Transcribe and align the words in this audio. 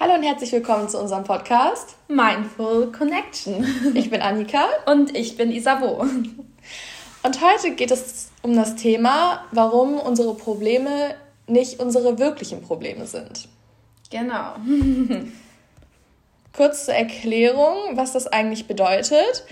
Hallo 0.00 0.14
und 0.14 0.22
herzlich 0.22 0.52
willkommen 0.52 0.88
zu 0.88 0.96
unserem 0.96 1.24
Podcast 1.24 1.96
Mindful 2.06 2.92
Connection. 2.92 3.66
Ich 3.94 4.10
bin 4.10 4.22
Annika. 4.22 4.66
Und 4.86 5.16
ich 5.16 5.36
bin 5.36 5.50
Isabo. 5.50 6.06
Und 7.24 7.42
heute 7.42 7.72
geht 7.74 7.90
es 7.90 8.30
um 8.42 8.54
das 8.54 8.76
Thema, 8.76 9.44
warum 9.50 9.98
unsere 9.98 10.36
Probleme 10.36 11.16
nicht 11.48 11.80
unsere 11.80 12.20
wirklichen 12.20 12.62
Probleme 12.62 13.08
sind. 13.08 13.48
Genau. 14.08 14.54
Kurz 16.56 16.84
zur 16.84 16.94
Erklärung, 16.94 17.96
was 17.96 18.12
das 18.12 18.28
eigentlich 18.28 18.68
bedeutet. 18.68 19.44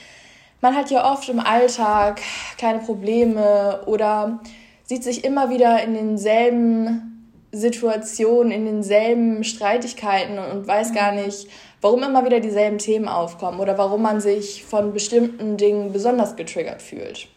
Man 0.60 0.76
hat 0.76 0.92
ja 0.92 1.12
oft 1.12 1.28
im 1.28 1.40
Alltag 1.40 2.20
kleine 2.56 2.78
Probleme 2.78 3.82
oder 3.86 4.38
sieht 4.84 5.02
sich 5.02 5.24
immer 5.24 5.50
wieder 5.50 5.82
in 5.82 5.94
denselben 5.94 7.15
Situationen, 7.56 8.52
in 8.52 8.66
denselben 8.66 9.44
Streitigkeiten 9.44 10.38
und 10.38 10.66
weiß 10.66 10.92
gar 10.92 11.12
mhm. 11.12 11.24
nicht, 11.24 11.48
warum 11.80 12.02
immer 12.02 12.24
wieder 12.24 12.40
dieselben 12.40 12.78
Themen 12.78 13.08
aufkommen 13.08 13.60
oder 13.60 13.78
warum 13.78 14.02
man 14.02 14.20
sich 14.20 14.64
von 14.64 14.92
bestimmten 14.92 15.56
Dingen 15.56 15.92
besonders 15.92 16.36
getriggert 16.36 16.82
fühlt. 16.82 17.28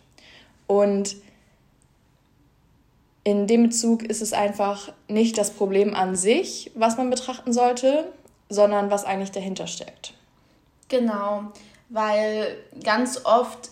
Und 0.67 1.15
in 3.23 3.47
dem 3.47 3.63
Bezug 3.63 4.03
ist 4.03 4.21
es 4.21 4.33
einfach 4.33 4.91
nicht 5.07 5.37
das 5.37 5.51
Problem 5.51 5.93
an 5.93 6.15
sich, 6.15 6.71
was 6.75 6.97
man 6.97 7.09
betrachten 7.09 7.53
sollte, 7.53 8.11
sondern 8.49 8.89
was 8.89 9.05
eigentlich 9.05 9.31
dahinter 9.31 9.67
steckt. 9.67 10.13
Genau, 10.87 11.43
weil 11.89 12.57
ganz 12.83 13.23
oft 13.25 13.69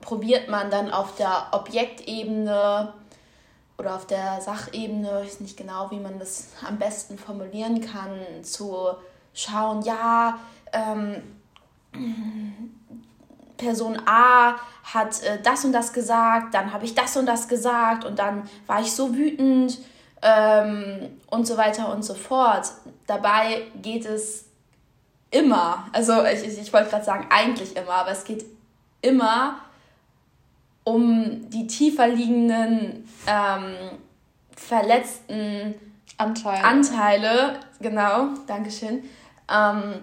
probiert 0.00 0.48
man 0.48 0.70
dann 0.70 0.90
auf 0.90 1.16
der 1.16 1.48
Objektebene 1.52 2.92
oder 3.78 3.94
auf 3.94 4.06
der 4.06 4.40
Sachebene, 4.40 5.22
ich 5.22 5.30
weiß 5.30 5.40
nicht 5.40 5.56
genau, 5.56 5.90
wie 5.90 6.00
man 6.00 6.18
das 6.18 6.48
am 6.66 6.78
besten 6.78 7.16
formulieren 7.16 7.80
kann, 7.80 8.18
zu 8.42 8.88
schauen, 9.32 9.82
ja, 9.82 10.38
ähm, 10.72 11.22
Person 13.56 14.00
A 14.06 14.56
hat 14.82 15.22
äh, 15.22 15.40
das 15.42 15.64
und 15.64 15.72
das 15.72 15.92
gesagt, 15.92 16.54
dann 16.54 16.72
habe 16.72 16.84
ich 16.84 16.94
das 16.94 17.16
und 17.16 17.26
das 17.26 17.48
gesagt 17.48 18.04
und 18.04 18.18
dann 18.18 18.48
war 18.66 18.80
ich 18.80 18.92
so 18.92 19.14
wütend 19.14 19.78
ähm, 20.22 21.20
und 21.28 21.46
so 21.46 21.56
weiter 21.56 21.92
und 21.92 22.04
so 22.04 22.14
fort. 22.14 22.66
Dabei 23.06 23.62
geht 23.80 24.06
es 24.06 24.46
immer, 25.30 25.86
also 25.92 26.24
ich, 26.24 26.44
ich, 26.44 26.58
ich 26.58 26.72
wollte 26.72 26.90
gerade 26.90 27.04
sagen, 27.04 27.26
eigentlich 27.30 27.76
immer, 27.76 27.94
aber 27.94 28.10
es 28.10 28.24
geht 28.24 28.44
immer 29.02 29.60
um 30.88 31.50
die 31.50 31.66
tiefer 31.66 32.08
liegenden 32.08 33.06
ähm, 33.26 33.74
verletzten 34.56 35.74
Anteile. 36.16 36.64
Anteile, 36.64 37.60
genau, 37.80 38.28
Dankeschön, 38.46 39.04
ähm, 39.52 39.96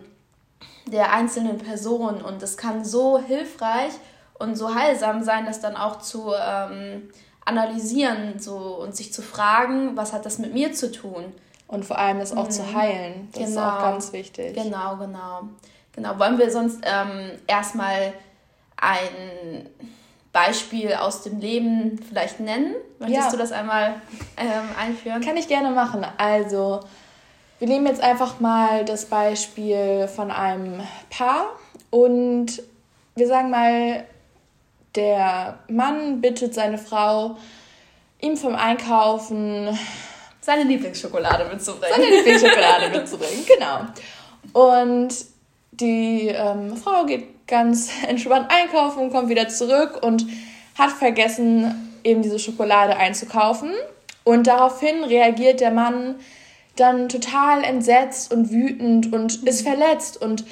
der 0.86 1.11
einzelnen 1.11 1.58
Person. 1.58 2.22
Und 2.22 2.42
es 2.44 2.55
kann 2.55 2.86
so 2.86 3.19
hilfreich 3.19 3.94
und 4.36 4.55
so 4.55 4.75
heilsam 4.75 5.23
sein, 5.23 5.47
das 5.47 5.59
dann 5.59 5.75
auch 5.75 6.00
zu 6.02 6.31
ähm, 6.39 7.09
analysieren 7.45 8.38
so, 8.38 8.55
und 8.55 8.95
sich 8.95 9.11
zu 9.11 9.23
fragen, 9.23 9.97
was 9.97 10.14
hat 10.14 10.25
das 10.25 10.38
mit 10.38 10.53
mir 10.53 10.73
zu 10.73 10.92
tun. 10.92 11.33
Und 11.67 11.83
vor 11.83 11.97
allem 11.97 12.20
das 12.20 12.31
auch 12.31 12.45
mhm. 12.45 12.52
zu 12.52 12.75
heilen. 12.75 13.30
Das 13.31 13.49
genau. 13.49 13.49
ist 13.49 13.58
auch 13.58 13.80
ganz 13.80 14.14
wichtig. 14.14 14.53
Genau, 14.53 14.97
genau. 14.97 15.42
Genau. 15.94 16.20
Wollen 16.20 16.38
wir 16.38 16.52
sonst 16.52 16.81
ähm, 16.83 17.31
erstmal 17.47 18.14
ein 18.77 19.67
Beispiel 20.36 20.94
aus 20.95 21.23
dem 21.23 21.39
Leben 21.39 21.97
vielleicht 22.09 22.41
nennen? 22.41 22.75
Möchtest 23.00 23.28
ja. 23.28 23.31
du 23.31 23.38
das 23.38 23.53
einmal 23.53 24.02
ähm, 24.36 24.67
einführen? 24.77 25.22
Kann 25.22 25.38
ich 25.38 25.47
gerne 25.47 25.72
machen. 25.72 26.05
Also, 26.17 26.81
wir 27.59 27.69
nehmen 27.69 27.88
jetzt 27.88 28.02
einfach 28.02 28.42
mal 28.42 28.83
das 28.83 29.05
Beispiel 29.05 30.09
von 30.14 30.31
einem 30.31 30.83
Paar 31.09 31.47
und 31.89 32.61
wir 33.16 33.27
sagen 33.30 33.50
mal, 33.50 34.03
der 34.95 35.58
Mann 35.70 36.20
bittet 36.20 36.54
seine 36.54 36.80
Frau, 36.80 37.38
ihm 38.20 38.36
vom 38.36 38.55
Einkaufen 38.55 39.70
seine 40.42 40.64
Lieblingsschokolade 40.64 41.45
mitzubringen. 41.45 41.95
Seine 41.95 42.09
Lieblingsschokolade 42.09 42.89
mitzubringen, 42.89 43.45
genau. 43.48 43.86
Und 44.52 45.15
die 45.71 46.27
ähm, 46.27 46.76
Frau 46.76 47.05
geht 47.05 47.34
ganz 47.48 47.89
entspannt 48.08 48.50
einkaufen 48.50 49.00
und 49.00 49.11
kommt 49.11 49.30
wieder 49.30 49.48
zurück 49.48 50.00
und 50.02 50.26
hat 50.78 50.92
vergessen, 50.92 51.92
eben 52.04 52.22
diese 52.22 52.39
Schokolade 52.39 52.98
einzukaufen. 52.98 53.72
Und 54.23 54.48
daraufhin 54.48 55.04
reagiert 55.04 55.60
der 55.60 55.72
Mann 55.72 56.16
dann 56.76 57.10
total 57.10 57.64
entsetzt 57.64 58.33
und 58.33 58.52
wütend 58.52 59.14
und 59.14 59.42
mhm. 59.42 59.48
ist 59.48 59.61
verletzt. 59.61 60.22
Und 60.22 60.45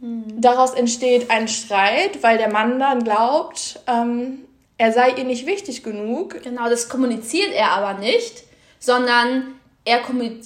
mhm. 0.00 0.40
daraus 0.40 0.72
entsteht 0.72 1.30
ein 1.30 1.48
Streit, 1.48 2.22
weil 2.22 2.38
der 2.38 2.50
Mann 2.50 2.78
dann 2.78 3.04
glaubt, 3.04 3.80
ähm, 3.86 4.40
er 4.78 4.92
sei 4.92 5.10
ihr 5.10 5.24
nicht 5.24 5.46
wichtig 5.46 5.82
genug. 5.82 6.42
Genau, 6.42 6.68
das 6.68 6.88
kommuniziert 6.88 7.52
er 7.52 7.72
aber 7.72 8.00
nicht, 8.00 8.44
sondern 8.78 9.54
er 9.84 10.00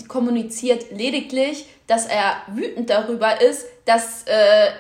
kommuniziert 0.09 0.91
lediglich, 0.91 1.67
dass 1.87 2.07
er 2.07 2.37
wütend 2.49 2.91
darüber 2.91 3.41
ist, 3.41 3.67
dass 3.85 4.25
äh, 4.25 4.71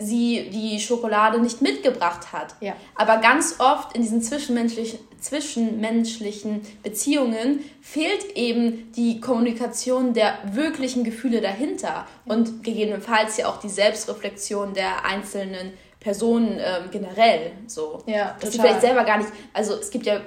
sie 0.00 0.50
die 0.50 0.80
Schokolade 0.80 1.40
nicht 1.40 1.60
mitgebracht 1.60 2.32
hat. 2.32 2.54
Ja. 2.60 2.74
Aber 2.96 3.18
ganz 3.18 3.56
oft 3.58 3.94
in 3.94 4.02
diesen 4.02 4.22
zwischenmenschlichen, 4.22 4.98
zwischenmenschlichen 5.20 6.62
Beziehungen 6.82 7.60
fehlt 7.82 8.36
eben 8.36 8.90
die 8.92 9.20
Kommunikation 9.20 10.14
der 10.14 10.38
wirklichen 10.52 11.04
Gefühle 11.04 11.40
dahinter 11.40 11.88
ja. 11.88 12.06
und 12.24 12.64
gegebenenfalls 12.64 13.36
ja 13.36 13.48
auch 13.48 13.60
die 13.60 13.68
Selbstreflexion 13.68 14.74
der 14.74 15.04
einzelnen 15.04 15.72
Personen 16.00 16.58
ähm, 16.58 16.90
generell. 16.90 17.52
So. 17.66 18.02
Ja, 18.06 18.36
Dass 18.40 18.52
sie 18.52 18.58
vielleicht 18.58 18.80
selber 18.80 19.04
gar 19.04 19.18
nicht, 19.18 19.28
also 19.52 19.74
es 19.74 19.90
gibt 19.90 20.06
ja, 20.06 20.20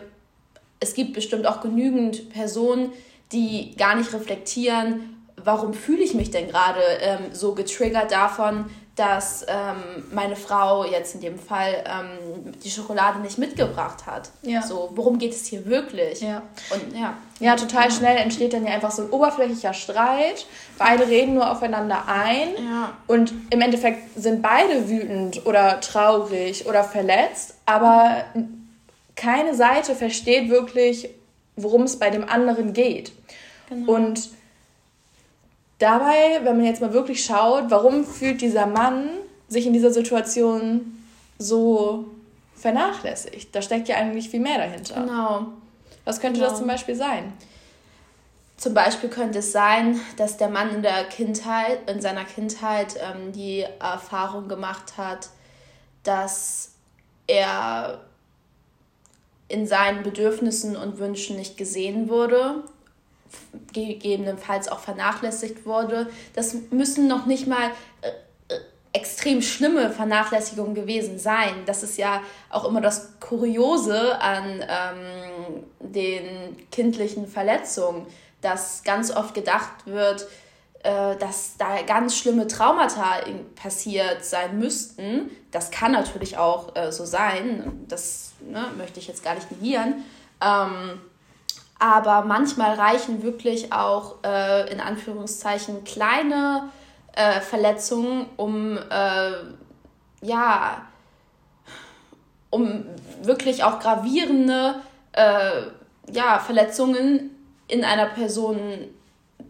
es 0.80 0.94
gibt 0.94 1.14
bestimmt 1.14 1.48
auch 1.48 1.62
genügend 1.62 2.30
Personen, 2.30 2.92
die 3.32 3.76
gar 3.76 3.96
nicht 3.96 4.14
reflektieren, 4.14 5.14
warum 5.44 5.74
fühle 5.74 6.04
ich 6.04 6.14
mich 6.14 6.32
denn 6.32 6.48
gerade 6.48 6.82
ähm, 7.02 7.20
so 7.34 7.56
getriggert 7.56 8.12
davon, 8.12 8.66
dass 8.96 9.44
ähm, 9.48 10.04
meine 10.12 10.36
Frau 10.36 10.86
jetzt 10.86 11.16
in 11.16 11.22
dem 11.22 11.40
Fall 11.40 11.84
ähm, 11.88 12.54
die 12.64 12.70
Schokolade 12.70 13.20
nicht 13.20 13.40
mitgebracht 13.40 14.06
hat. 14.06 14.30
Ja. 14.44 14.62
So, 14.62 14.92
worum 14.94 15.18
geht 15.18 15.32
es 15.32 15.48
hier 15.48 15.66
wirklich? 15.66 16.22
Ja. 16.22 16.44
Und 16.70 16.96
ja. 16.96 17.16
Ja, 17.40 17.56
total 17.56 17.92
schnell 17.92 18.18
entsteht 18.18 18.54
dann 18.54 18.66
ja 18.66 18.74
einfach 18.74 18.92
so 18.92 19.02
ein 19.02 19.10
oberflächlicher 19.10 19.74
Streit. 19.74 20.46
Beide 20.78 21.08
reden 21.08 21.34
nur 21.34 21.50
aufeinander 21.50 22.04
ein. 22.08 22.50
Ja. 22.64 22.94
Und 23.08 23.34
im 23.50 23.62
Endeffekt 23.62 24.16
sind 24.16 24.44
beide 24.44 24.88
wütend 24.88 25.46
oder 25.48 25.82
traurig 25.82 26.68
oder 26.68 26.84
verletzt, 26.84 27.56
aber 27.66 28.26
keine 29.16 29.56
Seite 29.56 29.96
versteht 29.96 30.50
wirklich, 30.50 31.10
worum 31.56 31.84
es 31.84 31.98
bei 31.98 32.12
dem 32.12 32.30
anderen 32.30 32.74
geht. 32.74 33.12
Genau. 33.70 33.94
Und 33.94 34.30
dabei, 35.80 36.40
wenn 36.44 36.58
man 36.58 36.66
jetzt 36.66 36.82
mal 36.82 36.94
wirklich 36.94 37.24
schaut, 37.24 37.66
warum 37.70 38.06
fühlt 38.06 38.42
dieser 38.42 38.66
Mann 38.66 39.10
sich 39.48 39.66
in 39.66 39.74
dieser 39.74 39.92
Situation 39.92 41.04
so 41.38 42.06
vernachlässigt? 42.56 43.54
Da 43.54 43.62
steckt 43.62 43.88
ja 43.88 43.96
eigentlich 43.96 44.30
viel 44.30 44.40
mehr 44.40 44.58
dahinter. 44.58 45.02
Genau. 45.02 45.48
Was 46.06 46.20
könnte 46.20 46.40
genau. 46.40 46.50
das 46.50 46.60
zum 46.60 46.68
Beispiel 46.68 46.96
sein? 46.96 47.34
Zum 48.58 48.74
Beispiel 48.74 49.10
könnte 49.10 49.40
es 49.40 49.52
sein, 49.52 50.00
dass 50.16 50.38
der 50.38 50.50
Mann 50.50 50.74
in 50.74 50.82
der 50.84 51.04
Kindheit, 51.06 51.90
in 51.90 52.02
seiner 52.02 52.24
Kindheit 52.24 52.96
ähm, 53.02 53.34
die 53.34 53.66
Erfahrung 53.80 54.48
gemacht 54.48 54.98
hat, 54.98 55.30
dass 56.04 56.72
er 57.28 58.02
in 59.48 59.68
seinen 59.68 60.04
Bedürfnissen 60.04 60.76
und 60.78 60.98
Wünschen 61.00 61.36
nicht 61.36 61.58
gesehen 61.58 62.10
wurde 62.10 62.64
gegebenenfalls 63.72 64.68
auch 64.68 64.80
vernachlässigt 64.80 65.66
wurde. 65.66 66.10
Das 66.34 66.56
müssen 66.72 67.08
noch 67.08 67.26
nicht 67.26 67.48
mal 67.48 67.72
äh, 68.02 68.10
äh, 68.54 68.60
extrem 68.94 69.42
schlimme 69.42 69.92
Vernachlässigungen 69.92 70.76
gewesen 70.76 71.20
sein. 71.20 71.64
Das 71.66 71.84
ist 71.84 71.98
ja 71.98 72.22
auch 72.50 72.66
immer 72.66 72.82
das 72.82 73.20
Kuriose 73.20 74.22
an 74.22 74.64
ähm, 74.68 75.64
den 75.80 76.58
kindlichen 76.72 77.28
Verletzungen, 77.28 78.08
dass 78.42 78.84
ganz 78.84 79.12
oft 79.12 79.34
gedacht 79.34 79.86
wird, 79.86 80.28
äh, 80.84 81.16
dass 81.18 81.56
da 81.58 81.82
ganz 81.84 82.18
schlimme 82.18 82.48
Traumata 82.48 83.22
passiert 83.56 84.26
sein 84.26 84.60
müssten. 84.60 85.32
Das 85.52 85.72
kann 85.72 85.94
natürlich 85.94 86.38
auch 86.38 86.76
äh, 86.76 86.92
so 86.92 87.06
sein. 87.06 87.86
Das 87.88 88.34
ne, 88.42 88.66
möchte 88.78 89.00
ich 89.00 89.08
jetzt 89.08 89.24
gar 89.24 89.36
nicht 89.36 89.50
negieren. 89.50 90.04
Ähm, 90.42 91.00
aber 91.80 92.24
manchmal 92.24 92.76
reichen 92.76 93.24
wirklich 93.24 93.74
auch 93.74 94.16
äh, 94.24 94.72
in 94.72 94.80
Anführungszeichen 94.80 95.84
kleine 95.84 96.70
äh, 97.14 97.42
Verletzungen, 97.42 98.28
um 98.38 98.78
äh, 98.78 99.32
ja, 100.22 100.82
um 102.50 102.86
wirklich 103.22 103.64
auch 103.64 103.80
gravierende 103.80 104.76
äh, 105.14 105.64
ja, 106.12 106.40
Verletzungen 106.40 107.32
in 107.68 107.84
einer 107.84 108.06
Person 108.08 108.60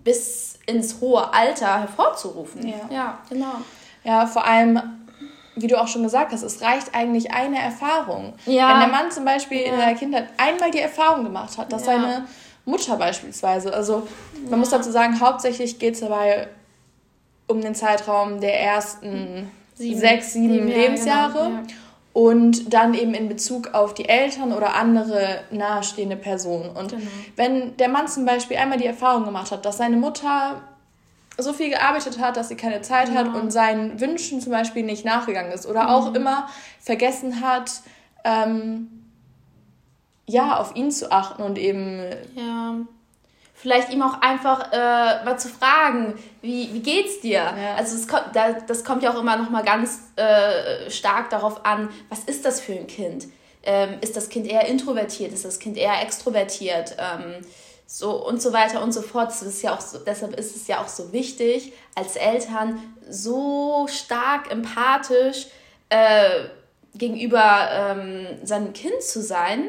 bis 0.03 0.59
ins 0.65 0.99
hohe 1.01 1.33
Alter 1.33 1.81
hervorzurufen. 1.81 2.67
Ja. 2.67 2.89
ja, 2.89 3.17
genau. 3.29 3.55
Ja, 4.03 4.25
vor 4.25 4.45
allem, 4.45 5.02
wie 5.55 5.67
du 5.67 5.79
auch 5.79 5.87
schon 5.87 6.03
gesagt 6.03 6.31
hast, 6.31 6.43
es 6.43 6.61
reicht 6.61 6.95
eigentlich 6.95 7.31
eine 7.31 7.59
Erfahrung. 7.59 8.33
Ja. 8.45 8.69
Wenn 8.69 8.79
der 8.79 8.87
Mann 8.89 9.11
zum 9.11 9.25
Beispiel 9.25 9.61
ja. 9.61 9.73
in 9.73 9.77
der 9.77 9.93
Kindheit 9.95 10.27
einmal 10.37 10.71
die 10.71 10.79
Erfahrung 10.79 11.23
gemacht 11.23 11.57
hat, 11.57 11.71
dass 11.71 11.85
ja. 11.85 11.93
seine 11.93 12.25
Mutter 12.65 12.95
beispielsweise, 12.95 13.73
also 13.73 14.07
man 14.49 14.59
muss 14.59 14.69
dazu 14.69 14.91
sagen, 14.91 15.19
hauptsächlich 15.19 15.79
geht 15.79 15.95
es 15.95 15.99
dabei 15.99 16.47
um 17.47 17.61
den 17.61 17.75
Zeitraum 17.75 18.39
der 18.39 18.59
ersten 18.59 19.51
sieben. 19.75 19.99
sechs, 19.99 20.33
sieben 20.33 20.53
sieben 20.53 20.67
Lebensjahre. 20.67 21.49
Genau. 21.49 21.61
Und 22.13 22.71
dann 22.71 22.93
eben 22.93 23.15
in 23.15 23.27
Bezug 23.27 23.73
auf 23.73 23.95
die 23.95 24.07
Eltern 24.07 24.53
oder 24.53 24.75
andere 24.75 25.39
nahestehende 25.49 26.15
Personen. 26.15 26.69
Und 26.69 26.91
genau. 26.91 27.07
wenn 27.35 27.75
der 27.77 27.89
Mann 27.89 28.07
zum 28.07 28.23
Beispiel 28.25 28.57
einmal 28.57 28.77
die 28.77 28.85
Erfahrung 28.85 29.25
gemacht 29.25 29.51
hat, 29.51 29.65
dass 29.65 29.77
seine 29.77 29.97
Mutter 29.97 30.61
so 31.37 31.53
viel 31.53 31.69
gearbeitet 31.69 32.19
hat, 32.19 32.37
dass 32.37 32.49
sie 32.49 32.55
keine 32.55 32.81
Zeit 32.81 33.09
ja. 33.09 33.15
hat 33.15 33.33
und 33.33 33.51
seinen 33.51 33.99
Wünschen 33.99 34.41
zum 34.41 34.51
Beispiel 34.51 34.83
nicht 34.83 35.05
nachgegangen 35.05 35.51
ist 35.51 35.65
oder 35.65 35.83
mhm. 35.83 35.89
auch 35.89 36.13
immer 36.13 36.47
vergessen 36.79 37.41
hat, 37.41 37.71
ähm, 38.23 39.03
ja, 40.25 40.57
auf 40.57 40.75
ihn 40.75 40.91
zu 40.91 41.11
achten 41.11 41.41
und 41.41 41.57
eben. 41.57 42.01
Ja. 42.35 42.75
Vielleicht 43.55 43.93
ihm 43.93 44.01
auch 44.01 44.19
einfach 44.19 44.73
äh, 44.73 45.23
mal 45.23 45.39
zu 45.39 45.47
fragen, 45.47 46.15
wie, 46.41 46.73
wie 46.73 46.81
geht's 46.81 47.21
dir? 47.21 47.39
Ja. 47.39 47.75
Also 47.77 47.95
es 47.95 48.09
kommt, 48.09 48.25
da, 48.33 48.51
das 48.53 48.83
kommt 48.83 49.03
ja 49.03 49.13
auch 49.13 49.19
immer 49.19 49.37
noch 49.37 49.49
mal 49.49 49.63
ganz 49.63 50.11
äh, 50.17 50.89
stark 50.89 51.29
darauf 51.29 51.65
an, 51.65 51.87
was 52.09 52.25
ist 52.25 52.43
das 52.43 52.59
für 52.59 52.73
ein 52.73 52.87
Kind? 52.87 53.27
Ähm, 53.63 53.99
ist 54.01 54.17
das 54.17 54.27
Kind 54.27 54.47
eher 54.47 54.67
introvertiert? 54.67 55.31
Ist 55.31 55.45
das 55.45 55.59
Kind 55.59 55.77
eher 55.77 56.01
extrovertiert? 56.01 56.97
Ähm, 56.99 57.35
so 57.95 58.25
und 58.25 58.41
so 58.41 58.53
weiter 58.53 58.81
und 58.81 58.91
so 58.91 59.03
fort. 59.03 59.29
Das 59.29 59.43
ist 59.43 59.61
ja 59.61 59.75
auch 59.75 59.81
so, 59.81 59.99
deshalb 59.99 60.35
ist 60.39 60.55
es 60.55 60.65
ja 60.65 60.81
auch 60.81 60.87
so 60.87 61.13
wichtig, 61.13 61.73
als 61.93 62.15
Eltern 62.15 62.81
so 63.07 63.85
stark 63.87 64.49
empathisch 64.51 65.45
äh, 65.89 66.45
gegenüber 66.95 67.69
ähm, 67.71 68.25
seinem 68.43 68.73
Kind 68.73 69.03
zu 69.03 69.21
sein, 69.21 69.67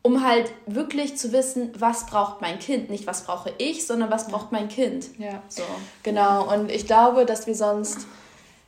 um 0.00 0.26
halt 0.26 0.50
wirklich 0.64 1.18
zu 1.18 1.32
wissen, 1.32 1.70
was 1.78 2.06
braucht 2.06 2.40
mein 2.40 2.58
Kind. 2.58 2.88
Nicht, 2.88 3.06
was 3.06 3.24
brauche 3.24 3.52
ich, 3.58 3.86
sondern 3.86 4.10
was 4.10 4.28
braucht 4.28 4.50
mein 4.50 4.68
Kind. 4.68 5.10
Ja, 5.18 5.42
so. 5.48 5.64
Genau. 6.02 6.50
Und 6.50 6.70
ich 6.70 6.86
glaube, 6.86 7.26
dass 7.26 7.46
wir 7.46 7.54
sonst 7.54 8.06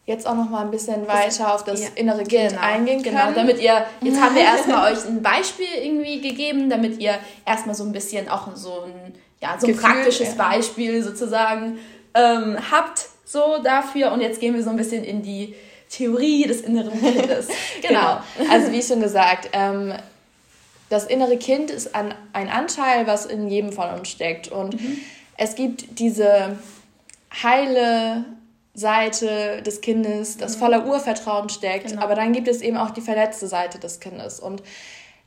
jetzt 0.06 0.26
auch 0.26 0.34
noch 0.34 0.50
mal 0.50 0.62
ein 0.62 0.70
bisschen 0.70 1.06
weiter 1.08 1.54
auf 1.54 1.64
das 1.64 1.82
ja, 1.82 1.88
innere 1.94 2.24
Kind 2.24 2.50
genau, 2.50 2.60
eingehen 2.60 3.02
können. 3.02 3.16
Genau, 3.16 3.32
damit 3.32 3.60
ihr, 3.60 3.86
jetzt 4.02 4.20
haben 4.20 4.34
wir 4.34 4.42
erstmal 4.42 4.92
euch 4.92 5.04
ein 5.06 5.22
Beispiel 5.22 5.66
irgendwie 5.82 6.20
gegeben, 6.20 6.68
damit 6.68 7.00
ihr 7.00 7.18
erstmal 7.46 7.74
so 7.74 7.84
ein 7.84 7.92
bisschen 7.92 8.28
auch 8.28 8.54
so 8.54 8.82
ein, 8.82 9.14
ja, 9.40 9.56
so 9.58 9.66
ein 9.66 9.72
Gefühl, 9.72 9.90
praktisches 9.90 10.36
ja. 10.36 10.50
Beispiel 10.50 11.02
sozusagen 11.02 11.78
ähm, 12.14 12.58
habt, 12.70 13.06
so 13.24 13.62
dafür. 13.62 14.12
Und 14.12 14.20
jetzt 14.20 14.40
gehen 14.40 14.54
wir 14.54 14.62
so 14.62 14.70
ein 14.70 14.76
bisschen 14.76 15.04
in 15.04 15.22
die 15.22 15.54
Theorie 15.88 16.44
des 16.44 16.60
inneren 16.60 17.00
Kindes. 17.00 17.48
genau. 17.82 18.20
genau. 18.38 18.52
Also 18.52 18.72
wie 18.72 18.82
schon 18.82 19.00
gesagt, 19.00 19.50
ähm, 19.52 19.94
das 20.90 21.06
innere 21.06 21.38
Kind 21.38 21.70
ist 21.70 21.94
ein, 21.94 22.14
ein 22.34 22.50
Anteil, 22.50 23.06
was 23.06 23.24
in 23.24 23.48
jedem 23.48 23.72
von 23.72 23.88
uns 23.90 24.08
steckt. 24.10 24.48
Und 24.48 24.80
mhm. 24.80 24.98
es 25.38 25.54
gibt 25.54 25.98
diese 25.98 26.58
heile 27.42 28.24
Seite 28.74 29.62
des 29.62 29.80
Kindes, 29.80 30.36
das 30.36 30.56
mhm. 30.56 30.60
voller 30.60 30.86
Urvertrauen 30.86 31.48
steckt, 31.48 31.88
genau. 31.88 32.02
aber 32.02 32.14
dann 32.14 32.32
gibt 32.32 32.48
es 32.48 32.60
eben 32.60 32.76
auch 32.76 32.90
die 32.90 33.00
verletzte 33.00 33.46
Seite 33.46 33.78
des 33.78 34.00
Kindes. 34.00 34.40
Und 34.40 34.62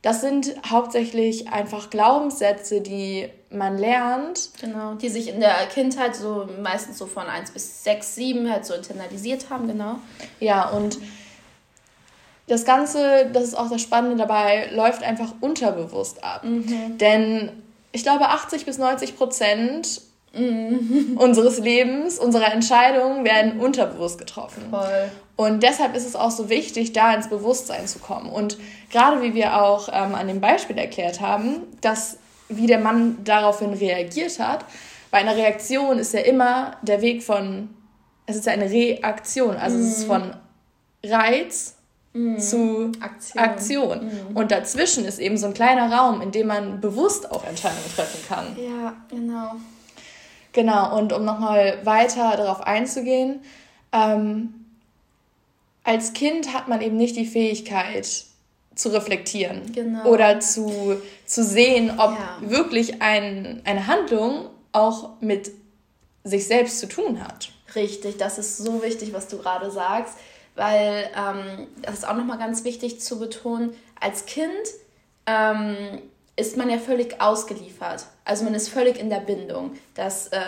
das 0.02 0.20
sind 0.20 0.54
hauptsächlich 0.70 1.48
einfach 1.48 1.90
Glaubenssätze, 1.90 2.80
die 2.80 3.28
man 3.50 3.78
lernt. 3.78 4.50
Genau, 4.60 4.94
die 4.94 5.08
sich 5.08 5.28
in 5.28 5.40
der 5.40 5.54
Kindheit 5.72 6.14
so 6.14 6.46
meistens 6.62 6.98
so 6.98 7.06
von 7.06 7.26
1 7.26 7.50
bis 7.50 7.82
6, 7.84 8.14
7 8.14 8.50
halt 8.50 8.66
so 8.66 8.74
internalisiert 8.74 9.50
haben, 9.50 9.66
genau. 9.66 9.96
Ja, 10.40 10.68
und 10.68 10.98
das 12.46 12.64
Ganze, 12.64 13.28
das 13.32 13.44
ist 13.44 13.54
auch 13.54 13.68
das 13.68 13.82
Spannende 13.82 14.16
dabei, 14.16 14.70
läuft 14.72 15.02
einfach 15.02 15.34
unterbewusst 15.40 16.22
ab. 16.22 16.44
Mhm. 16.44 16.98
Denn 16.98 17.62
ich 17.92 18.02
glaube, 18.02 18.28
80 18.28 18.66
bis 18.66 18.78
90 18.78 19.16
Prozent 19.16 20.00
mhm. 20.32 21.16
unseres 21.18 21.58
Lebens, 21.58 22.18
unserer 22.18 22.52
Entscheidungen 22.52 23.24
werden 23.24 23.60
unterbewusst 23.60 24.18
getroffen. 24.18 24.64
Voll. 24.70 25.10
Und 25.36 25.62
deshalb 25.62 25.94
ist 25.94 26.06
es 26.06 26.16
auch 26.16 26.30
so 26.30 26.48
wichtig, 26.48 26.92
da 26.92 27.14
ins 27.14 27.28
Bewusstsein 27.28 27.86
zu 27.86 28.00
kommen. 28.00 28.28
Und 28.28 28.58
gerade 28.90 29.22
wie 29.22 29.34
wir 29.34 29.62
auch 29.62 29.88
ähm, 29.88 30.14
an 30.14 30.26
dem 30.26 30.40
Beispiel 30.40 30.76
erklärt 30.76 31.20
haben, 31.20 31.62
dass 31.80 32.18
wie 32.48 32.66
der 32.66 32.80
Mann 32.80 33.18
daraufhin 33.24 33.72
reagiert 33.72 34.38
hat, 34.38 34.64
bei 35.10 35.18
einer 35.18 35.36
Reaktion 35.36 35.98
ist 35.98 36.12
ja 36.12 36.20
immer 36.20 36.76
der 36.82 37.00
Weg 37.02 37.22
von, 37.22 37.70
es 38.26 38.36
ist 38.36 38.46
ja 38.46 38.52
eine 38.52 38.70
Reaktion, 38.70 39.56
also 39.56 39.76
mhm. 39.76 39.84
es 39.84 39.98
ist 39.98 40.02
mhm. 40.04 40.06
von 40.08 40.36
Reiz 41.04 41.76
mhm. 42.12 42.38
zu 42.38 42.92
Aktion. 43.00 43.42
Aktion. 43.42 44.04
Mhm. 44.04 44.36
Und 44.36 44.50
dazwischen 44.50 45.04
ist 45.04 45.18
eben 45.18 45.36
so 45.36 45.46
ein 45.46 45.54
kleiner 45.54 45.92
Raum, 45.92 46.20
in 46.20 46.32
dem 46.32 46.48
man 46.48 46.80
bewusst 46.80 47.30
auch 47.30 47.44
Entscheidungen 47.44 47.90
treffen 47.94 48.20
kann. 48.28 48.56
Ja, 48.56 48.96
genau. 49.08 49.52
Genau, 50.58 50.98
und 50.98 51.12
um 51.12 51.24
nochmal 51.24 51.78
weiter 51.84 52.36
darauf 52.36 52.62
einzugehen, 52.62 53.42
ähm, 53.92 54.52
als 55.84 56.14
Kind 56.14 56.52
hat 56.52 56.66
man 56.66 56.80
eben 56.80 56.96
nicht 56.96 57.14
die 57.14 57.26
Fähigkeit 57.26 58.24
zu 58.74 58.88
reflektieren 58.88 59.72
genau. 59.72 60.04
oder 60.06 60.40
zu, 60.40 61.00
zu 61.26 61.44
sehen, 61.44 61.92
ob 61.98 62.10
ja. 62.10 62.38
wirklich 62.40 63.00
ein, 63.00 63.62
eine 63.64 63.86
Handlung 63.86 64.50
auch 64.72 65.20
mit 65.20 65.52
sich 66.24 66.48
selbst 66.48 66.80
zu 66.80 66.88
tun 66.88 67.22
hat. 67.22 67.50
Richtig, 67.76 68.16
das 68.16 68.38
ist 68.38 68.58
so 68.58 68.82
wichtig, 68.82 69.12
was 69.12 69.28
du 69.28 69.38
gerade 69.38 69.70
sagst 69.70 70.16
weil 70.56 71.08
ähm, 71.16 71.68
das 71.82 71.98
ist 71.98 72.08
auch 72.08 72.16
nochmal 72.16 72.38
ganz 72.38 72.64
wichtig 72.64 73.00
zu 73.00 73.20
betonen, 73.20 73.76
als 74.00 74.26
Kind 74.26 74.50
ähm, 75.24 76.02
ist 76.38 76.56
man 76.56 76.70
ja 76.70 76.78
völlig 76.78 77.20
ausgeliefert. 77.20 78.04
Also 78.24 78.44
man 78.44 78.54
ist 78.54 78.68
völlig 78.68 78.96
in 78.96 79.10
der 79.10 79.18
Bindung. 79.18 79.72
Das, 79.96 80.28
äh, 80.28 80.38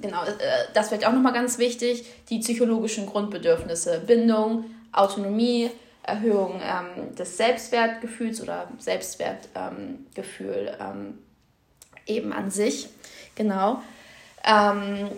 genau, 0.00 0.24
äh, 0.24 0.30
das 0.72 0.90
wird 0.90 1.06
auch 1.06 1.12
nochmal 1.12 1.34
ganz 1.34 1.58
wichtig, 1.58 2.06
die 2.30 2.38
psychologischen 2.38 3.04
Grundbedürfnisse, 3.04 4.00
Bindung, 4.06 4.64
Autonomie, 4.92 5.70
Erhöhung 6.02 6.62
ähm, 6.62 7.14
des 7.14 7.36
Selbstwertgefühls 7.36 8.40
oder 8.40 8.68
Selbstwertgefühl 8.78 10.76
ähm, 10.80 11.18
eben 12.06 12.32
an 12.32 12.50
sich. 12.50 12.88
Genau. 13.34 13.82
Ähm, 14.46 15.10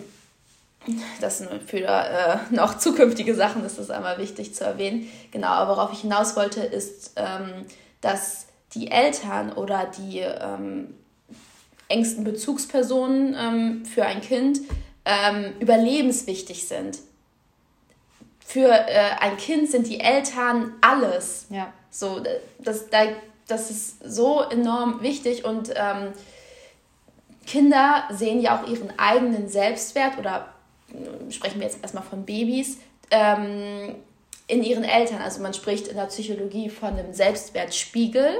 das 1.21 1.37
sind 1.37 1.63
für 1.63 1.85
äh, 1.85 2.37
noch 2.49 2.77
zukünftige 2.77 3.33
Sachen, 3.33 3.63
das 3.63 3.77
ist 3.77 3.91
einmal 3.91 4.17
wichtig 4.17 4.53
zu 4.53 4.65
erwähnen. 4.65 5.09
Genau, 5.31 5.47
aber 5.47 5.77
worauf 5.77 5.93
ich 5.93 6.01
hinaus 6.01 6.35
wollte, 6.35 6.61
ist, 6.61 7.13
ähm, 7.15 7.65
dass 8.01 8.46
die 8.77 8.91
Eltern 8.91 9.51
oder 9.53 9.89
die 9.97 10.19
ähm, 10.19 10.95
engsten 11.87 12.23
Bezugspersonen 12.23 13.35
ähm, 13.39 13.85
für 13.85 14.05
ein 14.05 14.21
Kind 14.21 14.59
ähm, 15.05 15.53
überlebenswichtig 15.59 16.67
sind. 16.67 16.99
Für 18.45 18.69
äh, 18.69 19.11
ein 19.19 19.37
Kind 19.37 19.69
sind 19.69 19.87
die 19.87 19.99
Eltern 19.99 20.73
alles. 20.81 21.47
Ja. 21.49 21.73
So, 21.89 22.21
das, 22.59 22.85
das 23.47 23.71
ist 23.71 23.97
so 24.03 24.41
enorm 24.41 25.01
wichtig 25.01 25.45
und 25.45 25.71
ähm, 25.75 26.13
Kinder 27.45 28.03
sehen 28.11 28.41
ja 28.41 28.59
auch 28.59 28.67
ihren 28.67 28.97
eigenen 28.99 29.47
Selbstwert 29.47 30.17
oder 30.17 30.53
sprechen 31.29 31.59
wir 31.59 31.67
jetzt 31.67 31.81
erstmal 31.81 32.03
von 32.03 32.25
Babys, 32.25 32.77
ähm, 33.11 33.95
in 34.47 34.63
ihren 34.63 34.83
Eltern. 34.83 35.21
Also 35.21 35.41
man 35.41 35.53
spricht 35.53 35.87
in 35.87 35.97
der 35.97 36.05
Psychologie 36.05 36.69
von 36.69 36.97
einem 36.97 37.13
Selbstwertspiegel. 37.13 38.37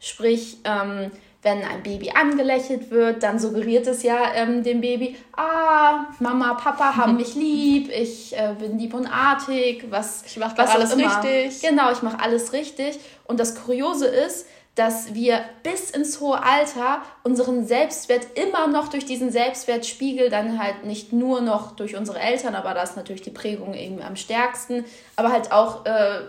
Sprich, 0.00 0.56
ähm, 0.64 1.12
wenn 1.42 1.62
ein 1.62 1.82
Baby 1.82 2.10
angelächelt 2.10 2.90
wird, 2.90 3.22
dann 3.22 3.38
suggeriert 3.38 3.86
es 3.86 4.02
ja 4.02 4.34
ähm, 4.34 4.62
dem 4.62 4.80
Baby, 4.80 5.16
ah, 5.36 6.06
Mama, 6.18 6.54
Papa 6.54 6.96
haben 6.96 7.16
mich 7.16 7.34
lieb, 7.36 7.90
ich 7.90 8.36
äh, 8.36 8.54
bin 8.58 8.78
lieb 8.78 8.92
und 8.92 9.06
artig, 9.06 9.86
was 9.90 10.24
ich 10.26 10.36
mache 10.36 10.58
alles 10.58 10.96
richtig. 10.96 11.62
Genau, 11.62 11.90
ich 11.92 12.02
mache 12.02 12.20
alles 12.20 12.52
richtig. 12.52 12.98
Und 13.24 13.40
das 13.40 13.54
Kuriose 13.54 14.06
ist, 14.06 14.46
dass 14.74 15.14
wir 15.14 15.40
bis 15.62 15.90
ins 15.90 16.20
hohe 16.20 16.42
Alter 16.42 17.02
unseren 17.22 17.66
Selbstwert 17.66 18.26
immer 18.34 18.66
noch 18.66 18.88
durch 18.88 19.04
diesen 19.04 19.30
Selbstwertspiegel, 19.30 20.30
dann 20.30 20.62
halt 20.62 20.84
nicht 20.84 21.12
nur 21.12 21.40
noch 21.40 21.72
durch 21.72 21.96
unsere 21.96 22.20
Eltern, 22.20 22.54
aber 22.54 22.72
da 22.74 22.82
ist 22.82 22.96
natürlich 22.96 23.22
die 23.22 23.30
Prägung 23.30 23.74
irgendwie 23.74 24.04
am 24.04 24.16
stärksten, 24.16 24.84
aber 25.16 25.32
halt 25.32 25.52
auch 25.52 25.84
äh, 25.86 26.20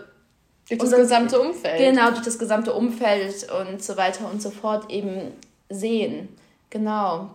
durch 0.68 0.80
das 0.80 0.90
gesamte 0.90 1.40
Umfeld. 1.40 1.78
Genau, 1.78 2.10
durch 2.10 2.22
das 2.22 2.38
gesamte 2.38 2.72
Umfeld 2.72 3.46
und 3.52 3.82
so 3.82 3.96
weiter 3.96 4.30
und 4.30 4.40
so 4.40 4.50
fort 4.50 4.90
eben 4.90 5.32
sehen. 5.68 6.28
Genau. 6.70 7.30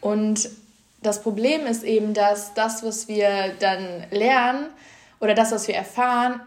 Und 0.00 0.48
das 1.02 1.22
Problem 1.22 1.66
ist 1.66 1.84
eben, 1.84 2.14
dass 2.14 2.54
das, 2.54 2.82
was 2.82 3.08
wir 3.08 3.52
dann 3.60 4.06
lernen 4.10 4.66
oder 5.20 5.34
das, 5.34 5.52
was 5.52 5.68
wir 5.68 5.74
erfahren, 5.74 6.40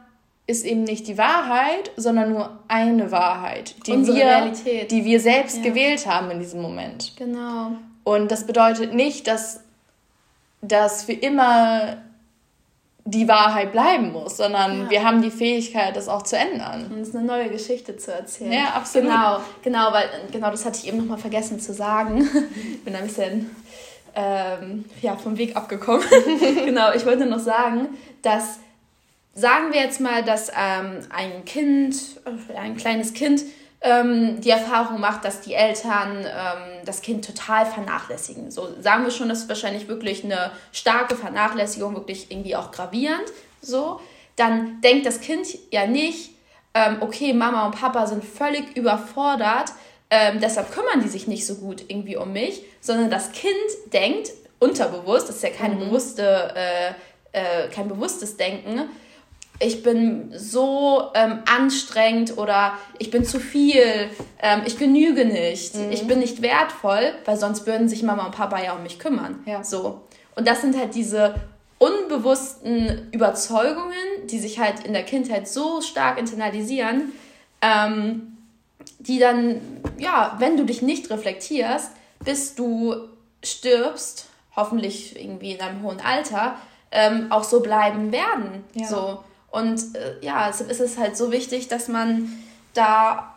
ist 0.47 0.65
eben 0.65 0.83
nicht 0.83 1.07
die 1.07 1.17
Wahrheit, 1.17 1.91
sondern 1.95 2.33
nur 2.33 2.59
eine 2.67 3.11
Wahrheit, 3.11 3.75
die, 3.87 4.05
wir, 4.07 4.25
Realität. 4.25 4.91
die 4.91 5.05
wir 5.05 5.19
selbst 5.19 5.57
ja. 5.57 5.63
gewählt 5.63 6.05
haben 6.07 6.31
in 6.31 6.39
diesem 6.39 6.61
Moment. 6.61 7.13
Genau. 7.15 7.73
Und 8.03 8.31
das 8.31 8.47
bedeutet 8.47 8.93
nicht, 8.93 9.27
dass 9.27 9.61
das 10.61 11.03
für 11.03 11.13
immer 11.13 11.97
die 13.03 13.27
Wahrheit 13.27 13.71
bleiben 13.71 14.11
muss, 14.11 14.37
sondern 14.37 14.83
ja. 14.83 14.89
wir 14.89 15.03
haben 15.03 15.21
die 15.21 15.31
Fähigkeit, 15.31 15.95
das 15.95 16.07
auch 16.07 16.21
zu 16.21 16.37
ändern. 16.37 16.91
Und 16.91 17.01
es 17.01 17.15
eine 17.15 17.25
neue 17.25 17.49
Geschichte 17.49 17.97
zu 17.97 18.13
erzählen. 18.13 18.51
Ja, 18.51 18.65
absolut. 18.75 19.09
Genau, 19.09 19.39
genau, 19.63 19.91
weil 19.91 20.09
genau 20.31 20.51
das 20.51 20.65
hatte 20.65 20.79
ich 20.79 20.87
eben 20.87 20.97
noch 20.97 21.05
mal 21.05 21.17
vergessen 21.17 21.59
zu 21.59 21.73
sagen. 21.73 22.29
ich 22.73 22.83
bin 22.83 22.95
ein 22.95 23.05
bisschen 23.05 23.49
ähm, 24.15 24.85
ja, 25.01 25.15
vom 25.15 25.37
Weg 25.37 25.55
abgekommen. 25.55 26.05
genau, 26.65 26.93
ich 26.93 27.05
wollte 27.05 27.25
noch 27.25 27.39
sagen, 27.39 27.89
dass 28.21 28.59
sagen 29.33 29.71
wir 29.71 29.81
jetzt 29.81 29.99
mal, 29.99 30.23
dass 30.23 30.49
ähm, 30.49 30.99
ein 31.09 31.45
Kind, 31.45 31.95
äh, 32.25 32.57
ein 32.57 32.75
kleines 32.77 33.13
Kind 33.13 33.43
ähm, 33.81 34.41
die 34.41 34.51
Erfahrung 34.51 34.99
macht, 34.99 35.25
dass 35.25 35.41
die 35.41 35.53
Eltern 35.53 36.19
ähm, 36.23 36.85
das 36.85 37.01
Kind 37.01 37.25
total 37.25 37.65
vernachlässigen. 37.65 38.51
So 38.51 38.69
sagen 38.79 39.03
wir 39.03 39.11
schon, 39.11 39.29
das 39.29 39.39
ist 39.39 39.49
wahrscheinlich 39.49 39.87
wirklich 39.87 40.23
eine 40.23 40.51
starke 40.71 41.15
Vernachlässigung, 41.15 41.95
wirklich 41.95 42.31
irgendwie 42.31 42.55
auch 42.55 42.71
gravierend. 42.71 43.25
So, 43.61 43.99
dann 44.35 44.81
denkt 44.81 45.05
das 45.05 45.19
Kind 45.19 45.47
ja 45.71 45.87
nicht, 45.87 46.31
ähm, 46.73 46.97
okay, 47.01 47.33
Mama 47.33 47.65
und 47.65 47.75
Papa 47.75 48.05
sind 48.07 48.23
völlig 48.23 48.77
überfordert, 48.77 49.73
ähm, 50.09 50.39
deshalb 50.41 50.71
kümmern 50.71 51.01
die 51.01 51.09
sich 51.09 51.27
nicht 51.27 51.45
so 51.45 51.55
gut 51.55 51.85
irgendwie 51.87 52.17
um 52.17 52.33
mich, 52.33 52.63
sondern 52.81 53.09
das 53.09 53.31
Kind 53.31 53.53
denkt 53.93 54.31
unterbewusst, 54.59 55.29
das 55.29 55.37
ist 55.37 55.43
ja 55.43 55.49
keine 55.49 55.75
mhm. 55.75 55.79
bewusste, 55.79 56.53
äh, 56.55 56.89
äh, 57.31 57.67
kein 57.69 57.87
bewusstes 57.87 58.37
Denken, 58.37 58.89
ich 59.61 59.83
bin 59.83 60.33
so 60.35 61.11
ähm, 61.13 61.39
anstrengend 61.45 62.37
oder 62.37 62.73
ich 62.97 63.11
bin 63.11 63.23
zu 63.23 63.39
viel, 63.39 64.09
ähm, 64.41 64.63
ich 64.65 64.77
genüge 64.77 65.25
nicht, 65.25 65.75
mhm. 65.75 65.91
ich 65.91 66.07
bin 66.07 66.19
nicht 66.19 66.41
wertvoll, 66.41 67.13
weil 67.25 67.37
sonst 67.37 67.67
würden 67.67 67.87
sich 67.87 68.03
Mama 68.03 68.25
und 68.25 68.35
Papa 68.35 68.61
ja 68.61 68.73
um 68.73 68.83
mich 68.83 68.97
kümmern. 68.97 69.43
Ja. 69.45 69.63
So. 69.63 70.01
Und 70.35 70.47
das 70.47 70.61
sind 70.61 70.77
halt 70.77 70.95
diese 70.95 71.35
unbewussten 71.77 73.09
Überzeugungen, 73.11 73.95
die 74.25 74.39
sich 74.39 74.59
halt 74.59 74.83
in 74.85 74.93
der 74.93 75.03
Kindheit 75.03 75.47
so 75.47 75.81
stark 75.81 76.19
internalisieren, 76.19 77.11
ähm, 77.61 78.37
die 78.99 79.19
dann, 79.19 79.61
ja, 79.97 80.35
wenn 80.39 80.57
du 80.57 80.65
dich 80.65 80.81
nicht 80.81 81.09
reflektierst, 81.11 81.91
bis 82.23 82.55
du 82.55 82.95
stirbst, 83.43 84.27
hoffentlich 84.55 85.19
irgendwie 85.19 85.51
in 85.53 85.61
einem 85.61 85.83
hohen 85.83 85.99
Alter, 86.01 86.55
ähm, 86.91 87.31
auch 87.31 87.43
so 87.43 87.61
bleiben 87.61 88.11
werden. 88.11 88.63
Ja. 88.73 88.87
So. 88.87 89.19
Und 89.51 89.95
äh, 89.95 90.15
ja, 90.21 90.49
es 90.49 90.61
ist 90.61 90.97
halt 90.97 91.17
so 91.17 91.31
wichtig, 91.31 91.67
dass 91.67 91.87
man 91.87 92.31
da 92.73 93.35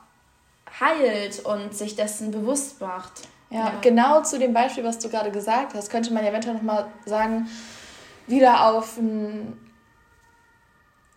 heilt 0.81 1.45
und 1.45 1.75
sich 1.75 1.97
dessen 1.97 2.31
bewusst 2.31 2.81
macht. 2.81 3.13
Ja, 3.51 3.59
ja, 3.59 3.73
genau 3.81 4.23
zu 4.23 4.39
dem 4.39 4.53
Beispiel, 4.53 4.85
was 4.85 4.99
du 4.99 5.09
gerade 5.09 5.31
gesagt 5.31 5.75
hast, 5.75 5.91
könnte 5.91 6.13
man 6.13 6.25
eventuell 6.25 6.55
nochmal 6.55 6.87
sagen, 7.05 7.49
wieder 8.27 8.69
auf 8.69 8.97
ein, 8.97 9.59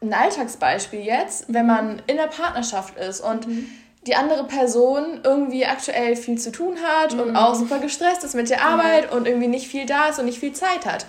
ein 0.01 0.13
Alltagsbeispiel 0.13 1.00
jetzt, 1.00 1.46
wenn 1.48 1.66
man 1.66 2.01
in 2.08 2.18
der 2.18 2.27
Partnerschaft 2.27 2.98
ist 2.98 3.22
und 3.22 3.48
mhm. 3.48 3.68
die 4.06 4.16
andere 4.16 4.44
Person 4.44 5.22
irgendwie 5.24 5.66
aktuell 5.66 6.16
viel 6.16 6.38
zu 6.38 6.51
tun 6.51 6.77
hat 6.84 7.13
mhm. 7.13 7.22
und 7.22 7.36
auch 7.36 7.56
super 7.56 7.80
gestresst 7.80 8.24
ist 8.24 8.36
mit 8.36 8.50
der 8.50 8.63
Arbeit 8.63 9.12
mhm. 9.12 9.18
und 9.18 9.27
irgendwie 9.27 9.48
nicht 9.48 9.68
viel 9.68 9.86
da 9.86 10.10
ist 10.10 10.20
und 10.20 10.25
nicht 10.25 10.39
viel 10.39 10.54
Zeit 10.54 10.86
hat. 10.86 11.06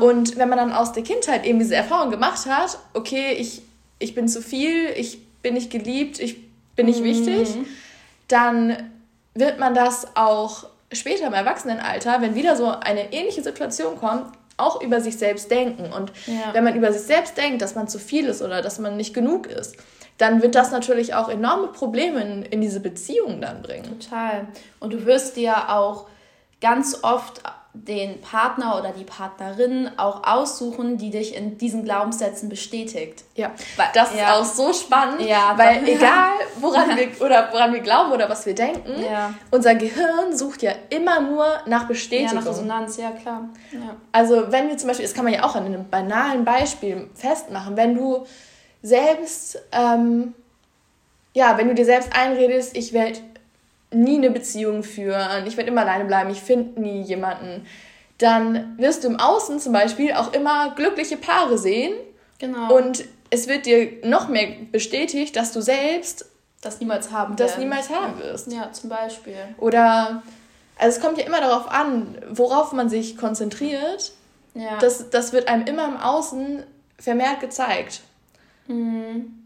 Und 0.00 0.36
wenn 0.36 0.48
man 0.48 0.58
dann 0.58 0.72
aus 0.72 0.92
der 0.92 1.02
Kindheit 1.02 1.44
eben 1.44 1.58
diese 1.58 1.74
Erfahrung 1.74 2.10
gemacht 2.10 2.46
hat, 2.46 2.78
okay, 2.92 3.32
ich, 3.32 3.62
ich 3.98 4.14
bin 4.14 4.28
zu 4.28 4.42
viel, 4.42 4.90
ich 4.96 5.18
bin 5.42 5.54
nicht 5.54 5.70
geliebt, 5.70 6.20
ich 6.20 6.36
bin 6.76 6.86
nicht 6.86 7.00
mhm. 7.00 7.04
wichtig, 7.04 7.48
dann 8.28 8.90
wird 9.34 9.58
man 9.58 9.74
das 9.74 10.16
auch 10.16 10.66
später 10.92 11.26
im 11.26 11.34
Erwachsenenalter, 11.34 12.20
wenn 12.20 12.34
wieder 12.34 12.56
so 12.56 12.68
eine 12.68 13.12
ähnliche 13.12 13.42
Situation 13.42 13.96
kommt, 13.96 14.26
auch 14.56 14.80
über 14.80 15.00
sich 15.00 15.16
selbst 15.16 15.50
denken. 15.50 15.92
Und 15.92 16.12
ja. 16.26 16.52
wenn 16.52 16.64
man 16.64 16.76
über 16.76 16.92
sich 16.92 17.02
selbst 17.02 17.36
denkt, 17.36 17.60
dass 17.62 17.74
man 17.74 17.88
zu 17.88 17.98
viel 17.98 18.26
ist 18.26 18.42
oder 18.42 18.62
dass 18.62 18.78
man 18.78 18.96
nicht 18.96 19.12
genug 19.12 19.46
ist, 19.46 19.76
dann 20.18 20.42
wird 20.42 20.54
das 20.54 20.70
natürlich 20.70 21.14
auch 21.14 21.28
enorme 21.28 21.68
Probleme 21.68 22.22
in, 22.22 22.42
in 22.44 22.60
diese 22.60 22.78
Beziehung 22.78 23.40
dann 23.40 23.62
bringen. 23.62 23.98
Total. 23.98 24.46
Und 24.78 24.92
du 24.92 25.06
wirst 25.06 25.36
dir 25.36 25.70
auch 25.70 26.06
ganz 26.60 27.02
oft 27.02 27.42
den 27.74 28.20
Partner 28.20 28.78
oder 28.78 28.92
die 28.92 29.02
Partnerin 29.02 29.90
auch 29.96 30.22
aussuchen, 30.24 30.96
die 30.96 31.10
dich 31.10 31.34
in 31.34 31.58
diesen 31.58 31.84
Glaubenssätzen 31.84 32.48
bestätigt. 32.48 33.24
Ja, 33.34 33.50
weil, 33.76 33.86
das 33.92 34.12
ist 34.12 34.22
auch 34.22 34.44
so 34.44 34.72
spannend, 34.72 35.22
ja, 35.22 35.54
weil 35.56 35.86
ja. 35.86 35.94
egal 35.94 36.30
woran 36.60 36.96
wir 36.96 37.08
oder 37.20 37.48
woran 37.52 37.72
wir 37.72 37.80
glauben 37.80 38.12
oder 38.12 38.30
was 38.30 38.46
wir 38.46 38.54
denken, 38.54 39.02
ja. 39.02 39.34
unser 39.50 39.74
Gehirn 39.74 40.36
sucht 40.36 40.62
ja 40.62 40.72
immer 40.88 41.20
nur 41.20 41.46
nach 41.66 41.88
Bestätigung. 41.88 42.34
Ja, 42.34 42.40
nach 42.40 42.46
Resonanz, 42.46 42.96
ja 42.96 43.10
klar. 43.10 43.48
Ja. 43.72 43.96
Also 44.12 44.52
wenn 44.52 44.68
wir 44.68 44.76
zum 44.76 44.86
Beispiel, 44.86 45.04
das 45.04 45.14
kann 45.14 45.24
man 45.24 45.34
ja 45.34 45.42
auch 45.42 45.56
an 45.56 45.66
einem 45.66 45.88
banalen 45.90 46.44
Beispiel 46.44 47.10
festmachen, 47.14 47.76
wenn 47.76 47.96
du 47.96 48.24
selbst, 48.82 49.58
ähm, 49.72 50.32
ja, 51.32 51.58
wenn 51.58 51.66
du 51.66 51.74
dir 51.74 51.84
selbst 51.84 52.14
einredest, 52.16 52.76
ich 52.76 52.92
werde 52.92 53.18
nie 53.94 54.16
eine 54.16 54.30
Beziehung 54.30 54.82
führen, 54.82 55.46
ich 55.46 55.56
werde 55.56 55.70
immer 55.70 55.82
alleine 55.82 56.04
bleiben, 56.04 56.30
ich 56.30 56.40
finde 56.40 56.80
nie 56.80 57.02
jemanden, 57.02 57.66
dann 58.18 58.78
wirst 58.78 59.04
du 59.04 59.08
im 59.08 59.18
Außen 59.18 59.58
zum 59.60 59.72
Beispiel 59.72 60.12
auch 60.12 60.32
immer 60.32 60.74
glückliche 60.74 61.16
Paare 61.16 61.58
sehen. 61.58 61.94
Genau. 62.38 62.74
Und 62.76 63.04
es 63.30 63.48
wird 63.48 63.66
dir 63.66 63.90
noch 64.04 64.28
mehr 64.28 64.48
bestätigt, 64.70 65.36
dass 65.36 65.52
du 65.52 65.60
selbst 65.60 66.26
das 66.60 66.80
niemals 66.80 67.10
haben 67.10 67.36
das 67.36 67.58
niemals 67.58 67.90
haben 67.90 68.18
wirst. 68.18 68.50
Ja, 68.50 68.72
zum 68.72 68.88
Beispiel. 68.88 69.36
Oder 69.58 70.22
also 70.78 70.96
es 70.96 71.02
kommt 71.02 71.18
ja 71.18 71.26
immer 71.26 71.40
darauf 71.40 71.70
an, 71.70 72.16
worauf 72.30 72.72
man 72.72 72.88
sich 72.88 73.16
konzentriert. 73.18 74.12
Ja. 74.54 74.78
Das, 74.78 75.10
das 75.10 75.32
wird 75.32 75.48
einem 75.48 75.66
immer 75.66 75.86
im 75.86 75.96
Außen 75.96 76.62
vermehrt 76.98 77.40
gezeigt. 77.40 78.00
Mhm. 78.66 79.43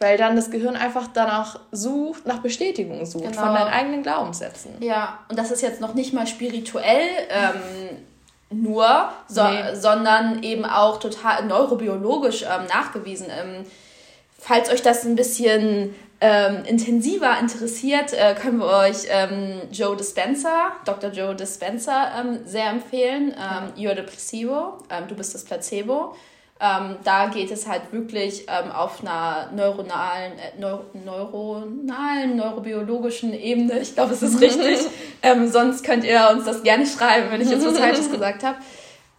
Weil 0.00 0.16
dann 0.16 0.34
das 0.34 0.50
Gehirn 0.50 0.76
einfach 0.76 1.08
danach 1.12 1.60
sucht, 1.72 2.26
nach 2.26 2.38
Bestätigung 2.38 3.04
sucht 3.04 3.32
genau. 3.32 3.42
von 3.42 3.54
deinen 3.54 3.68
eigenen 3.68 4.02
Glaubenssätzen. 4.02 4.72
Ja, 4.80 5.18
und 5.28 5.38
das 5.38 5.50
ist 5.50 5.60
jetzt 5.60 5.80
noch 5.80 5.94
nicht 5.94 6.14
mal 6.14 6.26
spirituell 6.26 7.08
ähm, 7.28 7.98
nur, 8.50 9.10
so, 9.28 9.44
nee. 9.44 9.74
sondern 9.74 10.42
eben 10.42 10.64
auch 10.64 10.98
total 10.98 11.44
neurobiologisch 11.44 12.42
ähm, 12.42 12.66
nachgewiesen. 12.66 13.26
Ähm, 13.30 13.66
falls 14.38 14.70
euch 14.70 14.82
das 14.82 15.04
ein 15.04 15.16
bisschen 15.16 15.94
ähm, 16.20 16.64
intensiver 16.64 17.38
interessiert, 17.38 18.12
äh, 18.12 18.34
können 18.34 18.58
wir 18.58 18.66
euch 18.66 19.06
ähm, 19.08 19.62
Joe 19.70 19.96
Dispenza, 19.96 20.72
Dr. 20.84 21.10
Joe 21.10 21.34
Dispenza, 21.34 22.20
ähm, 22.20 22.40
sehr 22.44 22.70
empfehlen. 22.70 23.34
Ähm. 23.38 23.72
You're 23.76 23.94
the 23.94 24.02
Placebo, 24.02 24.78
ähm, 24.90 25.08
du 25.08 25.14
bist 25.14 25.34
das 25.34 25.44
Placebo. 25.44 26.14
Ähm, 26.62 26.96
da 27.04 27.28
geht 27.28 27.50
es 27.50 27.66
halt 27.66 27.90
wirklich 27.90 28.46
ähm, 28.46 28.70
auf 28.70 29.00
einer 29.00 29.48
neuronalen, 29.54 30.32
äh, 30.32 30.60
neu 30.60 30.80
neuronalen, 30.92 32.36
neurobiologischen 32.36 33.32
Ebene. 33.32 33.78
Ich 33.80 33.94
glaube, 33.94 34.12
es 34.12 34.22
ist 34.22 34.38
richtig. 34.42 34.78
ähm, 35.22 35.50
sonst 35.50 35.84
könnt 35.84 36.04
ihr 36.04 36.28
uns 36.30 36.44
das 36.44 36.62
gerne 36.62 36.86
schreiben, 36.86 37.28
wenn 37.30 37.40
ich 37.40 37.48
jetzt 37.48 37.66
was 37.66 37.78
Falsches 37.78 38.10
gesagt 38.12 38.42
habe. 38.44 38.58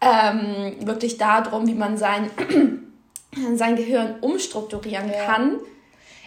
Ähm, 0.02 0.76
wirklich 0.86 1.18
darum, 1.18 1.66
wie 1.66 1.74
man 1.74 1.98
sein, 1.98 2.30
sein 3.56 3.76
Gehirn 3.76 4.20
umstrukturieren 4.22 5.10
ja. 5.10 5.26
kann. 5.26 5.60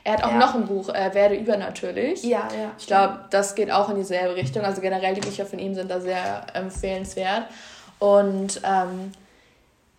Er 0.02 0.14
hat 0.14 0.24
auch 0.24 0.32
ja. 0.32 0.38
noch 0.38 0.54
ein 0.56 0.66
Buch, 0.66 0.88
äh, 0.88 1.14
Werde 1.14 1.36
übernatürlich. 1.36 2.24
Ja, 2.24 2.48
ja. 2.58 2.72
Ich 2.76 2.88
glaube, 2.88 3.20
das 3.30 3.54
geht 3.54 3.70
auch 3.70 3.88
in 3.88 3.96
dieselbe 3.96 4.34
Richtung. 4.34 4.64
Also 4.64 4.80
generell 4.80 5.14
die 5.14 5.20
Bücher 5.20 5.46
von 5.46 5.60
ihm 5.60 5.76
sind 5.76 5.90
da 5.90 6.00
sehr 6.00 6.44
empfehlenswert. 6.54 7.46
Und 8.00 8.60
ähm, 8.64 9.12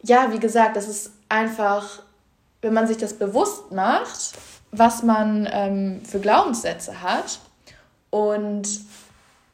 ja, 0.07 0.31
wie 0.31 0.39
gesagt, 0.39 0.75
das 0.75 0.87
ist 0.87 1.11
einfach, 1.29 2.01
wenn 2.61 2.73
man 2.73 2.87
sich 2.87 2.97
das 2.97 3.13
bewusst 3.13 3.71
macht, 3.71 4.33
was 4.71 5.03
man 5.03 5.47
ähm, 5.51 6.01
für 6.05 6.19
Glaubenssätze 6.19 7.01
hat 7.01 7.39
und 8.09 8.67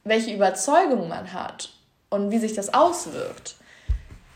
welche 0.04 0.34
Überzeugungen 0.34 1.08
man 1.08 1.34
hat 1.34 1.72
und 2.10 2.32
wie 2.32 2.40
sich 2.40 2.54
das 2.54 2.74
auswirkt, 2.74 3.56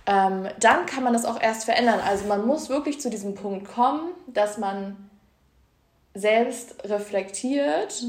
ähm, 0.05 0.47
dann 0.59 0.85
kann 0.85 1.03
man 1.03 1.13
das 1.13 1.25
auch 1.25 1.41
erst 1.41 1.65
verändern. 1.65 1.99
Also 2.05 2.25
man 2.25 2.45
muss 2.45 2.69
wirklich 2.69 3.01
zu 3.01 3.09
diesem 3.09 3.35
Punkt 3.35 3.67
kommen, 3.67 4.11
dass 4.27 4.57
man 4.57 5.09
selbst 6.13 6.75
reflektiert. 6.85 8.03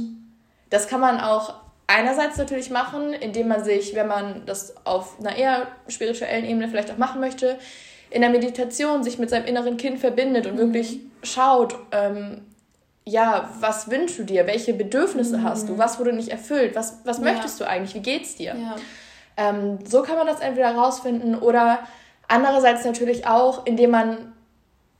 Das 0.70 0.86
kann 0.88 1.00
man 1.00 1.20
auch 1.20 1.54
einerseits 1.86 2.36
natürlich 2.36 2.70
machen, 2.70 3.12
indem 3.14 3.48
man 3.48 3.64
sich, 3.64 3.94
wenn 3.94 4.06
man 4.06 4.44
das 4.46 4.74
auf 4.86 5.18
einer 5.18 5.34
eher 5.34 5.68
spirituellen 5.88 6.44
Ebene 6.44 6.68
vielleicht 6.68 6.90
auch 6.90 6.98
machen 6.98 7.20
möchte, 7.20 7.58
in 8.10 8.20
der 8.20 8.30
Meditation 8.30 9.02
sich 9.02 9.18
mit 9.18 9.30
seinem 9.30 9.46
inneren 9.46 9.76
Kind 9.76 9.98
verbindet 9.98 10.46
und 10.46 10.54
mhm. 10.54 10.58
wirklich 10.58 11.00
schaut, 11.22 11.76
ähm, 11.92 12.42
ja, 13.04 13.50
was 13.60 13.90
wünschst 13.90 14.18
du 14.18 14.24
dir? 14.24 14.46
Welche 14.46 14.74
Bedürfnisse 14.74 15.38
mhm. 15.38 15.44
hast 15.44 15.68
du? 15.68 15.74
Mhm. 15.74 15.78
Was 15.78 15.98
wurde 15.98 16.12
nicht 16.12 16.28
erfüllt? 16.28 16.74
Was, 16.74 17.00
was 17.04 17.18
ja. 17.18 17.24
möchtest 17.24 17.60
du 17.60 17.68
eigentlich? 17.68 17.94
Wie 17.94 18.00
geht's 18.00 18.36
dir? 18.36 18.54
Ja. 18.54 18.76
Ähm, 19.36 19.78
so 19.84 20.02
kann 20.02 20.16
man 20.16 20.26
das 20.26 20.40
entweder 20.40 20.74
herausfinden 20.74 21.36
oder 21.36 21.80
andererseits 22.26 22.84
natürlich 22.84 23.26
auch, 23.26 23.66
indem 23.66 23.90
man 23.90 24.32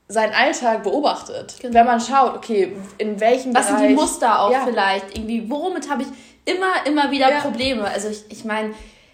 seinen 0.09 0.35
Alltag 0.35 0.85
beobachtet. 0.85 1.57
Genau. 1.61 1.75
Wenn 1.75 1.87
man 1.87 2.01
schaut, 2.01 2.37
okay, 2.37 2.77
in 2.99 3.19
welchem 3.19 3.55
Was 3.55 3.67
Bereich... 3.67 3.73
Was 3.73 3.81
sind 3.81 3.89
die 3.89 3.95
Muster 3.95 4.41
auch 4.41 4.53
ja. 4.53 4.65
vielleicht? 4.65 5.17
Irgendwie, 5.17 5.51
womit 5.51 5.91
habe 5.91 6.03
ich 6.03 6.09
immer, 6.45 6.87
immer 6.87 7.11
wieder 7.11 7.29
Probleme? 7.41 7.85
Also 7.85 8.09
ich, 8.09 8.25
ich 8.29 8.45
meine, 8.45 8.73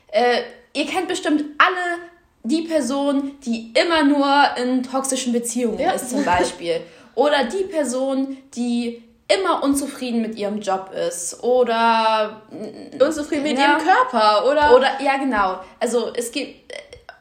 äh, 0.09 0.43
ihr 0.75 0.87
kennt 0.87 1.09
bestimmt 1.09 1.45
alle 1.57 2.12
die 2.45 2.63
Person, 2.63 3.33
die 3.45 3.73
immer 3.73 4.05
nur 4.05 4.45
in 4.57 4.83
toxischen 4.83 5.33
Beziehungen 5.33 5.79
ja. 5.79 5.93
ist, 5.93 6.11
zum 6.11 6.25
Beispiel. 6.25 6.81
Oder 7.15 7.45
die 7.45 7.65
Person, 7.65 8.39
die 8.55 9.03
immer 9.29 9.63
unzufrieden 9.63 10.21
mit 10.23 10.37
ihrem 10.37 10.61
Job 10.61 10.91
ist 10.93 11.43
oder 11.43 12.43
unzufrieden 13.01 13.45
mit 13.45 13.59
ja, 13.59 13.73
ihrem 13.73 13.87
Körper 13.87 14.47
oder 14.51 14.75
oder 14.75 15.01
ja 15.01 15.17
genau 15.17 15.61
also 15.81 16.13
es 16.15 16.33
gibt 16.33 16.73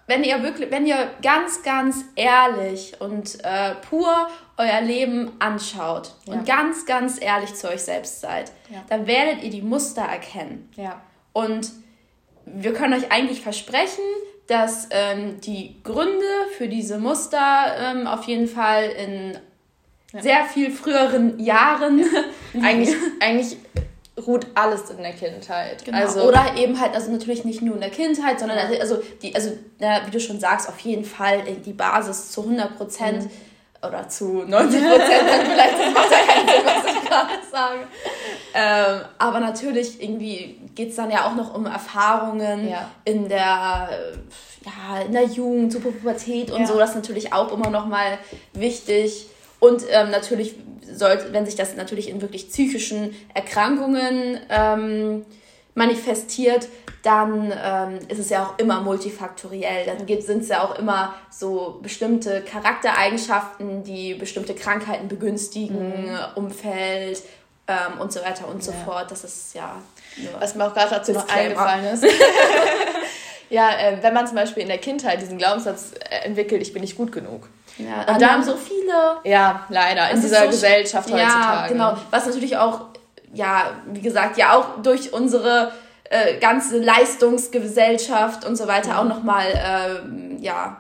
wenn 0.08 0.24
ihr 0.24 0.44
wirklich 0.44 0.72
wenn 0.72 0.86
ihr 0.86 1.10
ganz 1.22 1.64
ganz 1.64 2.04
ehrlich 2.16 3.00
und 3.00 3.44
äh, 3.44 3.76
pur 3.88 4.28
euer 4.58 4.82
Leben 4.82 5.32
anschaut 5.40 6.14
ja. 6.26 6.34
und 6.34 6.46
ganz 6.46 6.86
ganz 6.86 7.22
ehrlich 7.22 7.54
zu 7.54 7.70
euch 7.70 7.84
selbst 7.84 8.20
seid 8.20 8.52
ja. 8.70 8.84
dann 8.90 9.08
werdet 9.08 9.44
ihr 9.44 9.50
die 9.50 9.62
Muster 9.62 10.02
erkennen 10.02 10.70
ja. 10.76 11.00
und 11.34 11.72
wir 12.46 12.74
können 12.74 12.94
euch 12.94 13.12
eigentlich 13.12 13.42
versprechen 13.42 14.04
dass 14.48 14.88
ähm, 14.92 15.40
die 15.42 15.76
Gründe 15.84 16.26
für 16.58 16.68
diese 16.68 16.98
Muster 16.98 17.76
ähm, 17.80 18.08
auf 18.08 18.24
jeden 18.26 18.48
Fall 18.48 18.90
in 18.90 19.38
ja. 20.14 20.22
sehr 20.22 20.46
viel 20.46 20.72
früheren 20.72 21.40
Jahren 21.40 22.04
eigentlich, 22.62 22.96
eigentlich 23.20 23.58
ruht 24.28 24.48
alles 24.56 24.90
in 24.90 24.98
der 24.98 25.14
Kindheit. 25.14 25.86
Genau. 25.86 25.98
Also, 25.98 26.24
Oder 26.24 26.56
eben 26.58 26.80
halt, 26.80 26.94
also 26.94 27.12
natürlich 27.12 27.46
nicht 27.46 27.62
nur 27.62 27.76
in 27.76 27.82
der 27.82 27.90
Kindheit, 27.90 28.40
sondern 28.40 28.58
ja. 28.58 28.80
also, 28.80 29.02
die, 29.22 29.34
also 29.34 29.58
na, 29.80 30.06
wie 30.06 30.12
du 30.12 30.20
schon 30.20 30.40
sagst, 30.40 30.68
auf 30.68 30.80
jeden 30.80 31.06
Fall 31.06 31.44
die 31.66 31.74
Basis 31.74 32.32
zu 32.32 32.42
100 32.42 32.78
Prozent. 32.78 33.24
Mhm 33.24 33.32
oder 33.86 34.08
zu 34.08 34.44
90 34.44 34.82
Prozent, 34.82 35.24
dann 35.28 35.46
vielleicht, 35.46 35.80
das 35.80 35.94
macht 35.94 36.12
ja 36.12 36.34
keinen 36.34 36.48
Sinn, 36.48 36.66
was 36.66 36.94
ich 36.94 37.10
gerade 37.10 37.30
sage. 37.52 37.80
Ähm, 38.54 39.02
aber 39.18 39.40
natürlich, 39.40 40.02
irgendwie 40.02 40.60
geht 40.76 40.90
es 40.90 40.96
dann 40.96 41.10
ja 41.10 41.26
auch 41.26 41.36
noch 41.36 41.54
um 41.56 41.66
Erfahrungen 41.66 42.70
ja. 42.70 42.90
in 43.06 43.28
der, 43.28 43.90
ja, 44.66 45.02
in 45.06 45.14
der 45.14 45.26
Jugend, 45.26 45.72
zur 45.72 45.82
Pubertät 45.82 46.52
und 46.52 46.62
ja. 46.62 46.68
so. 46.68 46.78
Das 46.78 46.92
ist 46.92 46.96
natürlich 46.96 47.34
auch 47.34 47.52
immer 47.52 47.70
noch 47.70 47.88
mal 47.88 48.18
wichtig. 48.54 49.28
Und 49.60 49.84
ähm, 49.90 50.12
natürlich 50.12 50.56
sollte, 50.92 51.34
wenn 51.34 51.46
sich 51.46 51.56
das 51.56 51.76
natürlich 51.76 52.10
in 52.10 52.22
wirklich 52.22 52.50
psychischen 52.50 53.16
Erkrankungen 53.34 54.40
ähm, 54.50 55.26
manifestiert, 55.76 56.68
dann 57.04 57.52
ähm, 57.52 58.00
ist 58.08 58.20
es 58.20 58.30
ja 58.30 58.46
auch 58.46 58.60
immer 58.60 58.82
multifaktoriell. 58.82 59.86
Dann 59.86 60.06
sind 60.22 60.44
es 60.44 60.50
ja 60.50 60.64
auch 60.64 60.78
immer 60.78 61.16
so 61.30 61.80
bestimmte 61.82 62.42
Charaktereigenschaften, 62.42 63.84
die 63.84 64.14
bestimmte 64.14 64.54
Krankheiten 64.54 65.08
begünstigen, 65.08 66.12
mhm. 66.12 66.20
Umfeld 66.36 67.24
ähm, 67.68 68.00
und 68.00 68.12
so 68.12 68.22
weiter 68.22 68.48
und 68.48 68.64
so 68.64 68.72
fort. 68.86 69.10
Das 69.10 69.24
ist 69.24 69.56
ja. 69.56 69.78
Was 70.40 70.56
mir 70.56 70.66
auch 70.66 70.74
gerade 70.74 70.92
dazu 70.92 71.14
noch 71.14 71.28
eingefallen 71.30 71.86
ist. 71.86 72.06
ja, 73.50 73.70
äh, 73.80 73.98
wenn 74.02 74.14
man 74.14 74.28
zum 74.28 74.36
Beispiel 74.36 74.64
in 74.64 74.70
der 74.70 74.78
Kindheit 74.78 75.22
diesen 75.22 75.38
Glaubenssatz 75.38 75.94
äh, 76.10 76.26
entwickelt, 76.26 76.62
ich 76.62 76.74
bin 76.74 76.82
nicht 76.82 76.98
gut 76.98 77.12
genug. 77.12 77.48
Ja, 77.78 78.14
und 78.14 78.22
da 78.22 78.30
haben 78.32 78.44
so 78.44 78.56
viele. 78.56 79.18
Ja, 79.24 79.66
leider, 79.70 80.10
in 80.12 80.22
dieser 80.22 80.44
so 80.44 80.50
Gesellschaft 80.50 81.10
heutzutage. 81.10 81.34
Ja, 81.34 81.68
genau. 81.68 81.98
Was 82.12 82.26
natürlich 82.26 82.58
auch, 82.58 82.82
ja, 83.34 83.72
wie 83.86 84.02
gesagt, 84.02 84.38
ja 84.38 84.56
auch 84.58 84.82
durch 84.82 85.14
unsere 85.14 85.72
äh, 86.10 86.38
ganze 86.40 86.80
Leistungsgesellschaft 86.80 88.46
und 88.46 88.56
so 88.56 88.68
weiter 88.68 88.94
mhm. 88.94 88.98
auch 88.98 89.16
nochmal, 89.16 89.48
äh, 89.48 90.42
ja, 90.42 90.78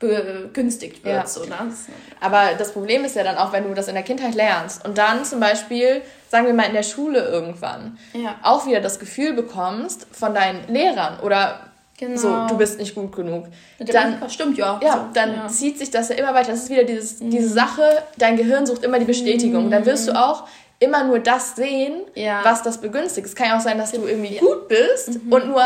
begünstigt 0.00 1.04
wird. 1.04 1.14
Ja. 1.14 1.26
So, 1.26 1.44
ne? 1.44 1.72
Aber 2.20 2.50
das 2.58 2.72
Problem 2.72 3.04
ist 3.04 3.16
ja 3.16 3.22
dann 3.22 3.36
auch, 3.36 3.52
wenn 3.52 3.64
du 3.64 3.74
das 3.74 3.88
in 3.88 3.94
der 3.94 4.02
Kindheit 4.02 4.34
lernst 4.34 4.84
und 4.84 4.98
dann 4.98 5.24
zum 5.24 5.40
Beispiel, 5.40 6.02
sagen 6.28 6.46
wir 6.46 6.54
mal 6.54 6.64
in 6.64 6.74
der 6.74 6.82
Schule 6.82 7.20
irgendwann, 7.20 7.96
ja. 8.12 8.34
auch 8.42 8.66
wieder 8.66 8.80
das 8.80 8.98
Gefühl 8.98 9.32
bekommst 9.32 10.06
von 10.12 10.34
deinen 10.34 10.66
Lehrern 10.68 11.20
oder 11.20 11.60
Genau. 11.96 12.16
So, 12.16 12.46
du 12.48 12.58
bist 12.58 12.80
nicht 12.80 12.96
gut 12.96 13.14
genug. 13.14 13.46
Dann, 13.78 14.28
stimmt 14.28 14.58
ja. 14.58 14.80
Ja, 14.82 15.10
dann 15.14 15.32
ja. 15.32 15.46
zieht 15.46 15.78
sich 15.78 15.92
das 15.92 16.08
ja 16.08 16.16
immer 16.16 16.34
weiter. 16.34 16.50
Das 16.50 16.64
ist 16.64 16.70
wieder 16.70 16.82
dieses, 16.82 17.20
mhm. 17.20 17.30
diese 17.30 17.48
Sache, 17.48 17.82
dein 18.18 18.36
Gehirn 18.36 18.66
sucht 18.66 18.82
immer 18.82 18.98
die 18.98 19.04
Bestätigung. 19.04 19.66
Mhm. 19.66 19.70
Dann 19.70 19.86
wirst 19.86 20.08
du 20.08 20.12
auch 20.12 20.48
immer 20.78 21.04
nur 21.04 21.18
das 21.18 21.56
sehen, 21.56 22.02
ja. 22.14 22.40
was 22.44 22.62
das 22.62 22.80
begünstigt. 22.80 23.26
Es 23.26 23.34
kann 23.34 23.48
ja 23.48 23.56
auch 23.56 23.60
sein, 23.60 23.78
dass 23.78 23.92
du 23.92 24.06
irgendwie 24.06 24.36
gut 24.38 24.68
bist 24.68 25.24
mhm. 25.24 25.32
und 25.32 25.48
nur 25.48 25.64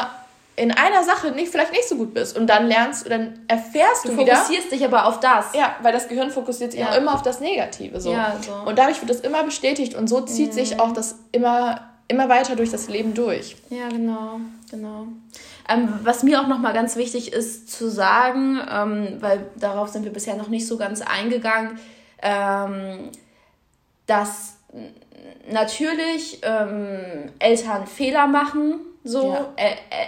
in 0.59 0.73
einer 0.73 1.05
Sache 1.05 1.31
nicht, 1.31 1.51
vielleicht 1.53 1.73
nicht 1.73 1.89
so 1.89 1.97
gut 1.97 2.13
bist 2.13 2.37
und 2.37 2.49
dann 2.49 2.67
lernst, 2.67 3.07
du, 3.07 3.11
dann 3.11 3.39
erfährst 3.47 4.05
du, 4.05 4.09
du 4.09 4.19
wieder. 4.19 4.33
Du 4.33 4.39
fokussierst 4.41 4.73
dich 4.73 4.85
aber 4.85 5.07
auf 5.07 5.21
das. 5.21 5.55
Ja, 5.55 5.77
weil 5.83 5.93
das 5.93 6.09
Gehirn 6.09 6.31
fokussiert 6.31 6.73
sich 6.73 6.81
ja. 6.81 6.91
auch 6.91 6.97
immer 6.97 7.15
auf 7.15 7.23
das 7.23 7.41
Negative. 7.41 8.01
So. 8.01 8.13
Ja, 8.13 8.37
so. 8.45 8.69
Und 8.69 8.79
dadurch 8.79 9.01
wird 9.01 9.11
das 9.11 9.21
immer 9.21 9.45
bestätigt 9.45 9.95
und 9.95 10.09
so 10.09 10.21
zieht 10.23 10.49
mhm. 10.49 10.53
sich 10.53 10.81
auch 10.81 10.93
das 10.93 11.17
immer, 11.31 11.89
immer 12.09 12.29
weiter 12.29 12.57
durch 12.57 12.71
das 12.71 12.89
Leben 12.89 13.15
durch. 13.15 13.57
Ja, 13.71 13.89
genau, 13.89 14.41
genau. 14.71 15.07
Ähm, 15.69 16.01
was 16.03 16.25
mir 16.25 16.41
auch 16.41 16.49
nochmal 16.49 16.73
ganz 16.73 16.97
wichtig 16.97 17.33
ist 17.33 17.71
zu 17.71 17.89
sagen, 17.89 18.61
ähm, 18.71 19.17
weil 19.21 19.47
darauf 19.57 19.91
sind 19.91 20.05
wir 20.05 20.13
bisher 20.13 20.35
noch 20.35 20.49
nicht 20.49 20.67
so 20.67 20.77
ganz 20.77 21.03
eingegangen, 21.03 21.79
ähm, 22.23 23.11
dass 24.07 24.58
natürlich 25.51 26.41
ähm, 26.43 27.33
Eltern 27.39 27.87
Fehler 27.87 28.27
machen, 28.27 28.81
so 29.05 29.33
ja. 29.33 29.55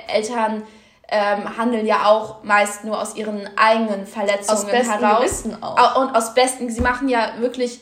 Eltern 0.09 0.63
ähm, 1.11 1.57
handeln 1.57 1.87
ja 1.87 2.07
auch 2.07 2.45
meist 2.45 2.85
nur 2.85 3.01
aus 3.01 3.17
ihren 3.17 3.49
eigenen 3.57 4.07
Verletzungen 4.07 4.59
aus 4.59 4.67
besten 4.67 5.01
heraus. 5.01 5.19
Gewissen 5.19 5.63
auch. 5.63 6.01
Und 6.01 6.15
aus 6.15 6.35
besten, 6.35 6.71
sie 6.71 6.81
machen 6.81 7.09
ja 7.09 7.33
wirklich, 7.41 7.81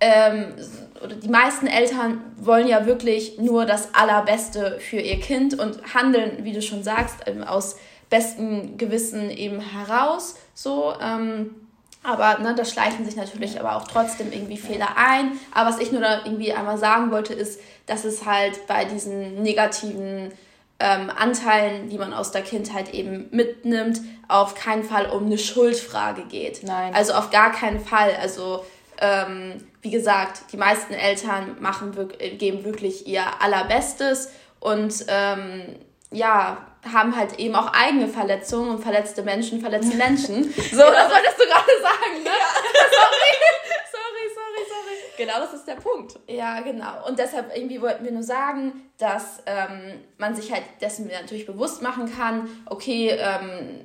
ähm, 0.00 0.54
oder 1.02 1.14
die 1.14 1.28
meisten 1.28 1.66
Eltern 1.66 2.20
wollen 2.36 2.68
ja 2.68 2.86
wirklich 2.86 3.38
nur 3.38 3.64
das 3.64 3.94
Allerbeste 3.94 4.78
für 4.78 4.98
ihr 4.98 5.20
Kind 5.20 5.58
und 5.58 5.94
handeln, 5.94 6.44
wie 6.44 6.52
du 6.52 6.60
schon 6.60 6.82
sagst, 6.82 7.16
aus 7.46 7.76
bestem 8.10 8.76
Gewissen 8.76 9.30
eben 9.30 9.60
heraus. 9.60 10.36
So, 10.54 10.92
ähm, 11.00 11.65
aber 12.06 12.38
ne, 12.38 12.54
da 12.54 12.64
schleichen 12.64 13.04
sich 13.04 13.16
natürlich 13.16 13.58
aber 13.58 13.76
auch 13.76 13.88
trotzdem 13.88 14.32
irgendwie 14.32 14.56
Fehler 14.56 14.96
ein. 14.96 15.32
Aber 15.52 15.70
was 15.70 15.80
ich 15.80 15.92
nur 15.92 16.00
da 16.00 16.24
irgendwie 16.24 16.52
einmal 16.52 16.78
sagen 16.78 17.10
wollte, 17.10 17.34
ist, 17.34 17.60
dass 17.86 18.04
es 18.04 18.24
halt 18.24 18.66
bei 18.66 18.84
diesen 18.84 19.42
negativen 19.42 20.32
ähm, 20.78 21.10
Anteilen, 21.16 21.88
die 21.88 21.98
man 21.98 22.12
aus 22.12 22.30
der 22.30 22.42
Kindheit 22.42 22.92
eben 22.94 23.28
mitnimmt, 23.30 24.00
auf 24.28 24.54
keinen 24.54 24.84
Fall 24.84 25.06
um 25.06 25.26
eine 25.26 25.38
Schuldfrage 25.38 26.22
geht. 26.24 26.62
Nein. 26.62 26.94
Also 26.94 27.14
auf 27.14 27.30
gar 27.30 27.52
keinen 27.52 27.80
Fall. 27.80 28.14
Also 28.20 28.64
ähm, 29.00 29.54
wie 29.82 29.90
gesagt, 29.90 30.52
die 30.52 30.56
meisten 30.56 30.92
Eltern 30.92 31.56
machen, 31.60 31.92
geben 32.38 32.64
wirklich 32.64 33.06
ihr 33.06 33.22
Allerbestes 33.40 34.30
und 34.60 35.04
ähm, 35.08 35.62
ja, 36.10 36.58
haben 36.92 37.16
halt 37.16 37.38
eben 37.38 37.54
auch 37.54 37.72
eigene 37.72 38.08
Verletzungen 38.08 38.70
und 38.70 38.82
verletzte 38.82 39.22
Menschen 39.22 39.60
verletzen 39.60 39.96
Menschen. 39.96 40.44
so, 40.54 40.60
genau, 40.60 40.90
das 40.90 41.10
wolltest 41.10 41.38
du 41.38 41.44
gerade 41.44 41.82
sagen, 41.82 42.22
ne? 42.22 42.30
Ja. 42.30 42.52
sorry, 42.90 43.32
sorry, 43.92 44.26
sorry, 44.34 44.66
sorry. 44.68 44.96
Genau, 45.16 45.38
das 45.40 45.54
ist 45.54 45.66
der 45.66 45.74
Punkt. 45.74 46.18
Ja, 46.26 46.60
genau. 46.60 47.06
Und 47.06 47.18
deshalb 47.18 47.56
irgendwie 47.56 47.80
wollten 47.80 48.04
wir 48.04 48.12
nur 48.12 48.22
sagen, 48.22 48.90
dass 48.98 49.42
ähm, 49.46 50.00
man 50.18 50.34
sich 50.34 50.52
halt 50.52 50.64
dessen 50.80 51.08
natürlich 51.08 51.46
bewusst 51.46 51.82
machen 51.82 52.12
kann, 52.14 52.48
okay, 52.66 53.10
ähm, 53.10 53.80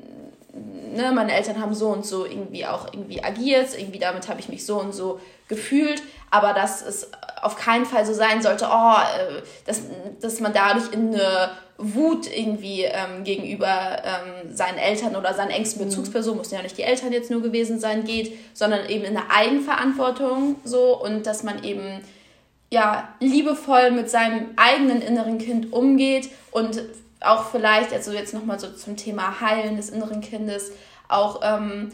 ne, 0.93 1.11
meine 1.11 1.33
Eltern 1.33 1.59
haben 1.59 1.73
so 1.73 1.89
und 1.89 2.05
so 2.05 2.25
irgendwie 2.25 2.65
auch 2.65 2.93
irgendwie 2.93 3.23
agiert, 3.23 3.77
irgendwie 3.77 3.99
damit 3.99 4.27
habe 4.27 4.39
ich 4.39 4.49
mich 4.49 4.65
so 4.65 4.79
und 4.79 4.93
so 4.93 5.19
gefühlt, 5.47 6.01
aber 6.29 6.53
dass 6.53 6.81
es 6.81 7.11
auf 7.41 7.55
keinen 7.55 7.85
Fall 7.85 8.05
so 8.05 8.13
sein 8.13 8.41
sollte, 8.41 8.67
oh, 8.71 8.93
äh, 8.95 9.41
dass, 9.65 9.81
dass 10.21 10.39
man 10.39 10.53
dadurch 10.53 10.91
in 10.93 11.13
eine 11.13 11.51
Wut 11.81 12.27
irgendwie 12.27 12.83
ähm, 12.83 13.23
gegenüber 13.23 14.01
ähm, 14.03 14.55
seinen 14.55 14.77
Eltern 14.77 15.15
oder 15.15 15.33
seinen 15.33 15.49
engsten 15.49 15.81
mhm. 15.81 15.89
Bezugspersonen, 15.89 16.37
müssen 16.39 16.55
ja 16.55 16.61
nicht 16.61 16.77
die 16.77 16.83
Eltern 16.83 17.11
jetzt 17.11 17.31
nur 17.31 17.41
gewesen 17.41 17.79
sein, 17.79 18.03
geht, 18.03 18.37
sondern 18.53 18.87
eben 18.87 19.03
in 19.03 19.17
eine 19.17 19.29
Eigenverantwortung 19.29 20.57
so 20.63 21.01
und 21.01 21.25
dass 21.25 21.43
man 21.43 21.63
eben 21.63 22.01
ja 22.71 23.09
liebevoll 23.19 23.91
mit 23.91 24.09
seinem 24.09 24.51
eigenen 24.55 25.01
inneren 25.01 25.37
Kind 25.37 25.73
umgeht 25.73 26.29
und 26.51 26.81
auch 27.19 27.51
vielleicht, 27.51 27.93
also 27.93 28.11
jetzt 28.11 28.33
nochmal 28.33 28.59
so 28.59 28.71
zum 28.71 28.97
Thema 28.97 29.41
Heilen 29.41 29.75
des 29.75 29.89
inneren 29.89 30.21
Kindes, 30.21 30.71
auch 31.07 31.41
ähm, 31.43 31.91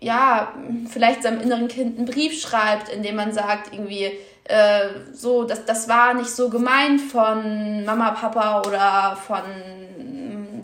ja, 0.00 0.52
vielleicht 0.88 1.22
seinem 1.22 1.40
inneren 1.40 1.68
Kind 1.68 1.96
einen 1.96 2.06
Brief 2.06 2.40
schreibt, 2.40 2.88
in 2.88 3.02
dem 3.02 3.16
man 3.16 3.32
sagt, 3.32 3.72
irgendwie, 3.72 4.10
äh, 4.44 4.88
so, 5.12 5.44
das, 5.44 5.64
das 5.64 5.88
war 5.88 6.14
nicht 6.14 6.30
so 6.30 6.48
gemeint 6.48 7.00
von 7.00 7.84
Mama, 7.84 8.10
Papa 8.10 8.62
oder 8.66 9.16
von 9.16 9.42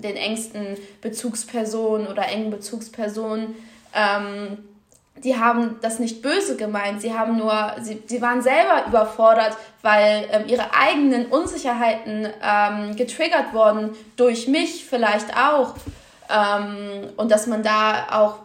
den 0.03 0.17
engsten 0.17 0.77
Bezugspersonen 1.01 2.07
oder 2.07 2.29
engen 2.29 2.51
Bezugspersonen. 2.51 3.55
Ähm, 3.95 4.59
die 5.25 5.37
haben 5.37 5.79
das 5.83 5.99
nicht 5.99 6.23
böse 6.23 6.57
gemeint, 6.57 7.01
sie 7.01 7.13
haben 7.13 7.37
nur, 7.37 7.75
sie, 7.81 8.03
sie 8.07 8.23
waren 8.23 8.41
selber 8.41 8.87
überfordert, 8.87 9.57
weil 9.83 10.29
ähm, 10.31 10.45
ihre 10.47 10.73
eigenen 10.75 11.27
Unsicherheiten 11.27 12.29
ähm, 12.43 12.97
getriggert 12.97 13.53
wurden, 13.53 13.97
durch 14.17 14.47
mich 14.47 14.85
vielleicht 14.85 15.37
auch. 15.37 15.75
Ähm, 16.31 17.09
und 17.17 17.31
dass 17.31 17.47
man 17.47 17.63
da 17.63 18.07
auch, 18.13 18.37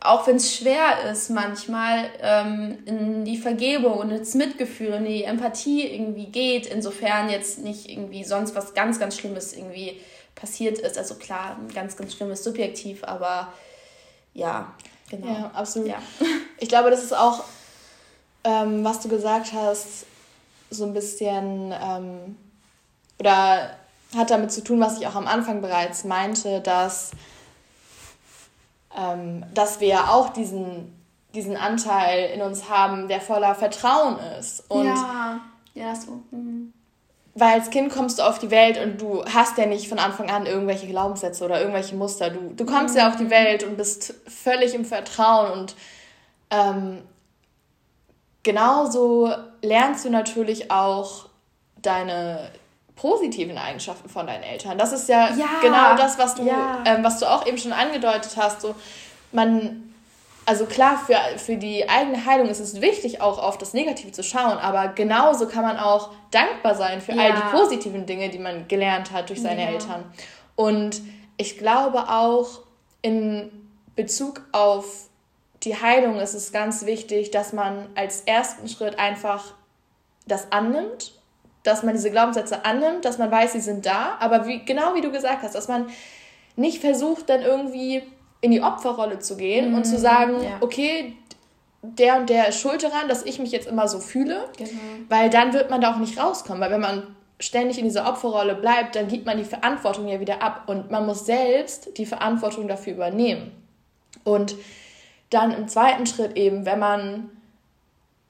auch 0.00 0.26
wenn 0.26 0.36
es 0.36 0.54
schwer 0.54 1.10
ist, 1.10 1.28
manchmal 1.30 2.06
ähm, 2.20 2.78
in 2.86 3.24
die 3.24 3.36
Vergebung 3.36 3.98
und 3.98 4.10
ins 4.10 4.34
Mitgefühl, 4.34 4.94
in 4.94 5.04
die 5.04 5.24
Empathie 5.24 5.86
irgendwie 5.86 6.26
geht, 6.26 6.66
insofern 6.66 7.28
jetzt 7.28 7.58
nicht 7.58 7.88
irgendwie 7.88 8.24
sonst 8.24 8.54
was 8.54 8.72
ganz, 8.72 8.98
ganz 8.98 9.18
Schlimmes 9.18 9.52
irgendwie 9.52 10.00
passiert 10.34 10.78
ist. 10.78 10.96
Also 10.96 11.16
klar, 11.16 11.58
ganz, 11.74 11.96
ganz 11.96 12.14
schlimmes 12.14 12.42
Subjektiv, 12.42 13.04
aber 13.04 13.52
ja, 14.32 14.72
genau. 15.10 15.26
Ja, 15.26 15.50
absolut. 15.54 15.88
Ja. 15.88 15.98
Ich 16.62 16.68
glaube, 16.68 16.90
das 16.90 17.02
ist 17.02 17.16
auch, 17.16 17.44
ähm, 18.44 18.84
was 18.84 19.00
du 19.00 19.08
gesagt 19.08 19.54
hast, 19.54 20.04
so 20.68 20.84
ein 20.84 20.92
bisschen 20.92 21.72
ähm, 21.72 22.36
oder 23.18 23.76
hat 24.14 24.30
damit 24.30 24.52
zu 24.52 24.62
tun, 24.62 24.78
was 24.78 24.98
ich 24.98 25.06
auch 25.06 25.14
am 25.14 25.26
Anfang 25.26 25.62
bereits 25.62 26.04
meinte, 26.04 26.60
dass, 26.60 27.12
ähm, 28.96 29.44
dass 29.54 29.80
wir 29.80 30.10
auch 30.10 30.30
diesen, 30.30 30.92
diesen 31.34 31.56
Anteil 31.56 32.30
in 32.30 32.42
uns 32.42 32.68
haben, 32.68 33.08
der 33.08 33.20
voller 33.20 33.54
Vertrauen 33.54 34.18
ist. 34.38 34.64
Und 34.68 34.86
ja, 34.86 35.40
ja, 35.74 35.94
so. 35.94 36.22
Mhm. 36.30 36.72
Weil 37.34 37.60
als 37.60 37.70
Kind 37.70 37.92
kommst 37.92 38.18
du 38.18 38.22
auf 38.24 38.40
die 38.40 38.50
Welt 38.50 38.76
und 38.78 39.00
du 39.00 39.24
hast 39.24 39.56
ja 39.56 39.66
nicht 39.66 39.88
von 39.88 39.98
Anfang 39.98 40.30
an 40.30 40.46
irgendwelche 40.46 40.88
Glaubenssätze 40.88 41.44
oder 41.44 41.60
irgendwelche 41.60 41.94
Muster. 41.94 42.30
Du, 42.30 42.52
du 42.54 42.66
kommst 42.66 42.94
mhm. 42.94 43.00
ja 43.00 43.08
auf 43.08 43.16
die 43.16 43.30
Welt 43.30 43.62
und 43.62 43.76
bist 43.76 44.14
völlig 44.26 44.74
im 44.74 44.84
Vertrauen 44.84 45.52
und 45.52 45.76
ähm, 46.50 47.02
genauso 48.42 49.32
lernst 49.62 50.04
du 50.04 50.10
natürlich 50.10 50.72
auch 50.72 51.28
deine 51.80 52.50
positiven 53.00 53.56
Eigenschaften 53.56 54.10
von 54.10 54.26
deinen 54.26 54.42
Eltern. 54.42 54.76
Das 54.76 54.92
ist 54.92 55.08
ja, 55.08 55.30
ja 55.30 55.46
genau 55.62 55.96
das, 55.96 56.18
was 56.18 56.34
du, 56.34 56.42
ja. 56.42 56.82
ähm, 56.84 57.02
was 57.02 57.18
du 57.18 57.26
auch 57.26 57.46
eben 57.46 57.56
schon 57.56 57.72
angedeutet 57.72 58.32
hast. 58.36 58.60
So, 58.60 58.74
man, 59.32 59.94
also 60.44 60.66
klar, 60.66 61.00
für, 61.06 61.16
für 61.38 61.56
die 61.56 61.88
eigene 61.88 62.26
Heilung 62.26 62.48
ist 62.48 62.60
es 62.60 62.82
wichtig, 62.82 63.22
auch 63.22 63.42
auf 63.42 63.56
das 63.56 63.72
Negative 63.72 64.12
zu 64.12 64.22
schauen, 64.22 64.58
aber 64.58 64.88
genauso 64.88 65.48
kann 65.48 65.62
man 65.62 65.78
auch 65.78 66.10
dankbar 66.30 66.74
sein 66.74 67.00
für 67.00 67.12
ja. 67.12 67.22
all 67.22 67.32
die 67.32 67.56
positiven 67.56 68.04
Dinge, 68.04 68.28
die 68.28 68.38
man 68.38 68.68
gelernt 68.68 69.12
hat 69.12 69.30
durch 69.30 69.40
seine 69.40 69.66
Eltern. 69.66 70.04
Und 70.54 71.00
ich 71.38 71.56
glaube 71.56 72.10
auch 72.10 72.60
in 73.00 73.50
Bezug 73.96 74.42
auf 74.52 75.08
die 75.62 75.80
Heilung 75.80 76.20
ist 76.20 76.34
es 76.34 76.52
ganz 76.52 76.84
wichtig, 76.84 77.30
dass 77.30 77.54
man 77.54 77.88
als 77.94 78.22
ersten 78.22 78.68
Schritt 78.68 78.98
einfach 78.98 79.54
das 80.26 80.52
annimmt 80.52 81.14
dass 81.62 81.82
man 81.82 81.94
diese 81.94 82.10
Glaubenssätze 82.10 82.64
annimmt, 82.64 83.04
dass 83.04 83.18
man 83.18 83.30
weiß, 83.30 83.52
sie 83.52 83.60
sind 83.60 83.86
da, 83.86 84.16
aber 84.20 84.46
wie, 84.46 84.64
genau 84.64 84.94
wie 84.94 85.00
du 85.00 85.10
gesagt 85.10 85.42
hast, 85.42 85.54
dass 85.54 85.68
man 85.68 85.86
nicht 86.56 86.80
versucht, 86.80 87.28
dann 87.28 87.42
irgendwie 87.42 88.02
in 88.40 88.50
die 88.50 88.62
Opferrolle 88.62 89.18
zu 89.18 89.36
gehen 89.36 89.70
mhm. 89.70 89.76
und 89.76 89.84
zu 89.84 89.96
mhm, 89.96 90.00
sagen, 90.00 90.42
ja. 90.42 90.56
okay, 90.60 91.14
der 91.82 92.16
und 92.16 92.28
der 92.28 92.48
ist 92.48 92.60
schuld 92.60 92.82
daran, 92.82 93.08
dass 93.08 93.24
ich 93.24 93.38
mich 93.38 93.52
jetzt 93.52 93.68
immer 93.68 93.88
so 93.88 94.00
fühle, 94.00 94.44
genau. 94.56 94.70
weil 95.08 95.30
dann 95.30 95.52
wird 95.52 95.70
man 95.70 95.80
da 95.80 95.92
auch 95.92 95.98
nicht 95.98 96.18
rauskommen, 96.18 96.60
weil 96.60 96.70
wenn 96.70 96.80
man 96.80 97.16
ständig 97.38 97.78
in 97.78 97.84
dieser 97.84 98.06
Opferrolle 98.06 98.54
bleibt, 98.54 98.96
dann 98.96 99.08
gibt 99.08 99.24
man 99.24 99.38
die 99.38 99.44
Verantwortung 99.44 100.06
ja 100.08 100.20
wieder 100.20 100.42
ab 100.42 100.64
und 100.66 100.90
man 100.90 101.06
muss 101.06 101.24
selbst 101.24 101.96
die 101.96 102.04
Verantwortung 102.04 102.68
dafür 102.68 102.94
übernehmen. 102.94 103.52
Und 104.24 104.56
dann 105.30 105.52
im 105.52 105.68
zweiten 105.68 106.06
Schritt 106.06 106.36
eben, 106.36 106.66
wenn 106.66 106.78
man 106.78 107.30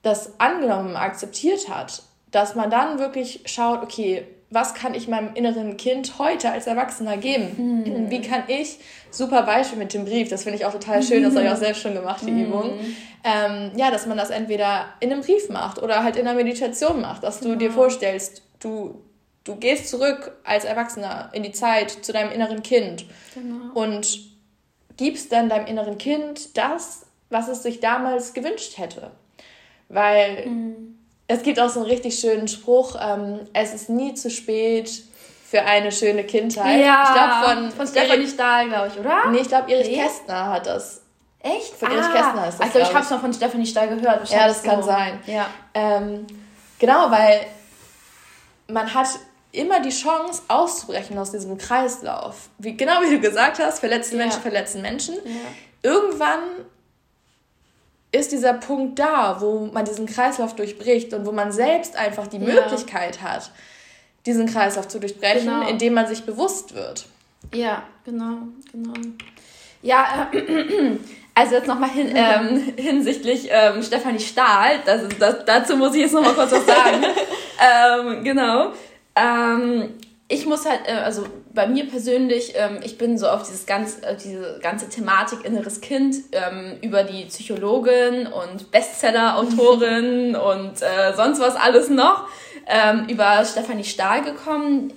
das 0.03 0.39
angenommen, 0.39 0.95
akzeptiert 0.97 1.69
hat 1.69 2.03
dass 2.31 2.55
man 2.55 2.71
dann 2.71 2.99
wirklich 2.99 3.43
schaut, 3.47 3.83
okay, 3.83 4.27
was 4.51 4.75
kann 4.75 4.95
ich 4.95 5.07
meinem 5.07 5.35
inneren 5.35 5.77
Kind 5.77 6.19
heute 6.19 6.51
als 6.51 6.67
Erwachsener 6.67 7.17
geben? 7.17 7.85
Mhm. 7.85 8.11
Wie 8.11 8.21
kann 8.21 8.45
ich, 8.49 8.79
super 9.11 9.43
Beispiel 9.43 9.79
mit 9.79 9.95
dem 9.95 10.05
Brief, 10.05 10.29
das 10.29 10.43
finde 10.43 10.59
ich 10.59 10.65
auch 10.65 10.73
total 10.73 11.03
schön, 11.03 11.23
das 11.23 11.35
habe 11.35 11.47
ich 11.47 11.53
auch 11.53 11.57
selbst 11.57 11.83
schon 11.83 11.95
gemacht, 11.95 12.23
die 12.27 12.33
mhm. 12.33 12.47
Übung, 12.47 12.73
ähm, 13.23 13.73
ja, 13.77 13.91
dass 13.91 14.07
man 14.07 14.19
das 14.19 14.31
entweder 14.31 14.87
in 14.99 15.13
einem 15.13 15.23
Brief 15.23 15.49
macht 15.51 15.81
oder 15.81 16.03
halt 16.03 16.17
in 16.17 16.27
einer 16.27 16.37
Meditation 16.37 17.01
macht, 17.01 17.23
dass 17.23 17.39
du 17.39 17.51
genau. 17.51 17.59
dir 17.59 17.71
vorstellst, 17.71 18.43
du, 18.59 19.01
du 19.45 19.55
gehst 19.57 19.89
zurück 19.89 20.33
als 20.43 20.65
Erwachsener 20.65 21.31
in 21.33 21.45
die 21.45 21.53
Zeit 21.53 21.91
zu 21.91 22.13
deinem 22.13 22.33
inneren 22.33 22.63
Kind 22.63 23.07
genau. 23.35 23.73
und 23.75 24.19
gibst 24.97 25.31
dann 25.33 25.49
deinem 25.49 25.67
inneren 25.67 25.97
Kind 25.97 26.57
das, 26.57 27.07
was 27.31 27.47
es 27.49 27.63
sich 27.63 27.79
damals 27.79 28.35
gewünscht 28.35 28.79
hätte. 28.79 29.13
Weil 29.89 30.47
mhm 30.47 31.00
es 31.31 31.43
gibt 31.45 31.61
auch 31.61 31.69
so 31.69 31.81
einen 31.81 31.89
richtig 31.89 32.19
schönen 32.19 32.49
Spruch, 32.49 32.97
ähm, 33.01 33.41
es 33.53 33.73
ist 33.73 33.89
nie 33.89 34.15
zu 34.15 34.31
spät 34.31 34.91
für 35.49 35.63
eine 35.63 35.93
schöne 35.93 36.25
Kindheit. 36.25 36.81
Ja, 36.81 37.05
ich 37.05 37.13
glaube 37.15 37.61
von, 37.61 37.71
von 37.71 37.87
Stefanie 37.87 38.27
Stahl, 38.27 38.69
glaube 38.69 38.89
ich, 38.89 38.99
oder? 38.99 39.31
Nee, 39.31 39.39
ich 39.39 39.49
glaube 39.49 39.71
Erich 39.71 39.89
nee. 39.89 40.03
Kästner 40.03 40.47
hat 40.47 40.67
das. 40.67 41.03
Echt? 41.39 41.75
Von 41.75 41.89
ah, 41.89 41.93
Erich 41.93 42.13
Kästner 42.13 42.49
ist 42.49 42.59
das, 42.59 42.67
Also 42.67 42.79
ich 42.81 42.95
habe 42.95 43.05
es 43.05 43.11
noch 43.11 43.21
von 43.21 43.33
Stefanie 43.33 43.67
Stahl 43.67 43.89
gehört. 43.89 44.29
Ja, 44.29 44.49
das 44.49 44.63
kann 44.65 44.83
sein. 44.83 45.21
Ja. 45.27 45.47
Ähm, 45.73 46.27
genau, 46.81 47.11
weil 47.13 47.47
man 48.67 48.93
hat 48.93 49.09
immer 49.53 49.81
die 49.81 49.91
Chance 49.91 50.43
auszubrechen 50.49 51.17
aus 51.17 51.31
diesem 51.31 51.57
Kreislauf. 51.59 52.49
Wie, 52.59 52.77
genau 52.77 53.03
wie 53.03 53.11
du 53.11 53.21
gesagt 53.21 53.61
hast, 53.61 53.79
verletzte 53.79 54.17
ja. 54.17 54.23
Menschen 54.25 54.43
verletzen 54.43 54.83
Menschen. 54.83 55.15
Ja. 55.15 55.91
Irgendwann 55.91 56.41
ist 58.13 58.33
dieser 58.33 58.55
Punkt 58.55 58.99
da, 58.99 59.41
wo 59.41 59.67
man 59.73 59.85
diesen 59.85 60.07
Kreislauf 60.07 60.57
durchbricht 60.57 61.15
und 61.15 61.27
wo 61.27 61.33
man 61.33 61.53
selbst 61.53 61.97
einfach 61.97 62.27
die 62.27 62.39
ja. 62.39 62.55
Möglichkeit 62.55 63.23
hat, 63.23 63.51
diesen 64.27 64.47
Kreislauf 64.47 64.89
zu 64.89 64.99
durchbrechen, 64.99 65.47
genau. 65.47 65.69
indem 65.69 65.95
man 65.95 66.07
sich 66.07 66.25
bewusst 66.25 66.75
wird. 66.75 67.07
Ja, 67.55 67.85
genau, 68.05 68.39
genau. 68.73 68.95
Ja, 69.83 70.29
äh, 70.33 70.97
also 71.35 71.55
jetzt 71.55 71.69
nochmal 71.69 71.91
hin, 71.91 72.13
ähm, 72.15 72.73
hinsichtlich 72.77 73.49
ähm, 73.51 73.83
Stefanie 73.83 74.21
Stahl, 74.21 74.81
das 74.85 75.03
das, 75.19 75.45
dazu 75.47 75.77
muss 75.77 75.95
ich 75.95 76.03
jetzt 76.03 76.15
nochmal 76.15 76.35
kurz 76.35 76.53
was 76.53 76.67
sagen. 76.67 77.05
ähm, 78.19 78.25
genau. 78.25 78.73
Ähm, 79.15 79.95
ich 80.29 80.47
muss 80.47 80.67
halt, 80.67 80.81
äh, 80.87 80.93
also 80.93 81.27
bei 81.53 81.67
mir 81.67 81.89
persönlich, 81.89 82.55
ähm, 82.57 82.79
ich 82.83 82.97
bin 82.99 83.19
so 83.19 83.29
auf 83.29 83.43
dieses 83.43 83.67
ganz, 83.67 83.99
diese 84.25 84.59
ganze 84.63 84.89
Thematik 84.89 85.45
inneres 85.45 85.81
Kind 85.81 86.17
ähm, 86.33 86.79
über 86.81 87.03
die 87.03 87.25
Psychologin 87.25 88.27
und 88.27 88.71
Bestseller-Autorin 88.71 90.37
und 90.37 90.83
äh, 90.83 91.15
sonst 91.15 91.41
was 91.41 91.57
alles 91.57 91.91
noch 91.91 92.29
ähm, 92.67 93.07
über 93.09 93.45
Stefanie 93.45 93.85
Stahl 93.85 94.23
gekommen. 94.23 94.93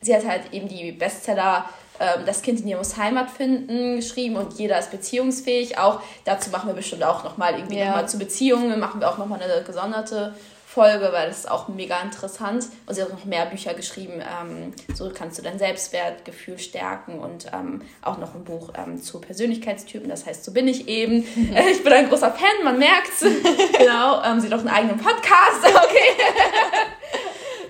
Sie 0.00 0.14
hat 0.14 0.26
halt 0.26 0.52
eben 0.52 0.68
die 0.68 0.92
Bestseller 0.92 1.64
ähm, 1.98 2.24
Das 2.26 2.42
Kind 2.42 2.60
in 2.60 2.68
ihr 2.68 2.76
muss 2.76 2.96
Heimat 2.96 3.30
finden 3.30 3.96
geschrieben 3.96 4.36
und 4.36 4.58
jeder 4.58 4.78
ist 4.78 4.90
beziehungsfähig. 4.90 5.78
Auch 5.78 6.00
dazu 6.24 6.50
machen 6.50 6.68
wir 6.68 6.74
bestimmt 6.74 7.02
auch 7.02 7.24
nochmal 7.24 7.54
irgendwie 7.54 7.78
ja. 7.78 7.86
nochmal 7.86 8.08
zu 8.08 8.18
Beziehungen, 8.18 8.78
machen 8.78 9.00
wir 9.00 9.08
auch 9.08 9.18
nochmal 9.18 9.40
eine 9.40 9.62
gesonderte 9.64 10.34
Folge, 10.78 11.12
weil 11.12 11.26
das 11.26 11.38
ist 11.38 11.50
auch 11.50 11.66
mega 11.66 12.00
interessant. 12.00 12.66
Und 12.86 12.94
sie 12.94 13.02
hat 13.02 13.10
noch 13.10 13.24
mehr 13.24 13.46
Bücher 13.46 13.74
geschrieben. 13.74 14.22
Ähm, 14.22 14.72
so 14.94 15.10
kannst 15.12 15.36
du 15.36 15.42
dein 15.42 15.58
Selbstwertgefühl 15.58 16.56
stärken 16.56 17.18
und 17.18 17.46
ähm, 17.52 17.82
auch 18.00 18.18
noch 18.18 18.36
ein 18.36 18.44
Buch 18.44 18.70
ähm, 18.78 19.02
zu 19.02 19.20
Persönlichkeitstypen. 19.20 20.08
Das 20.08 20.24
heißt, 20.24 20.44
so 20.44 20.52
bin 20.52 20.68
ich 20.68 20.86
eben. 20.86 21.26
Äh, 21.52 21.68
ich 21.72 21.82
bin 21.82 21.92
ein 21.92 22.08
großer 22.08 22.30
Fan, 22.30 22.62
man 22.62 22.78
merkt's. 22.78 23.22
genau. 23.76 24.22
Ähm, 24.22 24.38
sie 24.38 24.46
hat 24.46 24.54
auch 24.54 24.60
einen 24.60 24.68
eigenen 24.68 24.98
Podcast. 24.98 25.64
Okay. 25.64 26.22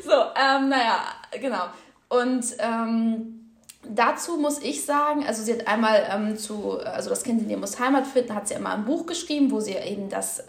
so, 0.04 0.12
ähm, 0.12 0.68
naja, 0.68 0.98
genau. 1.40 1.64
Und 2.10 2.44
ähm, 2.58 3.54
dazu 3.88 4.36
muss 4.36 4.58
ich 4.58 4.84
sagen, 4.84 5.24
also 5.26 5.42
sie 5.42 5.54
hat 5.54 5.66
einmal 5.66 6.36
zu, 6.36 6.78
also 6.80 7.08
das 7.08 7.22
Kind 7.22 7.40
in 7.40 7.48
dir 7.48 7.56
muss 7.56 7.80
Heimat 7.80 8.06
finden, 8.06 8.34
hat 8.34 8.48
sie 8.48 8.54
immer 8.54 8.74
ein 8.74 8.84
Buch 8.84 9.06
geschrieben, 9.06 9.50
wo 9.50 9.60
sie 9.60 9.76
eben 9.76 10.10
das 10.10 10.44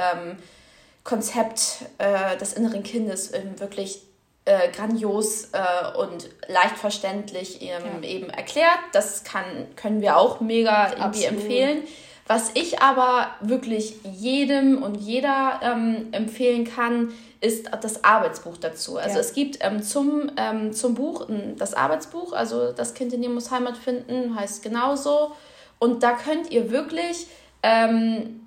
Konzept 1.04 1.86
äh, 1.98 2.38
des 2.38 2.54
inneren 2.54 2.84
Kindes 2.84 3.34
ähm, 3.34 3.60
wirklich 3.60 4.02
äh, 4.46 4.70
grandios 4.72 5.50
äh, 5.52 5.98
und 5.98 6.30
leicht 6.48 6.78
verständlich 6.78 7.62
ähm, 7.62 8.02
ja. 8.02 8.10
eben 8.10 8.30
erklärt. 8.30 8.80
Das 8.94 9.24
kann, 9.24 9.44
können 9.76 10.02
wir 10.02 10.18
auch 10.18 10.40
mega 10.40 10.92
irgendwie 10.92 11.26
empfehlen. 11.26 11.84
Was 12.26 12.52
ich 12.54 12.80
aber 12.82 13.28
wirklich 13.42 13.96
jedem 14.04 14.84
und 14.84 14.96
jeder 14.96 15.60
ähm, 15.64 16.10
empfehlen 16.12 16.64
kann, 16.64 17.12
ist 17.42 17.72
das 17.82 18.04
Arbeitsbuch 18.04 18.58
dazu. 18.58 18.98
Also 18.98 19.16
ja. 19.16 19.22
es 19.22 19.34
gibt 19.34 19.58
ähm, 19.62 19.82
zum, 19.82 20.32
ähm, 20.38 20.74
zum 20.74 20.94
Buch 20.94 21.28
das 21.58 21.74
Arbeitsbuch, 21.74 22.34
also 22.34 22.72
das 22.72 22.94
Kind 22.94 23.14
in 23.14 23.22
dir 23.22 23.30
muss 23.30 23.50
Heimat 23.50 23.78
finden, 23.78 24.36
heißt 24.36 24.62
genauso. 24.62 25.32
Und 25.80 26.04
da 26.04 26.12
könnt 26.12 26.52
ihr 26.52 26.70
wirklich 26.70 27.28
ähm, 27.64 28.42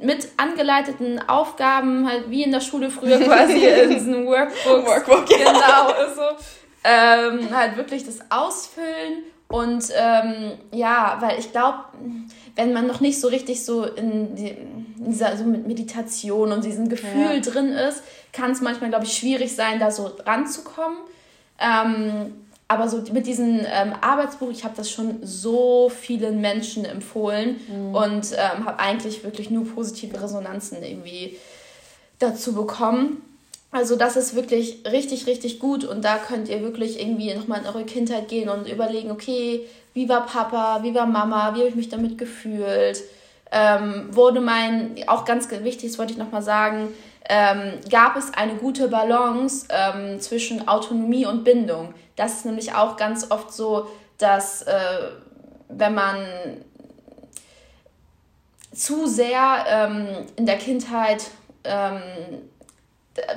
mit 0.00 0.28
angeleiteten 0.36 1.20
Aufgaben, 1.28 2.08
halt 2.08 2.30
wie 2.30 2.42
in 2.42 2.52
der 2.52 2.60
Schule 2.60 2.90
früher 2.90 3.18
quasi 3.24 3.64
in 3.64 3.90
diesen 3.90 4.26
Workbooks. 4.26 4.86
Workbook, 4.86 5.30
ja. 5.30 5.38
Genau, 5.38 6.14
so. 6.14 6.44
Ähm, 6.84 7.54
halt 7.54 7.76
wirklich 7.76 8.04
das 8.04 8.18
Ausfüllen 8.30 9.24
und 9.48 9.84
ähm, 9.96 10.52
ja, 10.72 11.18
weil 11.20 11.38
ich 11.38 11.52
glaube, 11.52 11.78
wenn 12.56 12.72
man 12.72 12.86
noch 12.86 13.00
nicht 13.00 13.20
so 13.20 13.28
richtig 13.28 13.64
so 13.64 13.84
in, 13.84 14.34
die, 14.34 14.48
in 14.48 15.10
dieser 15.10 15.36
so 15.36 15.44
mit 15.44 15.66
Meditation 15.66 16.52
und 16.52 16.64
diesem 16.64 16.88
Gefühl 16.88 17.34
ja. 17.34 17.40
drin 17.40 17.68
ist, 17.68 18.02
kann 18.32 18.50
es 18.50 18.60
manchmal, 18.60 18.90
glaube 18.90 19.04
ich, 19.04 19.16
schwierig 19.16 19.54
sein, 19.54 19.78
da 19.78 19.90
so 19.90 20.10
ranzukommen. 20.24 20.98
Ähm, 21.60 22.45
aber 22.68 22.88
so 22.88 23.02
mit 23.12 23.26
diesem 23.26 23.60
ähm, 23.60 23.94
Arbeitsbuch, 24.00 24.50
ich 24.50 24.64
habe 24.64 24.74
das 24.76 24.90
schon 24.90 25.18
so 25.22 25.88
vielen 25.88 26.40
Menschen 26.40 26.84
empfohlen 26.84 27.60
mhm. 27.68 27.94
und 27.94 28.32
ähm, 28.32 28.66
habe 28.66 28.80
eigentlich 28.80 29.22
wirklich 29.22 29.50
nur 29.50 29.66
positive 29.66 30.20
Resonanzen 30.20 30.82
irgendwie 30.82 31.36
dazu 32.18 32.54
bekommen. 32.54 33.22
Also 33.70 33.94
das 33.94 34.16
ist 34.16 34.34
wirklich 34.34 34.82
richtig, 34.90 35.26
richtig 35.26 35.58
gut 35.58 35.84
und 35.84 36.04
da 36.04 36.16
könnt 36.18 36.48
ihr 36.48 36.62
wirklich 36.62 37.00
irgendwie 37.00 37.34
nochmal 37.34 37.60
in 37.60 37.66
eure 37.66 37.84
Kindheit 37.84 38.28
gehen 38.28 38.48
und 38.48 38.68
überlegen, 38.68 39.10
okay, 39.10 39.66
wie 39.94 40.08
war 40.08 40.26
Papa, 40.26 40.82
wie 40.82 40.94
war 40.94 41.06
Mama, 41.06 41.54
wie 41.54 41.60
habe 41.60 41.68
ich 41.68 41.74
mich 41.74 41.88
damit 41.88 42.18
gefühlt, 42.18 43.02
ähm, 43.52 44.08
wurde 44.10 44.40
mein, 44.40 44.96
auch 45.06 45.24
ganz 45.24 45.48
wichtig, 45.50 45.90
das 45.90 45.98
wollte 45.98 46.12
ich 46.12 46.18
nochmal 46.18 46.42
sagen, 46.42 46.88
ähm, 47.28 47.72
gab 47.90 48.16
es 48.16 48.32
eine 48.34 48.54
gute 48.54 48.88
Balance 48.88 49.66
ähm, 49.70 50.20
zwischen 50.20 50.68
Autonomie 50.68 51.26
und 51.26 51.44
Bindung. 51.44 51.94
Das 52.16 52.34
ist 52.34 52.46
nämlich 52.46 52.74
auch 52.74 52.96
ganz 52.96 53.30
oft 53.30 53.52
so, 53.52 53.88
dass 54.18 54.62
äh, 54.62 54.72
wenn 55.68 55.94
man 55.94 56.16
zu 58.72 59.06
sehr 59.06 59.64
ähm, 59.68 60.08
in 60.36 60.46
der 60.46 60.58
Kindheit 60.58 61.24
ähm, 61.64 62.00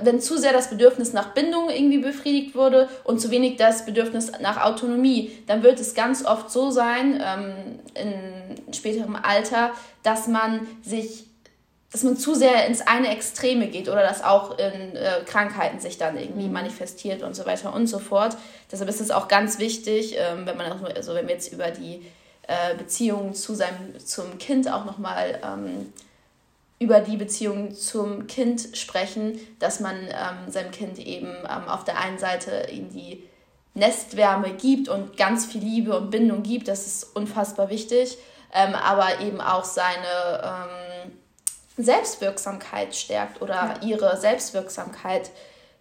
wenn 0.04 0.20
zu 0.20 0.38
sehr 0.38 0.54
das 0.54 0.70
Bedürfnis 0.70 1.14
nach 1.14 1.34
Bindung 1.34 1.70
irgendwie 1.70 2.00
befriedigt 2.00 2.56
wurde 2.56 2.90
und 3.04 3.20
zu 3.20 3.32
wenig 3.32 3.58
das 3.58 3.86
Bedürfnis 3.86 4.32
nach 4.42 4.64
Autonomie, 4.64 5.32
dann 5.48 5.64
wird 5.64 5.80
es 5.80 5.94
ganz 5.94 6.26
oft 6.26 6.52
so 6.52 6.72
sein, 6.72 7.22
ähm, 7.24 7.80
in 7.94 8.74
späterem 8.74 9.16
Alter, 9.16 9.72
dass 10.04 10.28
man 10.28 10.68
sich, 10.82 11.26
dass 11.92 12.04
man 12.04 12.18
zu 12.18 12.36
sehr 12.36 12.68
ins 12.68 12.82
eine 12.82 13.10
Extreme 13.10 13.68
geht 13.68 13.90
oder 13.90 14.04
dass 14.04 14.24
auch 14.24 14.58
in 14.60 14.96
äh, 14.96 15.22
Krankheiten 15.26 15.80
sich 15.80 15.98
dann 15.98 16.18
irgendwie 16.18 16.48
mhm. 16.48 16.54
manifestiert 16.54 17.24
und 17.24 17.36
so 17.36 17.46
weiter 17.46 17.74
und 17.74 17.88
so 17.88 18.00
fort. 18.00 18.38
Deshalb 18.72 18.90
ist 18.90 19.02
es 19.02 19.12
auch 19.12 19.28
ganz 19.28 19.58
wichtig, 19.58 20.16
ähm, 20.18 20.46
wenn 20.46 20.58
man 20.58 20.72
also 20.96 21.16
wenn 21.16 21.28
wir 21.28 21.34
jetzt 21.34 21.52
über 21.52 21.72
die 21.72 22.06
äh, 22.48 22.76
Beziehung 22.76 23.34
zu 23.34 23.56
seinem 23.56 23.98
zum 24.04 24.38
Kind 24.38 24.72
auch 24.72 24.86
nochmal 24.86 25.40
ähm, 25.44 25.92
über 26.80 27.02
die 27.02 27.18
Beziehung 27.18 27.76
zum 27.76 28.28
Kind 28.28 28.70
sprechen, 28.74 29.40
dass 29.60 29.80
man 29.80 29.96
ähm, 29.96 30.52
seinem 30.52 30.72
Kind 30.72 30.98
eben 31.00 31.28
ähm, 31.28 31.68
auf 31.68 31.84
der 31.84 32.00
einen 32.00 32.18
Seite 32.18 32.68
ihm 32.72 32.90
die 32.90 33.24
Nestwärme 33.74 34.52
gibt 34.52 34.90
und 34.90 35.18
ganz 35.18 35.46
viel 35.46 35.62
Liebe 35.62 35.98
und 35.98 36.10
Bindung 36.10 36.42
gibt, 36.44 36.68
das 36.68 36.86
ist 36.86 37.16
unfassbar 37.16 37.70
wichtig, 37.70 38.18
ähm, 38.54 38.74
aber 38.76 39.20
eben 39.22 39.42
auch 39.42 39.64
seine 39.64 40.42
ähm, 40.44 40.89
Selbstwirksamkeit 41.84 42.96
stärkt 42.96 43.42
oder 43.42 43.76
ja. 43.82 43.88
ihre 43.88 44.18
Selbstwirksamkeit 44.18 45.32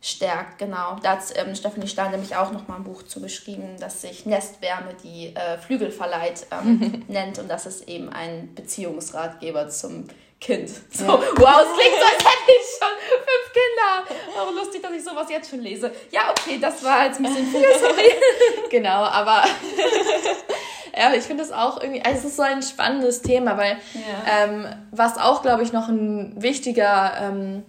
stärkt, 0.00 0.58
genau. 0.58 0.96
Da 1.02 1.12
hat 1.12 1.24
ähm, 1.34 1.54
Stephanie 1.54 1.88
Stein 1.88 2.12
nämlich 2.12 2.36
auch 2.36 2.52
nochmal 2.52 2.78
ein 2.78 2.84
Buch 2.84 3.02
zu 3.02 3.20
geschrieben, 3.20 3.76
das 3.80 4.00
sich 4.02 4.26
Nestwärme, 4.26 4.94
die 5.02 5.34
äh, 5.34 5.58
Flügel 5.58 5.90
verleiht, 5.90 6.46
ähm, 6.52 7.04
nennt 7.08 7.38
und 7.38 7.48
das 7.48 7.66
ist 7.66 7.88
eben 7.88 8.08
ein 8.08 8.54
Beziehungsratgeber 8.54 9.68
zum 9.68 10.06
Kind. 10.40 10.70
So, 10.92 11.04
ja. 11.04 11.12
wow, 11.12 11.62
es 11.62 11.74
klingt 11.74 11.96
so, 11.98 12.04
als 12.04 12.24
hätte 12.24 12.46
ich 12.46 12.66
schon 12.78 12.94
fünf 13.18 13.52
Kinder. 13.52 14.40
Auch 14.40 14.54
lustig, 14.54 14.82
dass 14.82 14.92
ich 14.92 15.02
sowas 15.02 15.26
jetzt 15.28 15.50
schon 15.50 15.60
lese. 15.60 15.90
Ja, 16.12 16.30
okay, 16.30 16.58
das 16.60 16.84
war 16.84 17.06
jetzt 17.06 17.18
ein 17.18 17.24
bisschen 17.24 17.48
viel, 17.48 17.66
sorry. 17.80 18.12
genau, 18.70 19.02
aber 19.02 19.42
ja, 20.96 21.12
ich 21.14 21.24
finde 21.24 21.42
das 21.42 21.52
auch 21.52 21.80
irgendwie, 21.80 22.02
also 22.02 22.18
es 22.18 22.24
ist 22.24 22.36
so 22.36 22.42
ein 22.42 22.62
spannendes 22.62 23.22
Thema, 23.22 23.56
weil 23.56 23.76
ja. 23.94 24.44
ähm, 24.44 24.66
was 24.90 25.18
auch, 25.18 25.42
glaube 25.42 25.62
ich, 25.62 25.72
noch 25.72 25.88
ein 25.88 26.34
wichtiger, 26.40 27.12
ähm, 27.20 27.64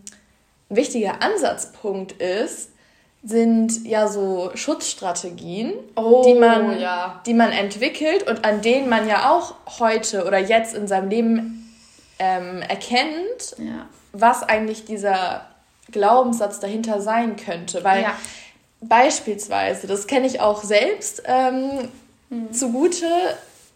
wichtiger 0.69 1.21
Ansatzpunkt 1.21 2.13
ist, 2.13 2.69
sind 3.21 3.85
ja 3.85 4.07
so 4.07 4.51
Schutzstrategien, 4.53 5.73
oh, 5.95 6.23
die, 6.25 6.35
man, 6.35 6.79
ja. 6.79 7.21
die 7.25 7.33
man 7.33 7.51
entwickelt 7.51 8.29
und 8.29 8.45
an 8.45 8.61
denen 8.61 8.87
man 8.87 9.07
ja 9.07 9.31
auch 9.31 9.55
heute 9.79 10.25
oder 10.25 10.37
jetzt 10.37 10.73
in 10.73 10.87
seinem 10.87 11.09
Leben 11.09 11.75
ähm, 12.17 12.61
erkennt, 12.61 13.57
ja. 13.57 13.87
was 14.13 14.43
eigentlich 14.43 14.85
dieser 14.85 15.45
Glaubenssatz 15.91 16.59
dahinter 16.59 17.01
sein 17.01 17.35
könnte. 17.35 17.83
Weil 17.83 18.03
ja. 18.03 18.13
beispielsweise, 18.81 19.87
das 19.87 20.07
kenne 20.07 20.27
ich 20.27 20.39
auch 20.39 20.63
selbst 20.63 21.23
ähm, 21.25 21.89
mhm. 22.29 22.53
zugute, 22.53 23.07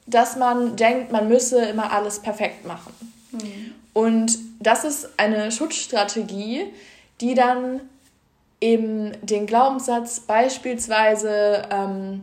dass 0.06 0.36
man 0.36 0.76
denkt, 0.76 1.12
man 1.12 1.28
müsse 1.28 1.63
immer 1.66 1.92
alles 1.92 2.20
perfekt 2.20 2.66
machen. 2.66 2.94
Mhm. 3.32 3.74
Und 3.94 4.39
das 4.60 4.84
ist 4.84 5.10
eine 5.18 5.52
Schutzstrategie, 5.52 6.66
die 7.22 7.36
dann 7.36 7.82
eben 8.60 9.12
den 9.22 9.46
Glaubenssatz 9.46 10.22
beispielsweise 10.22 11.63
ähm, 11.70 12.22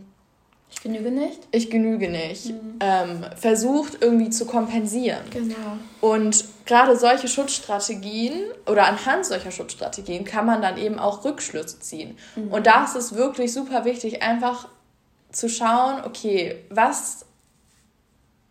ich 0.72 0.82
genüge 0.82 1.10
nicht. 1.10 1.40
Ich 1.50 1.70
genüge 1.70 2.08
nicht. 2.08 2.46
Mhm. 2.50 2.78
Ähm, 2.80 3.26
versucht 3.36 3.98
irgendwie 4.00 4.30
zu 4.30 4.46
kompensieren. 4.46 5.22
Genau. 5.30 5.54
Und 6.00 6.44
gerade 6.64 6.96
solche 6.96 7.28
Schutzstrategien 7.28 8.44
oder 8.66 8.86
anhand 8.86 9.26
solcher 9.26 9.50
Schutzstrategien 9.50 10.24
kann 10.24 10.46
man 10.46 10.62
dann 10.62 10.78
eben 10.78 10.98
auch 10.98 11.24
Rückschlüsse 11.24 11.80
ziehen. 11.80 12.16
Mhm. 12.36 12.52
Und 12.52 12.66
da 12.66 12.84
ist 12.84 12.94
es 12.94 13.14
wirklich 13.14 13.52
super 13.52 13.84
wichtig, 13.84 14.22
einfach 14.22 14.68
zu 15.32 15.48
schauen, 15.48 16.04
okay, 16.04 16.64
was 16.70 17.24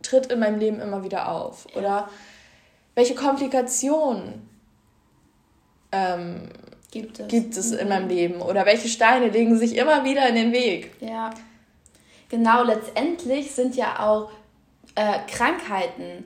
tritt 0.02 0.28
in 0.28 0.40
meinem 0.40 0.60
Leben 0.60 0.80
immer 0.80 1.04
wieder 1.04 1.32
auf? 1.32 1.68
Ja. 1.74 1.80
Oder 1.80 2.10
welche 2.96 3.16
Komplikationen 3.16 4.50
ähm, 5.92 6.50
gibt 6.92 7.20
es, 7.20 7.28
gibt 7.28 7.58
es 7.58 7.72
mhm. 7.72 7.80
in 7.80 7.90
meinem 7.90 8.08
Leben? 8.08 8.42
Oder 8.42 8.66
welche 8.66 8.88
Steine 8.88 9.30
legen 9.30 9.58
sich 9.58 9.76
immer 9.76 10.04
wieder 10.04 10.28
in 10.28 10.36
den 10.36 10.52
Weg? 10.52 10.92
Ja. 11.00 11.32
Genau, 12.30 12.64
letztendlich 12.64 13.52
sind 13.52 13.76
ja 13.76 14.00
auch 14.08 14.30
äh, 14.96 15.20
Krankheiten, 15.28 16.26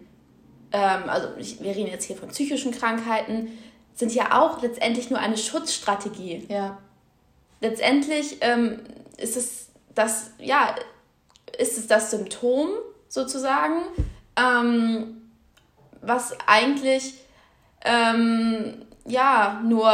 ähm, 0.72 1.04
also 1.08 1.30
ich, 1.38 1.62
wir 1.62 1.76
reden 1.76 1.90
jetzt 1.90 2.06
hier 2.06 2.16
von 2.16 2.30
psychischen 2.30 2.72
Krankheiten, 2.72 3.58
sind 3.96 4.14
ja 4.14 4.42
auch 4.42 4.62
letztendlich 4.62 5.10
nur 5.10 5.20
eine 5.20 5.38
Schutzstrategie. 5.38 6.46
Ja. 6.50 6.78
Letztendlich 7.62 8.38
ähm, 8.42 8.80
ist 9.18 9.38
es 9.38 9.63
das, 9.96 10.32
ja, 10.40 10.76
ist 11.58 11.78
es 11.78 11.88
das 11.88 12.12
Symptom 12.12 12.70
sozusagen, 13.08 13.82
ähm, 14.36 15.30
was 16.02 16.36
eigentlich 16.48 17.16
ähm, 17.86 18.86
ja 19.06 19.62
nur 19.64 19.92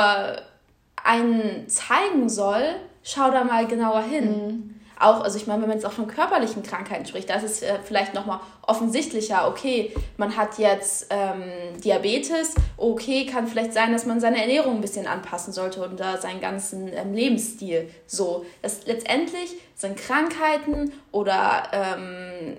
einen 1.04 1.68
zeigen 1.68 2.30
soll, 2.30 2.76
schau 3.04 3.32
da 3.32 3.44
mal 3.44 3.68
genauer 3.68 4.04
hin. 4.04 4.26
Mhm 4.26 4.79
auch, 5.00 5.22
also 5.22 5.38
ich 5.38 5.48
meine, 5.48 5.62
wenn 5.62 5.70
man 5.70 5.78
jetzt 5.78 5.86
auch 5.86 5.94
von 5.94 6.08
körperlichen 6.08 6.62
Krankheiten 6.62 7.06
spricht, 7.06 7.30
da 7.30 7.36
ist 7.36 7.44
es 7.44 7.62
äh, 7.62 7.80
vielleicht 7.84 8.14
nochmal 8.14 8.42
offensichtlicher, 8.68 9.48
okay, 9.48 9.96
man 10.18 10.36
hat 10.36 10.58
jetzt 10.58 11.08
ähm, 11.10 11.42
Diabetes, 11.84 12.56
okay, 12.76 13.26
kann 13.26 13.48
vielleicht 13.48 13.74
sein, 13.74 13.94
dass 13.94 14.06
man 14.06 14.20
seine 14.20 14.42
Ernährung 14.42 14.76
ein 14.76 14.82
bisschen 14.82 15.08
anpassen 15.08 15.54
sollte 15.54 15.90
oder 15.90 16.18
seinen 16.18 16.42
ganzen 16.42 16.92
ähm, 16.94 17.14
Lebensstil 17.14 17.90
so. 18.08 18.46
Das 18.62 18.86
letztendlich 18.86 19.56
sind 19.76 19.98
Krankheiten 19.98 20.92
oder 21.12 21.64
ähm, 21.72 22.58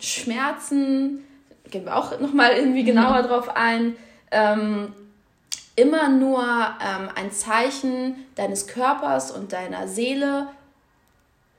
Schmerzen, 0.00 1.24
gehen 1.70 1.84
wir 1.84 1.96
auch 1.96 2.18
nochmal 2.20 2.52
irgendwie 2.52 2.84
genauer 2.84 3.22
mhm. 3.22 3.26
drauf 3.26 3.48
ein, 3.54 3.96
ähm, 4.30 4.94
immer 5.76 6.08
nur 6.08 6.42
ähm, 6.42 7.08
ein 7.14 7.30
Zeichen 7.32 8.26
deines 8.34 8.66
Körpers 8.66 9.30
und 9.30 9.52
deiner 9.52 9.88
Seele, 9.88 10.48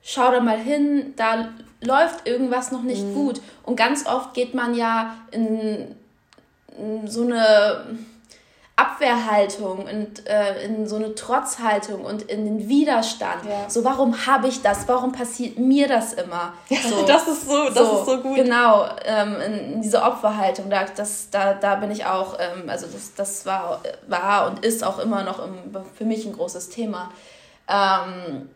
schau 0.03 0.31
da 0.31 0.41
mal 0.41 0.59
hin, 0.59 1.13
da 1.15 1.49
läuft 1.81 2.27
irgendwas 2.27 2.71
noch 2.71 2.83
nicht 2.83 3.03
mhm. 3.03 3.13
gut. 3.13 3.41
Und 3.63 3.75
ganz 3.75 4.05
oft 4.05 4.33
geht 4.33 4.53
man 4.53 4.75
ja 4.75 5.15
in, 5.31 5.95
in 6.77 7.07
so 7.07 7.23
eine 7.23 7.97
Abwehrhaltung 8.75 9.85
und 9.85 10.27
äh, 10.27 10.65
in 10.65 10.87
so 10.87 10.95
eine 10.95 11.13
Trotzhaltung 11.13 12.03
und 12.03 12.23
in 12.23 12.45
den 12.45 12.67
Widerstand. 12.67 13.45
Ja. 13.45 13.69
So, 13.69 13.83
warum 13.83 14.25
habe 14.25 14.47
ich 14.47 14.61
das? 14.61 14.87
Warum 14.87 15.11
passiert 15.11 15.59
mir 15.59 15.87
das 15.87 16.13
immer? 16.13 16.53
Ja, 16.69 16.79
so, 16.81 17.03
das 17.07 17.27
ist 17.27 17.47
so, 17.47 17.65
das 17.69 17.75
so, 17.75 17.99
ist 17.99 18.05
so 18.05 18.17
gut. 18.17 18.35
Genau, 18.35 18.87
ähm, 19.05 19.35
in, 19.45 19.73
in 19.73 19.81
diese 19.81 20.01
Opferhaltung, 20.01 20.69
da, 20.71 20.85
das, 20.85 21.29
da, 21.29 21.53
da 21.53 21.75
bin 21.75 21.91
ich 21.91 22.05
auch, 22.05 22.37
ähm, 22.39 22.67
also 22.67 22.87
das, 22.87 23.13
das 23.13 23.45
war, 23.45 23.81
war 24.07 24.47
und 24.47 24.65
ist 24.65 24.83
auch 24.83 24.97
immer 24.97 25.23
noch 25.23 25.39
im, 25.45 25.53
für 25.95 26.05
mich 26.05 26.25
ein 26.25 26.33
großes 26.33 26.69
Thema. 26.69 27.11
Ähm, 27.69 28.49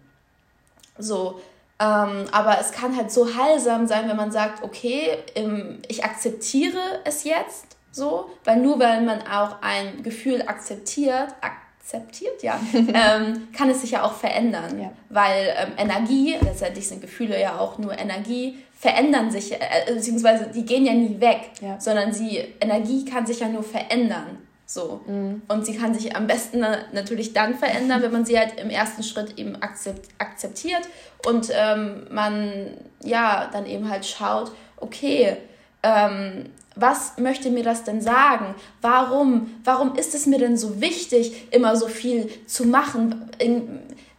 so, 0.97 1.39
ähm, 1.79 2.25
aber 2.31 2.57
es 2.59 2.71
kann 2.71 2.95
halt 2.95 3.11
so 3.11 3.35
heilsam 3.35 3.87
sein, 3.87 4.09
wenn 4.09 4.17
man 4.17 4.31
sagt, 4.31 4.63
okay, 4.63 5.17
ähm, 5.35 5.79
ich 5.87 6.03
akzeptiere 6.03 6.79
es 7.03 7.23
jetzt 7.23 7.77
so, 7.91 8.29
weil 8.45 8.57
nur 8.57 8.79
weil 8.79 9.01
man 9.01 9.21
auch 9.21 9.61
ein 9.61 10.01
Gefühl 10.01 10.43
akzeptiert, 10.43 11.35
akzeptiert, 11.41 12.41
ja, 12.41 12.59
ähm, 12.73 13.47
kann 13.55 13.69
es 13.69 13.81
sich 13.81 13.91
ja 13.91 14.03
auch 14.03 14.13
verändern. 14.13 14.79
Ja. 14.81 14.91
Weil 15.09 15.53
ähm, 15.55 15.71
Energie, 15.77 16.35
letztendlich 16.41 16.87
sind 16.87 17.01
Gefühle 17.01 17.39
ja 17.39 17.59
auch 17.59 17.77
nur 17.77 17.97
Energie, 17.97 18.57
verändern 18.73 19.29
sich, 19.29 19.53
äh, 19.53 19.59
beziehungsweise 19.87 20.47
die 20.47 20.65
gehen 20.65 20.85
ja 20.85 20.93
nie 20.93 21.19
weg, 21.19 21.51
ja. 21.61 21.79
sondern 21.79 22.11
sie, 22.11 22.39
Energie 22.59 23.05
kann 23.05 23.25
sich 23.25 23.39
ja 23.39 23.49
nur 23.49 23.63
verändern. 23.63 24.37
So. 24.69 24.99
Mhm. 25.07 25.41
Und 25.47 25.65
sie 25.65 25.77
kann 25.77 25.93
sich 25.93 26.15
am 26.15 26.27
besten 26.27 26.59
natürlich 26.91 27.31
dann 27.31 27.55
verändern, 27.55 28.01
wenn 28.01 28.11
man 28.11 28.25
sie 28.25 28.37
halt 28.37 28.59
im 28.59 28.69
ersten 28.69 29.01
Schritt 29.01 29.39
eben 29.39 29.57
akzeptiert 29.61 30.81
und 31.25 31.49
ähm, 31.53 32.05
man 32.11 32.73
ja 33.01 33.49
dann 33.51 33.65
eben 33.65 33.89
halt 33.89 34.05
schaut, 34.05 34.51
okay, 34.75 35.37
ähm, 35.83 36.49
was 36.75 37.17
möchte 37.17 37.49
mir 37.49 37.63
das 37.63 37.85
denn 37.85 38.01
sagen? 38.01 38.55
Warum? 38.81 39.55
Warum 39.63 39.95
ist 39.95 40.13
es 40.13 40.25
mir 40.25 40.37
denn 40.37 40.57
so 40.57 40.81
wichtig, 40.81 41.47
immer 41.51 41.75
so 41.77 41.87
viel 41.87 42.29
zu 42.45 42.67
machen? 42.67 43.31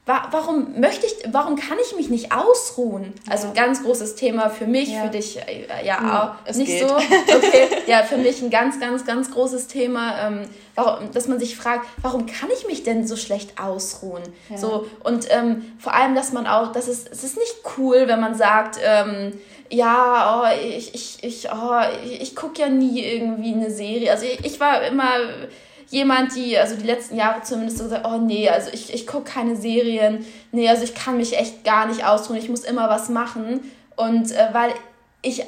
Warum 0.08 0.80
möchte 0.80 1.06
ich, 1.06 1.14
warum 1.32 1.56
kann 1.56 1.76
ich 1.84 1.94
mich 1.94 2.08
nicht 2.08 2.32
ausruhen? 2.32 3.12
Also 3.28 3.52
ganz 3.54 3.82
großes 3.82 4.14
Thema 4.14 4.48
für 4.48 4.66
mich, 4.66 4.90
ja. 4.90 5.02
für 5.02 5.10
dich 5.10 5.38
äh, 5.38 5.84
ja 5.84 6.38
hm, 6.46 6.56
nicht 6.56 6.66
geht. 6.66 6.88
so. 6.88 6.94
Okay, 6.94 7.68
ja, 7.86 8.02
für 8.02 8.16
mich 8.16 8.40
ein 8.40 8.50
ganz, 8.50 8.80
ganz, 8.80 9.04
ganz 9.04 9.30
großes 9.30 9.66
Thema, 9.66 10.26
ähm, 10.26 10.42
warum, 10.74 11.12
dass 11.12 11.28
man 11.28 11.38
sich 11.38 11.56
fragt, 11.56 11.86
warum 12.00 12.26
kann 12.26 12.48
ich 12.56 12.66
mich 12.66 12.82
denn 12.84 13.06
so 13.06 13.16
schlecht 13.16 13.60
ausruhen? 13.60 14.22
Ja. 14.48 14.56
So 14.56 14.86
und 15.04 15.26
ähm, 15.30 15.72
vor 15.78 15.94
allem, 15.94 16.14
dass 16.14 16.32
man 16.32 16.46
auch, 16.46 16.72
das 16.72 16.88
ist, 16.88 17.10
es 17.10 17.22
ist 17.22 17.36
nicht 17.36 17.56
cool, 17.76 18.04
wenn 18.06 18.20
man 18.20 18.34
sagt, 18.34 18.78
ähm, 18.82 19.34
ja, 19.70 20.42
oh, 20.42 20.66
ich, 20.66 20.94
ich, 20.94 21.18
ich, 21.22 21.48
oh, 21.52 21.80
ich, 22.04 22.22
ich 22.22 22.36
gucke 22.36 22.60
ja 22.60 22.68
nie 22.68 23.02
irgendwie 23.04 23.52
eine 23.52 23.70
Serie. 23.70 24.10
Also 24.10 24.24
ich, 24.24 24.42
ich 24.44 24.58
war 24.58 24.82
immer 24.82 25.10
jemand, 25.88 26.34
die, 26.34 26.58
also 26.58 26.76
die 26.76 26.86
letzten 26.86 27.16
Jahre 27.16 27.42
zumindest 27.42 27.78
so 27.78 27.84
gesagt, 27.84 28.06
oh 28.06 28.18
nee, 28.18 28.48
also 28.48 28.70
ich, 28.72 28.92
ich 28.92 29.06
gucke 29.06 29.24
keine 29.24 29.56
Serien, 29.56 30.24
nee, 30.52 30.68
also 30.68 30.84
ich 30.84 30.94
kann 30.94 31.16
mich 31.16 31.38
echt 31.38 31.64
gar 31.64 31.86
nicht 31.86 32.04
ausruhen, 32.04 32.38
ich 32.38 32.48
muss 32.48 32.64
immer 32.64 32.88
was 32.88 33.08
machen. 33.08 33.60
Und 33.96 34.30
äh, 34.30 34.48
weil 34.52 34.72
ich 35.22 35.44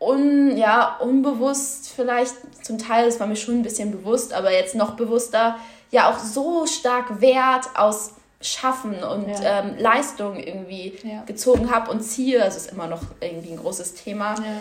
un, 0.00 0.56
ja, 0.56 0.96
unbewusst 1.00 1.92
vielleicht, 1.94 2.34
zum 2.64 2.78
Teil, 2.78 3.06
das 3.06 3.20
war 3.20 3.26
mir 3.26 3.36
schon 3.36 3.58
ein 3.58 3.62
bisschen 3.62 3.90
bewusst, 3.90 4.32
aber 4.32 4.52
jetzt 4.52 4.74
noch 4.74 4.92
bewusster, 4.92 5.56
ja 5.90 6.10
auch 6.10 6.18
so 6.18 6.66
stark 6.66 7.20
Wert 7.20 7.66
aus 7.74 8.12
Schaffen 8.40 9.02
und 9.02 9.28
ja. 9.28 9.60
ähm, 9.60 9.76
Leistung 9.78 10.36
irgendwie 10.36 10.98
ja. 11.02 11.22
gezogen 11.24 11.70
habe 11.70 11.90
und 11.90 12.02
ziehe. 12.02 12.42
Also 12.42 12.58
ist 12.58 12.72
immer 12.72 12.86
noch 12.86 13.00
irgendwie 13.20 13.52
ein 13.52 13.56
großes 13.56 13.94
Thema. 13.94 14.34
Ja. 14.34 14.60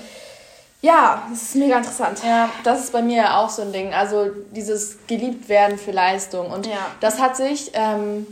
Ja, 0.84 1.26
das 1.30 1.42
ist 1.42 1.56
mega 1.56 1.78
interessant. 1.78 2.22
Ja, 2.26 2.50
das 2.66 2.84
ist 2.84 2.92
bei 2.92 3.02
mir 3.02 3.38
auch 3.38 3.50
so 3.50 3.62
ein 3.62 3.72
Ding. 3.72 3.94
Also 3.94 4.32
dieses 4.52 4.98
geliebt 5.08 5.48
werden 5.48 5.78
für 5.78 5.92
Leistung. 5.92 6.52
Und 6.52 6.68
ja. 6.68 6.92
das 7.00 7.22
hat 7.22 7.38
sich 7.38 7.72
ähm, 7.74 8.28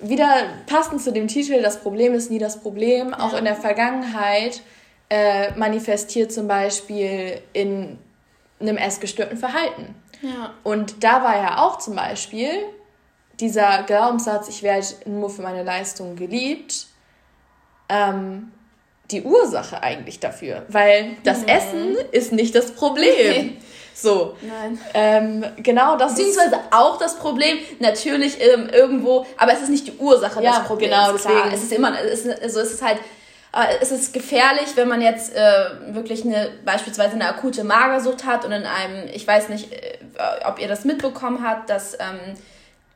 wieder 0.00 0.28
passend 0.66 1.00
zu 1.00 1.12
dem 1.12 1.28
Titel, 1.28 1.62
das 1.62 1.80
Problem 1.80 2.14
ist 2.14 2.32
nie 2.32 2.40
das 2.40 2.60
Problem, 2.60 3.10
ja. 3.10 3.20
auch 3.20 3.34
in 3.34 3.44
der 3.44 3.54
Vergangenheit 3.54 4.60
äh, 5.08 5.52
manifestiert 5.56 6.32
zum 6.32 6.48
Beispiel 6.48 7.40
in 7.52 7.96
einem 8.58 8.76
essgestörten 8.76 9.38
Verhalten. 9.38 9.94
Ja. 10.20 10.54
Und 10.64 11.04
da 11.04 11.22
war 11.22 11.36
ja 11.36 11.58
auch 11.58 11.78
zum 11.78 11.94
Beispiel 11.94 12.50
dieser 13.38 13.84
Glaubenssatz, 13.84 14.48
ich 14.48 14.64
werde 14.64 14.86
nur 15.06 15.30
für 15.30 15.42
meine 15.42 15.62
Leistung 15.62 16.16
geliebt, 16.16 16.88
ähm, 17.88 18.50
die 19.10 19.22
Ursache 19.22 19.82
eigentlich 19.82 20.20
dafür, 20.20 20.64
weil 20.68 21.16
das 21.24 21.42
mhm. 21.42 21.48
Essen 21.48 21.96
ist 22.12 22.32
nicht 22.32 22.54
das 22.54 22.72
Problem. 22.72 23.56
So. 23.94 24.36
Nein. 24.40 24.80
Ähm, 24.94 25.44
genau 25.58 25.96
das 25.96 26.14
Beziehungsweise 26.14 26.56
ist 26.56 26.60
auch 26.70 26.98
das 26.98 27.16
Problem, 27.18 27.58
natürlich 27.78 28.38
ähm, 28.40 28.68
irgendwo, 28.72 29.26
aber 29.36 29.52
es 29.52 29.62
ist 29.62 29.68
nicht 29.68 29.86
die 29.86 29.92
Ursache 29.98 30.42
ja, 30.42 30.58
des 30.58 30.66
Problems. 30.66 30.94
Genau, 30.94 31.12
deswegen. 31.12 31.34
Klar. 31.34 31.52
Es 31.52 31.62
ist 31.62 31.72
immer, 31.72 32.00
es 32.00 32.24
ist, 32.24 32.42
also 32.42 32.60
es 32.60 32.72
ist 32.72 32.82
halt, 32.82 32.98
äh, 33.54 33.76
es 33.80 33.92
ist 33.92 34.14
gefährlich, 34.14 34.68
wenn 34.76 34.88
man 34.88 35.02
jetzt 35.02 35.34
äh, 35.34 35.64
wirklich 35.88 36.24
eine, 36.24 36.50
beispielsweise 36.64 37.14
eine 37.14 37.28
akute 37.28 37.64
Magersucht 37.64 38.24
hat 38.24 38.44
und 38.44 38.52
in 38.52 38.64
einem, 38.64 39.08
ich 39.12 39.26
weiß 39.26 39.50
nicht, 39.50 39.72
äh, 39.72 39.98
ob 40.46 40.58
ihr 40.58 40.68
das 40.68 40.84
mitbekommen 40.84 41.46
habt, 41.46 41.68
dass 41.68 41.94
ähm, 41.94 42.36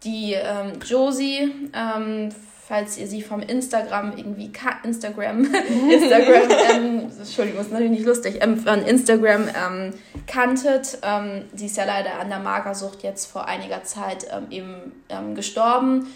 die 0.03 0.33
ähm, 0.33 0.81
Josie 0.85 1.53
ähm, 1.75 2.31
falls 2.67 2.99
ihr 2.99 3.07
sie 3.07 3.23
vom 3.23 3.41
Instagram 3.41 4.17
irgendwie 4.17 4.51
Instagram 4.83 5.45
Instagram 5.91 6.51
ähm, 6.71 7.13
Entschuldigung 7.17 7.61
ist 7.61 7.71
natürlich 7.71 7.93
nicht 7.93 8.07
lustig 8.07 8.39
ähm, 8.41 8.59
von 8.59 8.83
Instagram 8.83 9.49
ähm, 9.49 9.95
kanntet. 10.27 10.99
Ähm, 11.03 11.45
sie 11.55 11.67
ist 11.67 11.77
ja 11.77 11.85
leider 11.85 12.19
an 12.19 12.29
der 12.29 12.41
Magersucht 12.41 13.03
jetzt 13.05 13.27
vor 13.27 13.47
einiger 13.47 13.85
Zeit 13.85 14.27
ähm, 14.33 14.47
eben 14.51 15.05
ähm, 15.09 15.35
gestorben. 15.37 16.09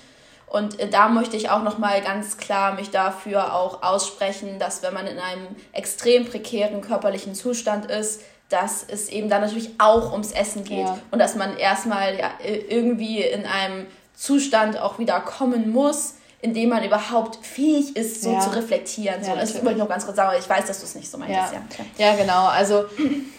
Und 0.46 0.80
äh, 0.80 0.88
da 0.88 1.08
möchte 1.08 1.36
ich 1.36 1.50
auch 1.50 1.62
noch 1.62 1.78
mal 1.78 2.00
ganz 2.00 2.36
klar 2.36 2.74
mich 2.74 2.90
dafür 2.90 3.54
auch 3.54 3.84
aussprechen 3.84 4.58
dass 4.58 4.82
wenn 4.82 4.92
man 4.92 5.06
in 5.06 5.18
einem 5.18 5.46
extrem 5.72 6.24
prekären 6.24 6.80
körperlichen 6.80 7.34
Zustand 7.34 7.88
ist 7.90 8.22
dass 8.48 8.82
es 8.82 9.08
eben 9.08 9.28
dann 9.28 9.42
natürlich 9.42 9.70
auch 9.78 10.10
ums 10.10 10.32
Essen 10.32 10.64
geht. 10.64 10.78
Ja. 10.78 10.98
und 11.12 11.20
dass 11.20 11.36
man 11.36 11.56
erstmal 11.56 12.18
ja, 12.18 12.32
irgendwie 12.68 13.22
in 13.22 13.46
einem 13.46 13.86
Zustand 14.16 14.76
auch 14.76 14.98
wieder 14.98 15.20
kommen 15.20 15.70
muss, 15.70 16.14
indem 16.42 16.70
man 16.70 16.82
überhaupt 16.82 17.44
fähig 17.44 17.96
ist, 17.96 18.22
so 18.22 18.32
ja. 18.32 18.40
zu 18.40 18.50
reflektieren. 18.50 19.22
So, 19.22 19.30
ja, 19.30 19.36
das 19.36 19.54
wollte 19.56 19.72
ich 19.72 19.76
noch 19.76 19.88
ganz 19.88 20.04
kurz 20.04 20.16
sagen, 20.16 20.30
aber 20.30 20.38
ich 20.38 20.48
weiß, 20.48 20.66
dass 20.66 20.78
du 20.78 20.86
es 20.86 20.94
nicht 20.94 21.10
so 21.10 21.18
meintest. 21.18 21.52
Ja, 21.52 21.60
ja. 21.98 22.12
ja 22.12 22.16
genau. 22.16 22.46
Also, 22.46 22.86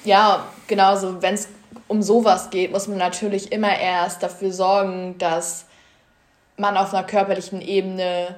ja, 0.04 0.46
genauso, 0.68 1.22
wenn 1.22 1.34
es 1.34 1.48
um 1.88 2.02
sowas 2.02 2.50
geht, 2.52 2.72
muss 2.72 2.88
man 2.88 2.98
natürlich 2.98 3.52
immer 3.52 3.78
erst 3.78 4.22
dafür 4.22 4.54
sorgen, 4.54 5.18
dass 5.18 5.66
man 6.58 6.78
auf 6.78 6.94
einer 6.94 7.04
körperlichen 7.04 7.62
Ebene 7.62 8.36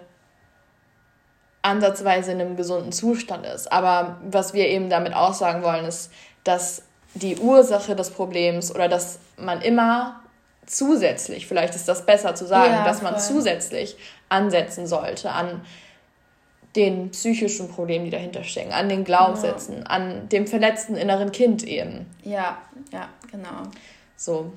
ansatzweise 1.61 2.31
in 2.31 2.41
einem 2.41 2.55
gesunden 2.55 2.91
Zustand 2.91 3.45
ist. 3.45 3.71
Aber 3.71 4.17
was 4.29 4.53
wir 4.53 4.67
eben 4.67 4.89
damit 4.89 5.13
aussagen 5.13 5.63
wollen, 5.63 5.85
ist, 5.85 6.11
dass 6.43 6.83
die 7.15 7.37
Ursache 7.37 7.95
des 7.95 8.11
Problems 8.11 8.73
oder 8.73 8.87
dass 8.87 9.19
man 9.37 9.61
immer 9.61 10.19
zusätzlich, 10.65 11.47
vielleicht 11.47 11.75
ist 11.75 11.87
das 11.87 12.05
besser 12.05 12.35
zu 12.35 12.45
sagen, 12.45 12.73
ja, 12.73 12.85
dass 12.85 13.01
man 13.01 13.19
zusätzlich 13.19 13.97
ansetzen 14.33 14.87
sollte 14.87 15.31
an 15.31 15.61
den 16.75 17.11
psychischen 17.11 17.69
Problemen, 17.69 18.05
die 18.05 18.11
dahinter 18.11 18.43
stecken, 18.43 18.71
an 18.71 18.89
den 18.89 19.03
Glaubenssätzen, 19.03 19.79
ja. 19.79 19.83
an 19.85 20.27
dem 20.29 20.47
verletzten 20.47 20.95
inneren 20.95 21.31
Kind 21.31 21.63
eben. 21.63 22.07
Ja, 22.23 22.57
ja, 22.91 23.09
genau. 23.31 23.69
So. 24.15 24.51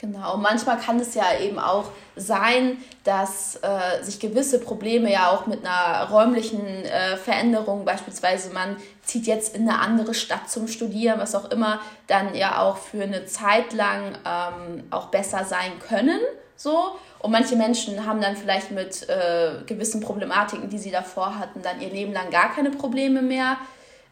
Genau, 0.00 0.36
manchmal 0.36 0.78
kann 0.78 1.00
es 1.00 1.16
ja 1.16 1.24
eben 1.40 1.58
auch 1.58 1.86
sein, 2.14 2.76
dass 3.02 3.56
äh, 3.56 4.00
sich 4.04 4.20
gewisse 4.20 4.60
Probleme 4.60 5.10
ja 5.10 5.30
auch 5.32 5.46
mit 5.46 5.66
einer 5.66 6.08
räumlichen 6.08 6.64
äh, 6.64 7.16
Veränderung, 7.16 7.84
beispielsweise 7.84 8.52
man 8.52 8.76
zieht 9.02 9.26
jetzt 9.26 9.56
in 9.56 9.68
eine 9.68 9.80
andere 9.80 10.14
Stadt 10.14 10.48
zum 10.48 10.68
Studieren, 10.68 11.18
was 11.18 11.34
auch 11.34 11.50
immer, 11.50 11.80
dann 12.06 12.36
ja 12.36 12.62
auch 12.62 12.76
für 12.76 13.02
eine 13.02 13.26
Zeit 13.26 13.72
lang 13.72 14.16
ähm, 14.24 14.84
auch 14.90 15.06
besser 15.06 15.44
sein 15.44 15.72
können. 15.80 16.20
So. 16.58 16.98
Und 17.20 17.30
manche 17.30 17.56
Menschen 17.56 18.04
haben 18.04 18.20
dann 18.20 18.36
vielleicht 18.36 18.70
mit 18.72 19.08
äh, 19.08 19.62
gewissen 19.64 20.00
Problematiken, 20.00 20.68
die 20.68 20.78
sie 20.78 20.90
davor 20.90 21.38
hatten, 21.38 21.62
dann 21.62 21.80
ihr 21.80 21.88
Leben 21.88 22.12
lang 22.12 22.30
gar 22.30 22.52
keine 22.52 22.70
Probleme 22.70 23.22
mehr. 23.22 23.56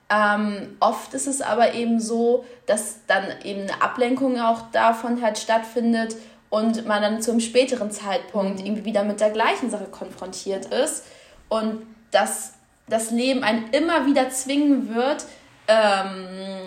Ähm, 0.09 0.76
oft 0.78 1.12
ist 1.14 1.26
es 1.26 1.42
aber 1.42 1.74
eben 1.74 1.98
so, 1.98 2.44
dass 2.66 3.00
dann 3.09 3.24
eben 3.42 3.62
eine 3.62 3.82
Ablenkung 3.82 4.40
auch 4.40 4.70
davon 4.70 5.20
halt 5.20 5.37
stattfindet 5.37 6.16
und 6.48 6.87
man 6.87 7.02
dann 7.02 7.20
zu 7.20 7.32
einem 7.32 7.40
späteren 7.40 7.90
Zeitpunkt 7.90 8.61
mhm. 8.61 8.66
irgendwie 8.66 8.85
wieder 8.85 9.02
mit 9.02 9.20
der 9.20 9.30
gleichen 9.30 9.68
Sache 9.68 9.87
konfrontiert 9.87 10.66
ist 10.66 11.04
und 11.48 11.82
dass 12.12 12.54
das 12.88 13.11
Leben 13.11 13.42
einen 13.42 13.68
immer 13.70 14.06
wieder 14.06 14.30
zwingen 14.30 14.94
wird, 14.94 15.24
ähm, 15.66 16.64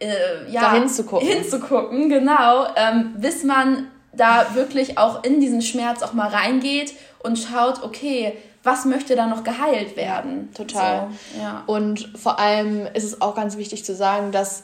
äh, 0.00 0.50
ja, 0.50 0.62
da 0.62 0.72
hinzugucken. 0.72 1.28
hinzugucken, 1.28 2.08
genau, 2.08 2.66
ähm, 2.74 3.14
bis 3.18 3.44
man 3.44 3.91
da 4.12 4.54
wirklich 4.54 4.98
auch 4.98 5.24
in 5.24 5.40
diesen 5.40 5.62
Schmerz 5.62 6.02
auch 6.02 6.12
mal 6.12 6.28
reingeht 6.28 6.94
und 7.20 7.38
schaut, 7.38 7.82
okay, 7.82 8.36
was 8.62 8.84
möchte 8.84 9.16
da 9.16 9.26
noch 9.26 9.42
geheilt 9.42 9.96
werden? 9.96 10.52
Total. 10.54 11.08
So, 11.34 11.40
ja. 11.40 11.64
Und 11.66 12.10
vor 12.16 12.38
allem 12.38 12.86
ist 12.94 13.04
es 13.04 13.20
auch 13.20 13.34
ganz 13.34 13.56
wichtig 13.56 13.84
zu 13.84 13.94
sagen, 13.94 14.30
dass 14.30 14.62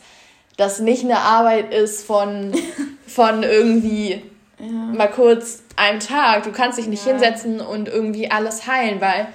das 0.56 0.80
nicht 0.80 1.04
eine 1.04 1.18
Arbeit 1.18 1.72
ist 1.72 2.04
von, 2.06 2.52
von 3.06 3.42
irgendwie 3.42 4.22
ja. 4.58 4.66
mal 4.66 5.10
kurz 5.10 5.62
einem 5.76 6.00
Tag. 6.00 6.44
Du 6.44 6.52
kannst 6.52 6.78
dich 6.78 6.86
nicht 6.86 7.04
ja. 7.06 7.12
hinsetzen 7.12 7.60
und 7.60 7.88
irgendwie 7.88 8.30
alles 8.30 8.66
heilen, 8.66 9.00
weil 9.00 9.28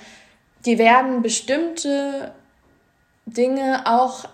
die 0.65 0.77
werden 0.77 1.21
bestimmte 1.21 2.31
Dinge 3.25 3.83
auch 3.85 4.25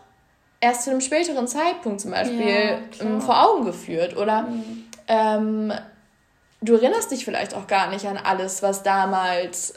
erst 0.62 0.84
zu 0.84 0.92
einem 0.92 1.02
späteren 1.02 1.48
Zeitpunkt 1.48 2.02
zum 2.02 2.12
Beispiel 2.12 2.80
ähm, 3.02 3.22
vor 3.22 3.44
Augen 3.44 3.66
geführt. 3.66 4.18
Oder 4.18 4.44
mhm. 4.44 4.86
Ähm, 5.10 5.74
du 6.62 6.76
erinnerst 6.76 7.12
dich 7.12 7.26
vielleicht 7.26 7.54
auch 7.54 7.68
gar 7.68 7.90
nicht 7.90 8.06
an 8.08 8.18
alles, 8.18 8.64
was 8.64 8.84
damals 8.84 9.74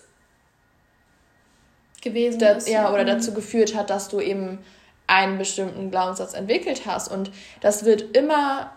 gewesen 2.00 2.38
da, 2.38 2.50
ist. 2.52 2.68
Ja, 2.68 2.92
oder 2.92 3.02
mhm. 3.02 3.08
dazu 3.08 3.34
geführt 3.34 3.74
hat, 3.74 3.90
dass 3.90 4.08
du 4.08 4.20
eben 4.20 4.58
einen 5.06 5.38
bestimmten 5.38 5.90
Glaubenssatz 5.90 6.34
entwickelt 6.34 6.82
hast. 6.86 7.08
Und 7.08 7.30
das 7.60 7.84
wird 7.84 8.16
immer 8.16 8.72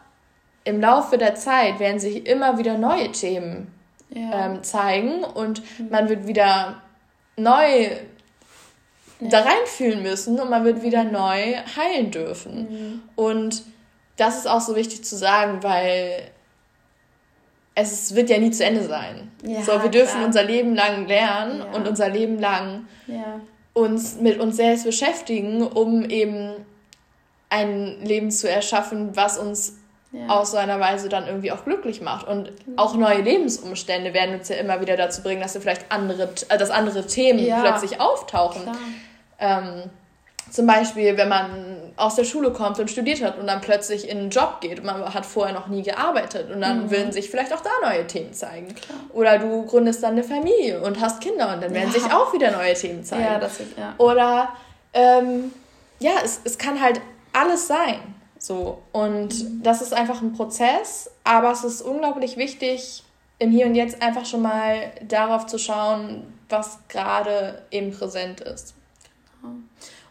im 0.63 0.81
Laufe 0.81 1.17
der 1.17 1.35
Zeit, 1.35 1.79
werden 1.79 1.99
sich 1.99 2.25
immer 2.25 2.57
wieder 2.57 2.77
neue 2.77 3.11
Themen 3.11 3.71
ja. 4.09 4.47
ähm, 4.47 4.63
zeigen 4.63 5.23
und 5.23 5.61
mhm. 5.79 5.89
man 5.89 6.09
wird 6.09 6.25
wieder 6.25 6.81
neu 7.37 7.83
ja. 9.19 9.29
da 9.29 9.41
reinfühlen 9.41 10.01
müssen 10.01 10.39
und 10.39 10.49
man 10.49 10.63
wird 10.63 10.81
wieder 10.81 11.03
neu 11.03 11.55
heilen 11.77 12.11
dürfen. 12.11 12.57
Mhm. 12.69 13.01
Und 13.15 13.63
das 14.17 14.37
ist 14.37 14.47
auch 14.47 14.61
so 14.61 14.75
wichtig 14.75 15.03
zu 15.03 15.15
sagen, 15.15 15.61
weil 15.61 16.31
es 17.75 18.15
wird 18.15 18.29
ja 18.29 18.37
nie 18.37 18.51
zu 18.51 18.63
Ende 18.63 18.83
sein. 18.83 19.29
Ja, 19.43 19.61
so, 19.61 19.83
wir 19.83 19.89
dürfen 19.89 20.15
klar. 20.15 20.25
unser 20.25 20.43
Leben 20.43 20.75
lang 20.75 21.07
lernen 21.07 21.59
ja. 21.59 21.77
und 21.77 21.87
unser 21.87 22.09
Leben 22.09 22.39
lang 22.39 22.87
ja. 23.05 23.41
uns 23.73 24.19
mit 24.19 24.39
uns 24.39 24.55
selbst 24.55 24.85
beschäftigen, 24.85 25.61
um 25.61 26.09
eben 26.09 26.53
ein 27.49 27.97
Leben 28.03 28.31
zu 28.31 28.49
erschaffen, 28.49 29.15
was 29.15 29.37
uns 29.37 29.77
ja. 30.11 30.27
aus 30.27 30.51
so 30.51 30.57
einer 30.57 30.79
Weise 30.79 31.09
dann 31.09 31.27
irgendwie 31.27 31.51
auch 31.51 31.65
glücklich 31.65 32.01
macht. 32.01 32.27
Und 32.27 32.51
mhm. 32.65 32.77
auch 32.77 32.95
neue 32.95 33.21
Lebensumstände 33.21 34.13
werden 34.13 34.39
uns 34.39 34.49
ja 34.49 34.55
immer 34.55 34.79
wieder 34.79 34.95
dazu 34.95 35.21
bringen, 35.21 35.41
dass 35.41 35.53
wir 35.53 35.61
vielleicht 35.61 35.91
andere, 35.91 36.29
äh, 36.49 36.57
dass 36.57 36.71
andere 36.71 37.05
Themen 37.05 37.45
plötzlich 37.61 37.99
auftauchen. 37.99 38.63
Ähm, 39.37 39.83
zum 40.51 40.67
Beispiel, 40.67 41.17
wenn 41.17 41.29
man 41.29 41.93
aus 41.97 42.15
der 42.15 42.23
Schule 42.23 42.51
kommt 42.51 42.79
und 42.79 42.89
studiert 42.89 43.23
hat 43.23 43.37
und 43.37 43.47
dann 43.47 43.61
plötzlich 43.61 44.09
in 44.09 44.17
einen 44.17 44.29
Job 44.29 44.59
geht 44.61 44.79
und 44.79 44.85
man 44.85 45.13
hat 45.13 45.25
vorher 45.25 45.53
noch 45.53 45.67
nie 45.67 45.81
gearbeitet 45.81 46.51
und 46.51 46.61
dann 46.61 46.83
mhm. 46.83 46.91
würden 46.91 47.11
sich 47.11 47.29
vielleicht 47.29 47.53
auch 47.53 47.61
da 47.61 47.69
neue 47.89 48.05
Themen 48.05 48.33
zeigen. 48.33 48.73
Klar. 48.75 48.99
Oder 49.13 49.39
du 49.39 49.65
gründest 49.65 50.03
dann 50.03 50.11
eine 50.11 50.23
Familie 50.23 50.81
und 50.81 50.99
hast 50.99 51.21
Kinder 51.21 51.53
und 51.53 51.63
dann 51.63 51.73
werden 51.73 51.91
ja. 51.93 51.99
sich 51.99 52.11
auch 52.11 52.33
wieder 52.33 52.51
neue 52.51 52.73
Themen 52.73 53.03
zeigen. 53.03 53.23
Ja, 53.23 53.39
das 53.39 53.59
wird, 53.59 53.77
ja. 53.77 53.95
Oder 53.97 54.49
ähm, 54.93 55.53
ja, 55.99 56.11
es, 56.23 56.41
es 56.43 56.57
kann 56.57 56.81
halt 56.81 57.01
alles 57.33 57.67
sein. 57.67 57.99
So. 58.37 58.81
Und 58.91 59.29
mhm. 59.29 59.63
das 59.63 59.81
ist 59.81 59.93
einfach 59.93 60.21
ein 60.21 60.33
Prozess, 60.33 61.09
aber 61.23 61.51
es 61.51 61.63
ist 61.63 61.81
unglaublich 61.81 62.37
wichtig, 62.37 63.03
im 63.39 63.51
Hier 63.51 63.65
und 63.65 63.75
Jetzt 63.75 64.01
einfach 64.01 64.25
schon 64.25 64.41
mal 64.41 64.91
darauf 65.07 65.45
zu 65.45 65.57
schauen, 65.57 66.33
was 66.49 66.79
gerade 66.87 67.63
eben 67.71 67.91
präsent 67.91 68.41
ist. 68.41 68.75
Genau. 69.41 69.55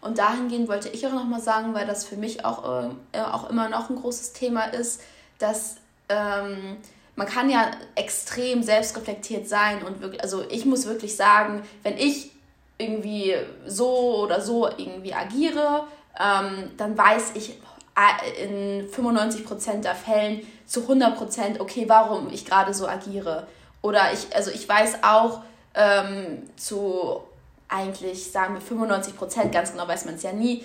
Und 0.05 0.19
dahingehend 0.19 0.69
wollte 0.69 0.91
ich 0.91 1.07
auch 1.07 1.13
nochmal 1.13 1.41
sagen, 1.41 1.73
weil 1.73 1.87
das 1.87 2.05
für 2.05 2.17
mich 2.17 2.45
auch, 2.45 2.85
äh, 3.13 3.21
auch 3.21 3.49
immer 3.49 3.71
noch 3.71 3.89
ein 3.89 3.97
großes 3.97 4.35
Thema 4.35 4.65
ist, 4.65 5.01
dass 5.39 5.77
ähm, 6.11 6.77
man 7.17 7.27
kann 7.27 7.49
ja 7.49 7.71
extrem 7.95 8.63
selbstreflektiert 8.63 9.49
sein 9.49 9.83
und 9.83 10.03
wirklich, 10.03 10.23
also 10.23 10.45
ich 10.51 10.67
muss 10.67 10.85
wirklich 10.87 11.17
sagen, 11.17 11.63
wenn 11.83 11.97
ich 11.97 12.33
irgendwie 12.77 13.35
so 13.67 14.19
oder 14.19 14.43
so 14.43 14.69
irgendwie 14.69 15.15
agiere, 15.15 15.87
ähm, 16.21 16.73
dann 16.77 16.99
weiß 16.99 17.33
ich 17.35 17.59
äh, 17.97 18.45
in 18.45 18.91
95% 18.91 19.81
der 19.81 19.95
Fällen 19.95 20.43
zu 20.67 20.81
100% 20.81 21.61
okay, 21.61 21.85
warum 21.89 22.31
ich 22.31 22.45
gerade 22.45 22.75
so 22.75 22.87
agiere. 22.87 23.47
Oder 23.81 24.13
ich, 24.13 24.37
also 24.37 24.51
ich 24.51 24.69
weiß 24.69 24.99
auch 25.03 25.41
ähm, 25.75 26.43
zu 26.57 27.23
eigentlich, 27.69 28.31
sagen 28.31 28.55
wir 28.55 28.61
95 28.61 29.17
Prozent, 29.17 29.53
ganz 29.53 29.73
genau 29.73 29.89
weiß 29.89 30.05
man 30.05 30.15
es 30.15 30.23
ja 30.23 30.33
nie, 30.33 30.65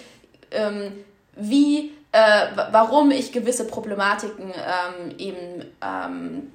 ähm, 0.52 0.92
wie, 1.36 1.92
äh, 2.12 2.48
warum 2.72 3.12
ich 3.12 3.32
gewisse 3.32 3.66
Problematiken 3.66 4.52
ähm, 4.52 5.16
eben 5.18 5.66
ähm, 5.82 6.52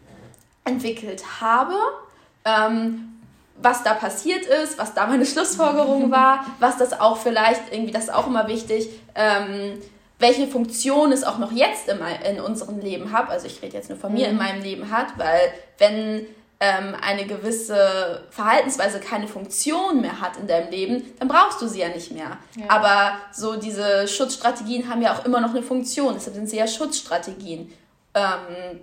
entwickelt 0.64 1.40
habe, 1.40 1.74
ähm, 2.44 3.10
was 3.56 3.82
da 3.84 3.94
passiert 3.94 4.46
ist, 4.46 4.78
was 4.78 4.94
da 4.94 5.06
meine 5.06 5.26
Schlussfolgerung 5.26 6.10
war, 6.10 6.44
was 6.58 6.76
das 6.76 6.98
auch 6.98 7.18
vielleicht, 7.18 7.72
irgendwie, 7.72 7.92
das 7.92 8.04
ist 8.04 8.14
auch 8.14 8.26
immer 8.26 8.48
wichtig, 8.48 8.88
ähm, 9.14 9.80
welche 10.18 10.46
Funktion 10.46 11.12
es 11.12 11.24
auch 11.24 11.38
noch 11.38 11.52
jetzt 11.52 11.88
in, 11.88 11.98
in 12.28 12.40
unserem 12.40 12.80
Leben 12.80 13.12
hat, 13.12 13.30
also 13.30 13.46
ich 13.46 13.60
rede 13.62 13.76
jetzt 13.76 13.90
nur 13.90 13.98
von 13.98 14.12
mir, 14.12 14.28
in 14.28 14.34
mhm. 14.34 14.38
meinem 14.38 14.62
Leben 14.62 14.90
hat, 14.90 15.18
weil 15.18 15.40
wenn 15.78 16.26
ähm, 16.64 16.96
eine 16.98 17.26
gewisse 17.26 18.22
Verhaltensweise 18.30 18.98
keine 18.98 19.28
Funktion 19.28 20.00
mehr 20.00 20.20
hat 20.20 20.38
in 20.38 20.46
deinem 20.46 20.70
Leben, 20.70 21.02
dann 21.18 21.28
brauchst 21.28 21.60
du 21.60 21.68
sie 21.68 21.80
ja 21.80 21.88
nicht 21.88 22.10
mehr. 22.10 22.38
Ja. 22.56 22.64
Aber 22.68 23.18
so 23.32 23.56
diese 23.56 24.08
Schutzstrategien 24.08 24.88
haben 24.88 25.02
ja 25.02 25.14
auch 25.14 25.26
immer 25.26 25.40
noch 25.40 25.50
eine 25.50 25.62
Funktion, 25.62 26.14
deshalb 26.14 26.34
sind 26.36 26.48
sie 26.48 26.56
ja 26.56 26.66
Schutzstrategien. 26.66 27.70
Ähm, 28.14 28.80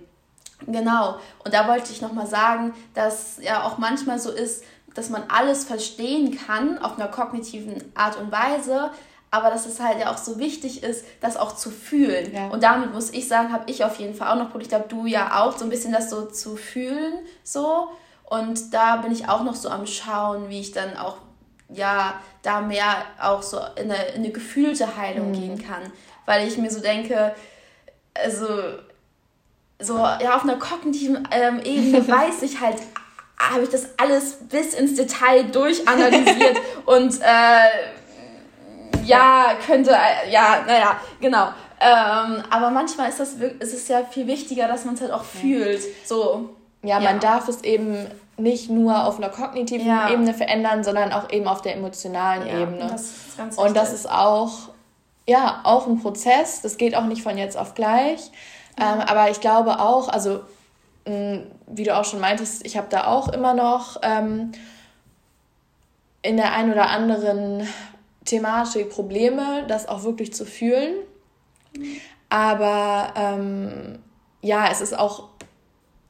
genau. 0.66 1.18
Und 1.44 1.52
da 1.52 1.66
wollte 1.66 1.90
ich 1.90 2.00
nochmal 2.00 2.28
sagen, 2.28 2.72
dass 2.94 3.38
ja 3.40 3.64
auch 3.64 3.78
manchmal 3.78 4.20
so 4.20 4.30
ist, 4.30 4.62
dass 4.94 5.10
man 5.10 5.24
alles 5.28 5.64
verstehen 5.64 6.38
kann 6.46 6.78
auf 6.78 6.98
einer 6.98 7.08
kognitiven 7.08 7.82
Art 7.96 8.16
und 8.16 8.30
Weise, 8.30 8.90
aber 9.32 9.48
dass 9.48 9.64
es 9.64 9.80
halt 9.80 9.98
ja 9.98 10.12
auch 10.12 10.18
so 10.18 10.38
wichtig 10.38 10.82
ist, 10.82 11.06
das 11.22 11.38
auch 11.38 11.56
zu 11.56 11.70
fühlen. 11.70 12.34
Ja. 12.34 12.48
Und 12.48 12.62
damit 12.62 12.92
muss 12.92 13.10
ich 13.10 13.26
sagen, 13.26 13.50
habe 13.50 13.64
ich 13.66 13.82
auf 13.82 13.96
jeden 13.96 14.14
Fall 14.14 14.28
auch 14.28 14.36
noch, 14.36 14.54
ich 14.60 14.68
glaube, 14.68 14.84
du 14.88 15.06
ja 15.06 15.42
auch, 15.42 15.56
so 15.56 15.64
ein 15.64 15.70
bisschen 15.70 15.90
das 15.90 16.10
so 16.10 16.26
zu 16.26 16.54
fühlen, 16.54 17.14
so. 17.42 17.88
Und 18.26 18.74
da 18.74 18.96
bin 18.96 19.10
ich 19.10 19.30
auch 19.30 19.42
noch 19.42 19.54
so 19.54 19.70
am 19.70 19.86
Schauen, 19.86 20.50
wie 20.50 20.60
ich 20.60 20.72
dann 20.72 20.98
auch, 20.98 21.16
ja, 21.70 22.20
da 22.42 22.60
mehr 22.60 22.84
auch 23.18 23.42
so 23.42 23.58
in 23.76 23.90
eine, 23.90 24.04
in 24.08 24.16
eine 24.16 24.30
gefühlte 24.32 24.98
Heilung 24.98 25.30
mhm. 25.30 25.40
gehen 25.40 25.66
kann. 25.66 25.90
Weil 26.26 26.46
ich 26.46 26.58
mir 26.58 26.70
so 26.70 26.80
denke, 26.80 27.34
also, 28.12 28.46
so, 29.80 29.96
ja, 29.96 30.36
auf 30.36 30.42
einer 30.42 30.56
kognitiven 30.56 31.26
ähm, 31.30 31.58
Ebene 31.64 32.06
weiß 32.08 32.42
ich 32.42 32.60
halt, 32.60 32.76
habe 33.38 33.62
ich 33.62 33.70
das 33.70 33.98
alles 33.98 34.34
bis 34.50 34.74
ins 34.74 34.94
Detail 34.94 35.44
durchanalysiert 35.44 36.58
und, 36.84 37.18
äh, 37.22 38.01
ja, 39.04 39.52
könnte, 39.66 39.90
äh, 39.90 40.30
ja, 40.30 40.62
naja, 40.66 40.96
genau. 41.20 41.48
Ähm, 41.80 42.42
aber 42.50 42.70
manchmal 42.70 43.08
ist, 43.08 43.18
das, 43.18 43.34
ist 43.34 43.74
es 43.74 43.88
ja 43.88 44.04
viel 44.04 44.26
wichtiger, 44.26 44.68
dass 44.68 44.84
man 44.84 44.94
es 44.94 45.00
halt 45.00 45.10
auch 45.10 45.24
fühlt. 45.24 45.82
So. 46.04 46.50
Ja, 46.82 47.00
ja, 47.00 47.00
man 47.00 47.20
darf 47.20 47.48
es 47.48 47.62
eben 47.62 48.06
nicht 48.36 48.70
nur 48.70 49.04
auf 49.06 49.18
einer 49.18 49.28
kognitiven 49.28 49.86
ja. 49.86 50.10
Ebene 50.10 50.34
verändern, 50.34 50.84
sondern 50.84 51.12
auch 51.12 51.30
eben 51.30 51.46
auf 51.46 51.62
der 51.62 51.76
emotionalen 51.76 52.46
ja, 52.46 52.60
Ebene. 52.60 52.86
Das 52.88 53.56
Und 53.56 53.76
das 53.76 53.92
ist 53.92 54.10
auch, 54.10 54.70
ja, 55.28 55.60
auch 55.64 55.86
ein 55.86 56.00
Prozess. 56.00 56.62
Das 56.62 56.76
geht 56.76 56.96
auch 56.96 57.04
nicht 57.04 57.22
von 57.22 57.36
jetzt 57.36 57.56
auf 57.56 57.74
gleich. 57.74 58.30
Ähm, 58.80 59.00
aber 59.00 59.30
ich 59.30 59.40
glaube 59.40 59.80
auch, 59.80 60.08
also 60.08 60.40
mh, 61.06 61.40
wie 61.66 61.84
du 61.84 61.96
auch 61.96 62.04
schon 62.04 62.20
meintest, 62.20 62.64
ich 62.64 62.76
habe 62.76 62.86
da 62.90 63.06
auch 63.06 63.28
immer 63.28 63.54
noch 63.54 64.00
ähm, 64.02 64.52
in 66.22 66.36
der 66.36 66.52
einen 66.52 66.72
oder 66.72 66.88
anderen 66.90 67.68
Thematik 68.24 68.90
Probleme, 68.90 69.64
das 69.68 69.88
auch 69.88 70.04
wirklich 70.04 70.32
zu 70.32 70.44
fühlen. 70.44 70.94
Aber 72.28 73.12
ähm, 73.16 73.98
ja, 74.40 74.68
es 74.70 74.80
ist 74.80 74.98
auch 74.98 75.28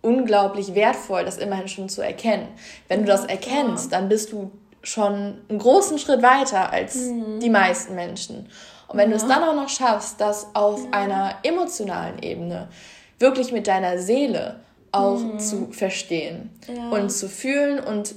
unglaublich 0.03 0.75
wertvoll, 0.75 1.25
das 1.25 1.39
immerhin 1.39 1.69
schon 1.69 1.89
zu 1.89 2.03
erkennen. 2.03 2.49
Wenn 2.89 3.01
du 3.01 3.07
das 3.07 3.25
erkennst, 3.25 3.93
dann 3.93 4.09
bist 4.09 4.33
du 4.33 4.51
schon 4.83 5.39
einen 5.49 5.59
großen 5.59 5.99
Schritt 5.99 6.23
weiter 6.23 6.73
als 6.73 6.97
mhm. 6.97 7.39
die 7.41 7.51
meisten 7.51 7.95
Menschen. 7.95 8.49
Und 8.89 8.99
wenn 8.99 9.11
ja. 9.11 9.17
du 9.17 9.23
es 9.23 9.29
dann 9.29 9.43
auch 9.45 9.55
noch 9.55 9.69
schaffst, 9.69 10.21
das 10.21 10.49
auf 10.55 10.85
ja. 10.85 10.91
einer 10.91 11.37
emotionalen 11.45 12.21
Ebene 12.21 12.69
wirklich 13.19 13.53
mit 13.53 13.69
deiner 13.69 13.99
Seele 13.99 14.61
auch 14.91 15.21
mhm. 15.21 15.39
zu 15.39 15.69
verstehen 15.71 16.51
ja. 16.69 16.91
und 16.91 17.11
zu 17.11 17.29
fühlen 17.29 17.81
und 17.81 18.15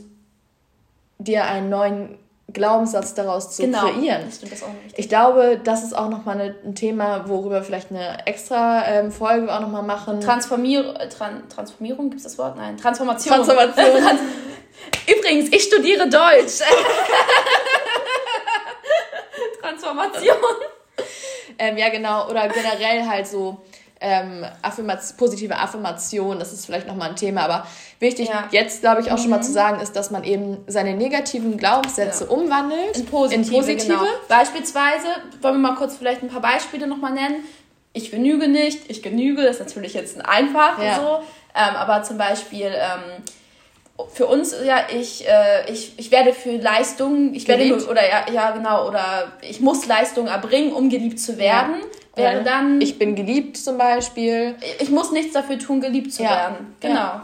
dir 1.20 1.46
einen 1.46 1.70
neuen 1.70 2.18
Glaubenssatz 2.56 3.14
daraus 3.14 3.56
zu 3.56 3.62
genau. 3.62 3.82
kreieren. 3.82 4.32
Stimmt, 4.32 4.51
das 4.51 4.64
auch 4.64 4.70
nicht. 4.84 4.97
Ich 4.97 5.08
glaube, 5.08 5.62
das 5.64 5.84
ist 5.84 5.95
auch 5.95 6.10
nochmal 6.10 6.56
ein 6.66 6.74
Thema, 6.74 7.30
worüber 7.30 7.58
wir 7.58 7.64
vielleicht 7.64 7.91
eine 7.91 8.26
extra 8.26 8.84
ähm, 8.88 9.12
Folge 9.12 9.53
auch 9.53 9.60
nochmal 9.60 9.84
machen. 9.84 10.22
Transformier 10.22 10.95
Tran 11.10 11.47
Transformierung, 11.49 12.10
gibt 12.10 12.18
es 12.18 12.24
das 12.24 12.39
Wort? 12.39 12.58
Nein, 12.58 12.78
Transformation. 12.78 13.36
Transformation. 13.36 13.86
Trans 14.03 14.20
Übrigens, 15.08 15.53
ich 15.53 15.64
studiere 15.64 16.10
Deutsch. 16.10 16.60
Transformation. 19.62 20.36
ähm, 21.60 21.78
ja, 21.78 21.89
genau. 21.89 22.28
Oder 22.30 22.47
generell 22.47 23.08
halt 23.08 23.28
so 23.28 23.62
ähm, 24.02 24.46
Affirmation, 24.62 25.18
positive 25.18 25.56
Affirmation, 25.56 26.39
das 26.39 26.52
ist 26.52 26.66
vielleicht 26.66 26.88
nochmal 26.88 27.10
ein 27.10 27.16
Thema, 27.16 27.41
aber 27.41 27.68
wichtig 28.00 28.28
ja. 28.28 28.48
jetzt, 28.52 28.82
glaube 28.82 29.02
ich, 29.02 29.12
auch 29.12 29.18
mhm. 29.18 29.22
schon 29.22 29.30
mal 29.30 29.41
zu 29.41 29.50
mhm. 29.50 29.56
sagen, 29.56 29.82
ist, 29.82 29.96
dass 29.96 30.12
man 30.12 30.24
eben 30.24 30.58
seine 30.68 30.96
negativen 30.96 31.58
Glaubenssätze 31.58 32.26
ja. 32.26 32.30
umwandelt 32.30 32.98
in 32.98 33.06
positive. 33.06 33.41
In 33.41 33.50
positive. 33.50 33.88
Genau. 33.88 34.06
Beispielsweise, 34.28 35.08
wollen 35.41 35.56
wir 35.56 35.70
mal 35.70 35.76
kurz 35.76 35.96
vielleicht 35.96 36.24
ein 36.24 36.30
paar 36.30 36.41
Beispiele 36.41 36.88
nochmal 36.88 37.14
nennen. 37.14 37.43
Ich 37.93 38.12
genüge 38.12 38.50
nicht, 38.50 38.89
ich 38.89 39.02
genüge, 39.02 39.43
das 39.43 39.58
ist 39.58 39.68
natürlich 39.68 39.93
jetzt 39.93 40.18
ein 40.18 40.22
einfach 40.22 40.84
ja. 40.84 40.96
so, 40.96 41.24
ähm, 41.56 41.76
aber 41.78 42.04
zum 42.04 42.18
Beispiel 42.18 42.68
ähm, 42.68 43.24
für 44.14 44.28
uns, 44.28 44.54
ja, 44.66 44.80
ich, 44.93 45.26
äh, 45.26 45.72
ich, 45.72 45.93
ich 45.98 46.12
werde 46.12 46.34
für 46.34 46.58
Leistung, 46.58 47.34
ich 47.34 47.46
geliebt. 47.46 47.80
werde, 47.80 47.89
oder 47.89 48.06
ja, 48.06 48.26
ja, 48.30 48.52
genau, 48.52 48.89
oder 48.89 49.32
ich 49.39 49.62
muss 49.62 49.86
Leistung 49.86 50.28
erbringen, 50.28 50.74
um 50.74 50.89
geliebt 50.89 51.18
zu 51.18 51.38
werden. 51.38 51.76
Ja 51.80 51.88
wäre 52.16 52.43
dann. 52.43 52.82
Ich 52.82 52.97
bin 52.97 53.16
geliebt 53.16 53.57
zum 53.57 53.78
Beispiel. 53.78 54.55
Ich 54.80 54.89
muss 54.89 55.11
nichts 55.11 55.34
dafür 55.34 55.59
tun, 55.59 55.82
geliebt 55.82 56.13
zu 56.13 56.24
ja. 56.24 56.30
werden. 56.30 56.76
Genau. 56.80 56.95
Ja. 56.95 57.22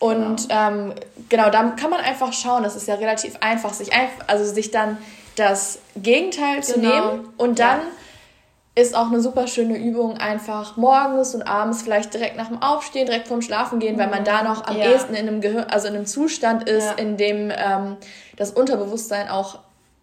Und 0.00 0.48
genau. 0.48 0.68
Ähm, 0.68 0.94
genau, 1.28 1.50
da 1.50 1.62
kann 1.70 1.90
man 1.90 2.00
einfach 2.00 2.32
schauen, 2.32 2.62
das 2.62 2.74
ist 2.74 2.88
ja 2.88 2.94
relativ 2.94 3.36
einfach, 3.40 3.74
sich 3.74 3.92
einfach, 3.92 4.28
also 4.28 4.44
sich 4.44 4.70
dann 4.70 4.96
das 5.36 5.78
Gegenteil 5.94 6.60
genau. 6.60 6.66
zu 6.66 6.80
nehmen 6.80 7.28
und 7.36 7.58
dann 7.58 7.80
ja. 7.80 8.82
ist 8.82 8.96
auch 8.96 9.08
eine 9.08 9.20
super 9.20 9.46
schöne 9.46 9.76
Übung, 9.76 10.16
einfach 10.16 10.78
morgens 10.78 11.34
und 11.34 11.42
abends 11.42 11.82
vielleicht 11.82 12.14
direkt 12.14 12.36
nach 12.36 12.48
dem 12.48 12.62
Aufstehen, 12.62 13.06
direkt 13.06 13.28
vorm 13.28 13.42
Schlafen 13.42 13.78
gehen, 13.78 13.96
mhm. 13.96 14.00
weil 14.00 14.08
man 14.08 14.24
da 14.24 14.42
noch 14.42 14.66
am 14.66 14.76
ja. 14.76 14.86
ehesten 14.86 15.14
in 15.14 15.28
einem 15.28 15.42
Gehirn, 15.42 15.64
also 15.64 15.88
in 15.88 15.94
einem 15.94 16.06
Zustand 16.06 16.68
ist, 16.68 16.98
in 16.98 17.18
dem 17.18 17.52
ähm, 17.54 17.98
das 18.36 18.52
Unterbewusstsein 18.52 19.28
auch 19.28 19.58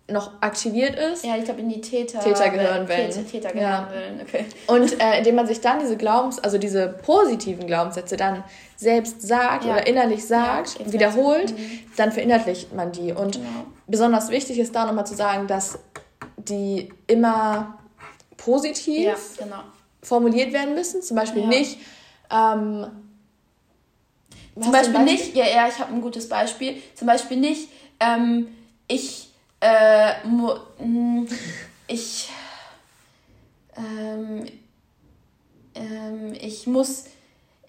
noch 0.09 0.41
aktiviert 0.41 0.95
ist. 0.95 1.25
Ja, 1.25 1.35
ich 1.35 1.43
glaube 1.43 1.59
in 1.59 1.69
die 1.69 1.81
Täter 1.81 2.19
Tätergehirnwellen. 2.19 3.11
Täter, 3.11 3.27
Tätergehirnwellen, 3.27 4.17
ja. 4.17 4.23
okay. 4.23 4.45
Und 4.67 5.01
äh, 5.01 5.17
indem 5.17 5.35
man 5.35 5.47
sich 5.47 5.59
dann 5.59 5.79
diese 5.79 5.97
Glaubens, 5.97 6.39
also 6.39 6.57
diese 6.57 6.87
positiven 6.87 7.67
Glaubenssätze 7.67 8.15
dann 8.15 8.43
selbst 8.77 9.21
sagt 9.21 9.65
ja. 9.65 9.73
oder 9.73 9.87
innerlich 9.87 10.25
sagt, 10.25 10.79
ja, 10.79 10.93
wiederholt, 10.93 11.51
mhm. 11.51 11.79
dann 11.97 12.11
verinnerlicht 12.11 12.73
man 12.73 12.91
die. 12.93 13.11
Und 13.11 13.33
genau. 13.33 13.65
besonders 13.87 14.29
wichtig 14.29 14.59
ist 14.59 14.73
da 14.73 14.85
nochmal 14.85 15.05
zu 15.05 15.15
sagen, 15.15 15.47
dass 15.47 15.79
die 16.37 16.93
immer 17.07 17.77
positiv 18.37 19.13
genau. 19.37 19.63
formuliert 20.01 20.53
werden 20.53 20.73
müssen. 20.73 21.01
Zum 21.01 21.17
Beispiel 21.17 21.45
nicht. 21.47 21.79
Ähm, 22.31 22.87
Zum 24.59 24.71
Beispiel 24.71 25.03
nicht, 25.03 25.35
ja, 25.35 25.45
ja, 25.45 25.67
ich 25.67 25.79
habe 25.79 25.93
ein 25.93 26.01
gutes 26.01 26.29
Beispiel. 26.29 26.81
Zum 26.95 27.07
Beispiel 27.07 27.37
nicht, 27.37 27.69
ähm, 27.99 28.47
ich, 28.87 29.26
äh, 29.61 30.25
mu, 30.25 30.53
mh, 30.79 31.27
ich, 31.87 32.29
ähm, 33.75 34.45
ähm, 35.75 36.33
ich 36.39 36.67
muss, 36.67 37.05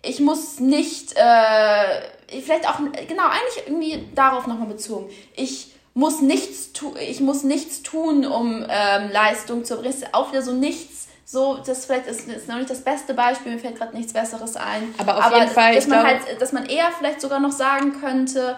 ich 0.02 0.20
muss 0.20 0.60
nicht, 0.60 1.14
äh, 1.16 2.40
vielleicht 2.42 2.68
auch, 2.68 2.78
genau, 3.08 3.24
eigentlich 3.24 3.66
irgendwie 3.66 4.08
darauf 4.14 4.46
nochmal 4.46 4.68
bezogen. 4.68 5.10
Ich 5.34 5.72
muss 5.94 6.20
nichts 6.20 6.72
tun, 6.72 6.94
ich 7.00 7.20
muss 7.20 7.42
nichts 7.42 7.82
tun, 7.82 8.24
um 8.24 8.64
ähm, 8.68 9.10
Leistung 9.10 9.64
zu 9.64 9.74
erbringen. 9.74 9.94
Ist 9.94 10.14
Auch 10.14 10.30
wieder 10.30 10.42
so 10.42 10.52
nichts. 10.52 11.08
So, 11.24 11.58
das 11.58 11.84
vielleicht 11.84 12.06
ist, 12.06 12.26
ist 12.26 12.48
noch 12.48 12.56
nicht 12.56 12.70
das 12.70 12.82
beste 12.82 13.12
Beispiel, 13.12 13.52
mir 13.52 13.58
fällt 13.58 13.76
gerade 13.76 13.94
nichts 13.94 14.14
Besseres 14.14 14.56
ein. 14.56 14.94
Aber 14.96 15.18
auf 15.18 15.34
jeden 15.34 15.50
Fall, 15.50 15.74
dass 15.74 15.84
ich 15.84 15.90
man 15.90 16.06
halt, 16.06 16.40
dass 16.40 16.52
man 16.52 16.66
eher 16.66 16.90
vielleicht 16.96 17.20
sogar 17.20 17.38
noch 17.38 17.52
sagen 17.52 18.00
könnte, 18.00 18.56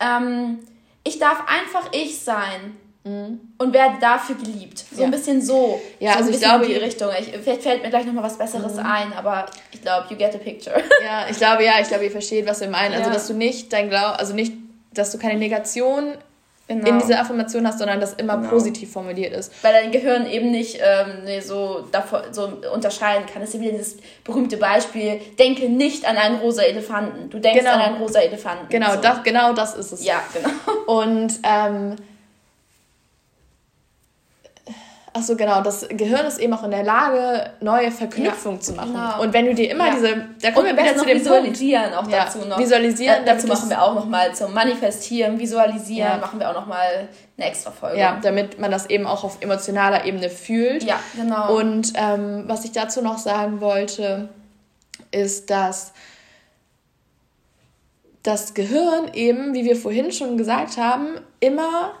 ähm, 0.00 0.58
ich 1.08 1.18
darf 1.18 1.42
einfach 1.46 1.90
ich 1.92 2.18
sein 2.20 2.76
und 3.04 3.72
werde 3.72 3.94
dafür 4.00 4.34
geliebt. 4.36 4.80
So 4.90 4.96
Mhm. 4.96 5.00
Ja. 5.00 5.04
ein 5.06 5.10
bisschen 5.12 5.40
so. 5.40 5.80
Ja, 5.98 6.12
so 6.12 6.18
also 6.18 6.30
ich 6.30 6.38
glaube- 6.40 6.66
in 6.66 6.72
die 6.72 6.76
Richtung. 6.76 7.08
Ich, 7.18 7.28
vielleicht 7.42 7.62
fällt 7.62 7.82
mir 7.82 7.88
gleich 7.88 8.04
nochmal 8.04 8.24
was 8.24 8.36
Besseres 8.36 8.74
Mhm. 8.74 8.80
ein, 8.84 9.12
aber 9.14 9.46
ich 9.72 9.80
glaube, 9.80 10.06
you 10.10 10.16
get 10.16 10.32
the 10.32 10.38
picture. 10.38 10.76
Ja, 11.04 11.26
ich 11.30 11.38
glaube, 11.38 11.64
ja, 11.64 11.80
ich 11.80 11.88
glaube, 11.88 12.04
ihr 12.04 12.10
versteht, 12.10 12.46
was 12.46 12.60
wir 12.60 12.68
meinen. 12.68 12.92
Also, 12.92 13.08
Ja. 13.08 13.14
dass 13.14 13.26
du 13.26 13.32
nicht 13.34 13.72
dein 13.72 13.88
Glaub, 13.88 14.18
also 14.18 14.34
nicht, 14.34 14.52
dass 14.92 15.10
du 15.10 15.18
keine 15.18 15.38
Negation 15.38 16.18
Genau. 16.68 16.86
in 16.86 16.98
dieser 16.98 17.18
Affirmation 17.20 17.66
hast, 17.66 17.78
sondern 17.78 17.98
dass 17.98 18.12
immer 18.12 18.36
Genau. 18.36 18.50
positiv 18.50 18.92
formuliert 18.92 19.32
ist. 19.32 19.50
weil 19.62 19.72
dein 19.72 19.90
Gehirn 19.90 20.26
eben 20.26 20.50
nicht 20.50 20.78
ähm, 20.82 21.24
nee, 21.24 21.40
so, 21.40 21.86
davor, 21.90 22.24
so 22.30 22.52
unterscheiden 22.74 23.24
kann. 23.26 23.40
Das 23.40 23.48
ist 23.48 23.54
ja 23.54 23.60
wieder 23.62 23.72
dieses 23.72 23.96
berühmte 24.22 24.58
Beispiel, 24.58 25.18
denke 25.38 25.68
nicht 25.70 26.06
an 26.06 26.16
einen 26.18 26.36
rosa 26.40 26.62
Elefanten. 26.62 27.30
Du 27.30 27.38
denkst 27.38 27.60
Genau. 27.60 27.72
an 27.72 27.80
einen 27.80 27.96
rosa 27.96 28.20
Elefanten. 28.20 28.66
Genau, 28.68 28.92
so. 28.94 29.00
das, 29.00 29.22
genau 29.22 29.54
das 29.54 29.74
ist 29.76 29.92
es. 29.92 30.04
Ja, 30.04 30.20
genau. 30.34 30.48
Und 31.00 31.32
ähm, 31.42 31.96
ach 35.12 35.22
so 35.22 35.36
genau, 35.36 35.60
das 35.62 35.86
Gehirn 35.88 36.26
ist 36.26 36.38
eben 36.38 36.52
auch 36.52 36.62
in 36.64 36.70
der 36.70 36.82
Lage, 36.84 37.50
neue 37.60 37.90
Verknüpfungen 37.90 38.58
Ja, 38.58 38.62
zu 38.62 38.72
machen. 38.74 38.92
genau. 38.92 39.22
Und 39.22 39.32
wenn 39.32 39.46
du 39.46 39.54
dir 39.54 39.70
immer 39.70 39.86
Ja. 39.88 39.94
diese, 39.94 40.08
da 40.40 40.48
Und 40.48 40.54
kommen 40.54 40.66
wir 40.66 40.72
wieder 40.72 40.82
besser 40.82 40.96
zu 40.98 41.04
dem 41.04 41.18
Punkt. 41.18 41.20
visualisieren 41.24 41.94
auch 41.94 42.08
Ja, 42.08 42.24
dazu 42.24 42.38
noch. 42.46 42.58
visualisieren, 42.58 43.22
Äh, 43.22 43.26
dazu 43.26 43.46
machen 43.46 43.70
wir 43.70 43.82
auch 43.82 43.94
nochmal 43.94 44.34
zum 44.34 44.52
Manifestieren, 44.54 45.38
Visualisieren, 45.38 46.12
Ja. 46.12 46.16
machen 46.18 46.38
wir 46.40 46.50
auch 46.50 46.54
nochmal 46.54 47.08
eine 47.36 47.46
extra 47.46 47.70
Folge. 47.70 47.98
Ja, 47.98 48.18
damit 48.22 48.58
man 48.58 48.70
das 48.70 48.86
eben 48.90 49.06
auch 49.06 49.24
auf 49.24 49.38
emotionaler 49.40 50.04
Ebene 50.04 50.30
fühlt. 50.30 50.82
Ja, 50.84 50.98
genau. 51.16 51.56
Und 51.56 51.92
ähm, 51.94 52.44
was 52.46 52.64
ich 52.64 52.72
dazu 52.72 53.02
noch 53.02 53.18
sagen 53.18 53.60
wollte, 53.60 54.28
ist, 55.10 55.48
dass 55.50 55.92
das 58.22 58.54
Gehirn 58.54 59.10
eben, 59.14 59.54
wie 59.54 59.64
wir 59.64 59.76
vorhin 59.76 60.12
schon 60.12 60.36
gesagt 60.36 60.76
haben, 60.76 61.06
immer 61.40 61.92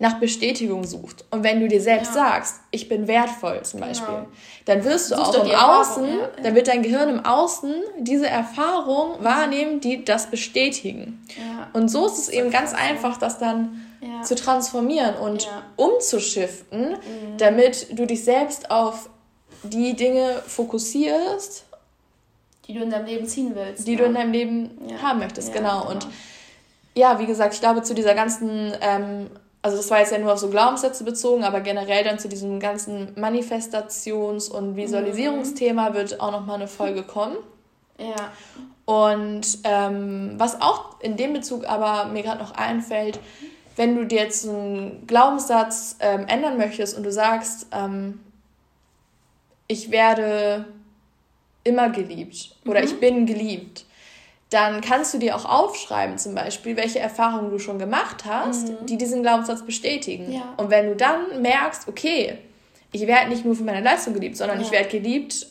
nach 0.00 0.18
Bestätigung 0.18 0.84
sucht. 0.84 1.24
Und 1.30 1.44
wenn 1.44 1.60
du 1.60 1.68
dir 1.68 1.80
selbst 1.80 2.08
Ja. 2.14 2.24
sagst, 2.24 2.56
ich 2.72 2.88
bin 2.88 3.06
wertvoll 3.06 3.62
zum 3.62 3.80
Beispiel, 3.80 4.12
Genau. 4.14 4.26
dann 4.64 4.84
wirst 4.84 5.10
du 5.12 5.16
Suchst 5.16 5.38
auch 5.38 5.44
im 5.44 5.50
Außen, 5.54 6.04
ja, 6.08 6.14
ja. 6.14 6.30
dann 6.42 6.54
wird 6.56 6.66
dein 6.68 6.82
Gehirn 6.82 7.08
im 7.08 7.24
Außen 7.24 7.72
diese 8.00 8.26
Erfahrung 8.28 9.22
wahrnehmen, 9.22 9.80
die 9.80 10.04
das 10.04 10.26
bestätigen. 10.30 11.24
ja. 11.36 11.68
Und 11.72 11.88
so 11.88 12.06
ist 12.06 12.18
es 12.18 12.28
eben 12.28 12.50
ganz 12.50 12.72
ja. 12.72 12.78
einfach, 12.78 13.18
das 13.18 13.38
dann 13.38 13.86
Ja. 14.00 14.22
zu 14.22 14.34
transformieren 14.34 15.14
und 15.16 15.44
Ja. 15.44 15.62
umzuschiften, 15.76 16.96
damit 17.38 17.98
du 17.98 18.06
dich 18.06 18.24
selbst 18.24 18.70
auf 18.70 19.08
die 19.62 19.94
Dinge 19.94 20.42
fokussierst, 20.46 21.64
die 22.66 22.74
du 22.74 22.80
in 22.82 22.90
deinem 22.90 23.06
Leben 23.06 23.26
ziehen 23.26 23.52
willst. 23.54 23.86
die 23.86 23.92
ja. 23.92 23.98
du 23.98 24.04
in 24.04 24.14
deinem 24.14 24.32
Leben 24.32 24.70
Ja. 24.88 25.02
haben 25.02 25.20
möchtest. 25.20 25.48
Ja, 25.48 25.54
genau. 25.54 25.80
genau. 25.82 25.90
Und 25.92 26.06
ja, 26.94 27.18
wie 27.18 27.26
gesagt, 27.26 27.54
ich 27.54 27.60
glaube, 27.60 27.82
zu 27.82 27.94
dieser 27.94 28.14
ganzen, 28.14 28.72
ähm, 28.80 29.30
also 29.64 29.78
das 29.78 29.90
war 29.90 30.00
jetzt 30.00 30.12
ja 30.12 30.18
nur 30.18 30.30
auf 30.30 30.38
so 30.38 30.50
Glaubenssätze 30.50 31.04
bezogen, 31.04 31.42
aber 31.42 31.60
generell 31.60 32.04
dann 32.04 32.18
zu 32.18 32.28
diesem 32.28 32.60
ganzen 32.60 33.14
Manifestations- 33.14 34.50
und 34.50 34.76
Visualisierungsthema 34.76 35.94
wird 35.94 36.20
auch 36.20 36.32
nochmal 36.32 36.56
eine 36.56 36.68
Folge 36.68 37.02
kommen. 37.14 37.38
Ja. 37.98 38.30
Und 38.84 39.60
ähm, 39.64 40.34
was 40.36 40.60
auch 40.60 41.00
in 41.00 41.16
dem 41.16 41.32
Bezug 41.32 41.66
aber 41.66 42.10
mir 42.12 42.22
gerade 42.22 42.42
noch 42.42 42.50
einfällt, 42.50 43.18
wenn 43.76 43.96
du 43.96 44.04
dir 44.04 44.18
jetzt 44.24 44.46
einen 44.46 45.06
Glaubenssatz 45.06 45.96
ähm, 46.00 46.26
ändern 46.28 46.58
möchtest 46.58 46.94
und 46.94 47.02
du 47.02 47.10
sagst, 47.10 47.68
ähm, 47.72 48.20
ich 49.66 49.90
werde 49.90 50.66
immer 51.64 51.88
geliebt 51.88 52.54
oder 52.66 52.84
ich 52.84 53.00
bin 53.00 53.24
geliebt, 53.24 53.86
dann 54.54 54.80
kannst 54.80 55.12
du 55.12 55.18
dir 55.18 55.36
auch 55.36 55.44
aufschreiben, 55.44 56.16
zum 56.16 56.34
Beispiel, 56.34 56.76
welche 56.76 57.00
Erfahrungen 57.00 57.50
du 57.50 57.58
schon 57.58 57.78
gemacht 57.78 58.24
hast, 58.26 58.68
die 58.88 58.96
diesen 58.96 59.22
Glaubenssatz 59.22 59.62
bestätigen. 59.66 60.32
Ja. 60.32 60.54
Und 60.56 60.70
wenn 60.70 60.86
du 60.86 60.96
dann 60.96 61.42
merkst, 61.42 61.88
okay, 61.88 62.38
ich 62.92 63.06
werde 63.06 63.28
nicht 63.28 63.44
nur 63.44 63.54
für 63.56 63.64
meine 63.64 63.80
Leistung 63.82 64.14
geliebt, 64.14 64.36
sondern 64.36 64.60
Ja. 64.60 64.64
ich 64.66 64.70
werde 64.72 64.88
geliebt 64.88 65.48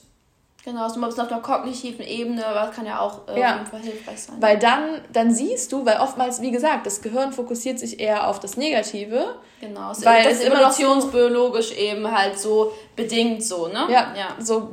Genau, 0.65 0.87
so 0.87 0.97
mal 0.97 1.07
bisschen 1.07 1.23
auf 1.23 1.27
der 1.27 1.39
kognitiven 1.39 2.05
Ebene, 2.05 2.41
das 2.41 2.73
kann 2.73 2.85
ja 2.85 3.01
auch 3.01 3.27
äh, 3.27 3.37
Ja. 3.37 3.65
hilfreich 3.81 4.21
sein. 4.21 4.37
Weil 4.39 4.57
dann, 4.57 5.01
dann 5.11 5.29
siehst 5.33 5.73
du, 5.73 5.85
weil 5.85 5.97
oftmals, 5.99 6.41
wie 6.41 6.51
gesagt, 6.51 6.85
das 6.85 7.01
Gehirn 7.01 7.33
fokussiert 7.33 7.79
sich 7.79 7.99
eher 7.99 8.29
auf 8.29 8.39
das 8.39 8.55
Negative. 8.55 9.35
genau, 9.59 9.91
es 9.91 10.05
weil 10.05 10.23
das 10.23 10.35
es 10.35 10.39
ist 10.39 10.47
noch 10.47 10.55
so- 10.55 10.61
evolutionsbiologisch 10.61 11.73
eben 11.73 12.09
halt 12.09 12.39
so 12.39 12.71
bedingt 12.95 13.43
so, 13.43 13.67
ne? 13.67 13.87
Ja, 13.89 14.13
ja. 14.17 14.27
so 14.39 14.69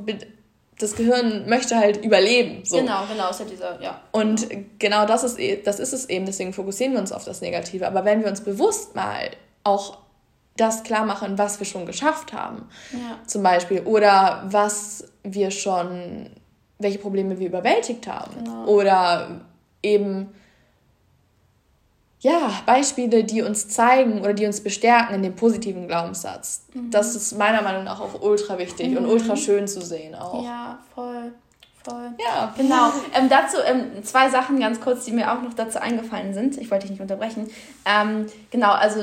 das 0.83 0.97
Gehirn 0.97 1.49
möchte 1.49 1.77
halt 1.77 2.05
überleben. 2.05 2.63
So. 2.65 2.79
Genau, 2.79 3.03
genau, 3.11 3.31
ist 3.31 3.41
ja 3.41 3.47
dieser, 3.47 3.81
ja. 3.83 4.01
Und 4.13 4.47
genau 4.79 5.07
das 5.07 5.25
ist, 5.25 5.39
eh- 5.39 5.61
das 5.63 5.79
ist 5.81 5.93
es 5.93 6.09
eben, 6.09 6.27
deswegen 6.27 6.53
fokussieren 6.53 6.93
wir 6.95 7.01
uns 7.01 7.13
auf 7.13 7.25
das 7.25 7.41
Negative. 7.41 7.87
Aber 7.87 8.05
wenn 8.05 8.21
wir 8.23 8.29
uns 8.29 8.41
bewusst 8.41 8.95
mal 8.95 9.31
auch 9.65 9.99
das 10.57 10.83
klar 10.83 11.05
machen, 11.07 11.39
was 11.39 11.59
wir 11.59 11.67
schon 11.67 11.87
geschafft 11.87 12.33
haben, 12.33 12.69
Ja. 12.93 13.19
zum 13.27 13.43
Beispiel, 13.43 13.81
oder 13.83 14.43
was 14.47 15.05
wir 15.23 15.51
schon, 15.51 16.31
welche 16.79 16.99
Probleme 16.99 17.39
wir 17.39 17.47
überwältigt 17.49 18.07
haben, 18.07 18.33
Genau. 18.45 18.65
oder 18.67 19.41
eben 19.83 20.29
ja, 22.21 22.53
Beispiele, 22.67 23.25
die 23.25 23.43
uns 23.43 23.69
zeigen 23.69 24.21
oder 24.21 24.35
die 24.35 24.47
uns 24.47 24.61
bestärken 24.61 25.15
in 25.15 25.23
dem 25.23 25.35
positiven 25.35 25.89
Glaubenssatz. 25.89 26.65
Mhm. 26.75 26.91
Das 26.91 27.15
ist 27.17 27.37
meiner 27.39 27.63
Meinung 27.63 27.85
nach 27.85 28.01
auch 28.01 28.21
ultra 28.21 28.59
wichtig 28.59 28.97
und 28.97 29.07
ultra 29.07 29.37
schön 29.37 29.67
zu 29.67 29.81
sehen 29.81 30.15
auch. 30.15 30.45
Ja, 30.45 30.79
voll, 30.95 31.33
voll. 31.83 32.13
Ja, 32.19 32.53
Genau. 32.59 32.93
Ähm, 33.15 33.31
dazu 33.31 33.57
ähm, 33.65 34.05
zwei 34.05 34.29
Sachen 34.29 34.61
ganz 34.61 34.81
kurz, 34.81 35.07
die 35.07 35.13
mir 35.13 35.33
auch 35.33 35.41
noch 35.41 35.55
dazu 35.55 35.81
eingefallen 35.81 36.35
sind. 36.35 36.59
Ich 36.59 36.71
wollte 36.71 36.83
dich 36.83 36.91
nicht 36.91 37.01
unterbrechen. 37.01 37.51
Ähm, 37.87 38.27
genau, 38.51 38.73
also 38.73 39.01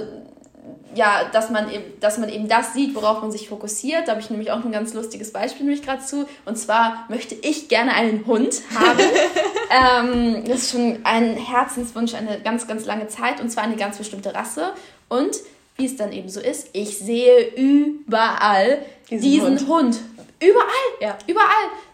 ja, 0.95 1.25
dass 1.31 1.49
man 1.49 1.71
eben, 1.71 1.83
dass 1.99 2.17
man 2.17 2.29
eben 2.29 2.47
das 2.47 2.73
sieht, 2.73 2.95
worauf 2.95 3.21
man 3.21 3.31
sich 3.31 3.49
fokussiert. 3.49 4.07
Da 4.07 4.11
habe 4.11 4.21
ich 4.21 4.29
nämlich 4.29 4.51
auch 4.51 4.63
ein 4.63 4.71
ganz 4.71 4.93
lustiges 4.93 5.31
Beispiel 5.31 5.65
nämlich 5.65 5.83
gerade 5.83 6.03
zu. 6.03 6.27
Und 6.45 6.57
zwar 6.57 7.05
möchte 7.09 7.35
ich 7.35 7.67
gerne 7.69 7.93
einen 7.93 8.25
Hund 8.25 8.61
haben. 8.75 8.99
ähm, 10.07 10.43
das 10.45 10.63
ist 10.63 10.71
schon 10.71 10.99
ein 11.03 11.35
Herzenswunsch 11.35 12.13
eine 12.13 12.39
ganz, 12.41 12.67
ganz 12.67 12.85
lange 12.85 13.07
Zeit 13.07 13.39
und 13.41 13.49
zwar 13.49 13.63
eine 13.63 13.75
ganz 13.75 13.97
bestimmte 13.97 14.33
Rasse. 14.33 14.73
Und 15.09 15.37
wie 15.75 15.85
es 15.85 15.95
dann 15.95 16.11
eben 16.11 16.29
so 16.29 16.39
ist, 16.39 16.69
ich 16.73 16.97
sehe 16.97 17.51
überall 17.55 18.79
Diesen 19.09 19.21
diesen, 19.21 19.67
Hund. 19.67 19.67
Hund. 19.67 19.99
Überall, 20.39 20.65
Ja. 20.99 21.17
überall. 21.27 21.47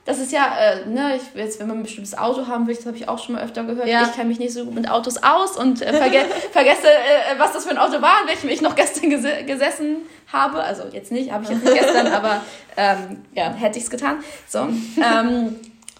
Das 0.06 0.20
ist 0.20 0.34
ja, 0.34 0.54
äh, 0.60 0.86
ne, 0.86 1.16
ich, 1.16 1.22
jetzt, 1.40 1.62
wenn 1.62 1.68
man 1.68 1.78
ein 1.78 1.84
bestimmtes 1.84 2.18
Auto 2.18 2.46
haben 2.46 2.68
will, 2.68 2.76
das 2.76 2.86
habe 2.86 2.98
ich 2.98 3.08
auch 3.08 3.24
schon 3.24 3.36
mal 3.36 3.44
öfter 3.44 3.64
gehört. 3.64 3.88
Ja. 3.88 4.04
Ich 4.04 4.14
kenne 4.14 4.28
mich 4.28 4.40
nicht 4.40 4.54
so 4.54 4.66
gut 4.66 4.76
mit 4.76 4.90
Autos 4.90 5.24
aus 5.24 5.56
und 5.56 5.82
äh, 5.82 5.94
verge 5.94 6.26
vergesse, 6.52 6.88
äh, 6.88 7.40
was 7.40 7.54
das 7.54 7.64
für 7.64 7.72
ein 7.72 7.78
Auto 7.94 8.02
war, 8.02 8.22
in 8.24 8.28
welchem 8.28 8.50
ich 8.50 8.62
noch 8.62 8.76
gestern 8.76 9.10
gese 9.10 9.44
gesessen 9.46 9.98
habe. 10.32 10.64
Also 10.64 10.84
jetzt 10.92 11.12
nicht, 11.12 11.32
habe 11.32 11.44
ich 11.44 11.50
jetzt 11.50 11.64
nicht 11.64 11.74
gestern, 11.76 12.08
aber 12.14 12.42
ähm, 12.78 13.24
ja, 13.34 13.52
hätte 13.54 13.78
ich 13.78 13.86
es 13.86 13.90
getan. 13.90 14.18
So, 14.48 14.68
ähm, 15.02 15.56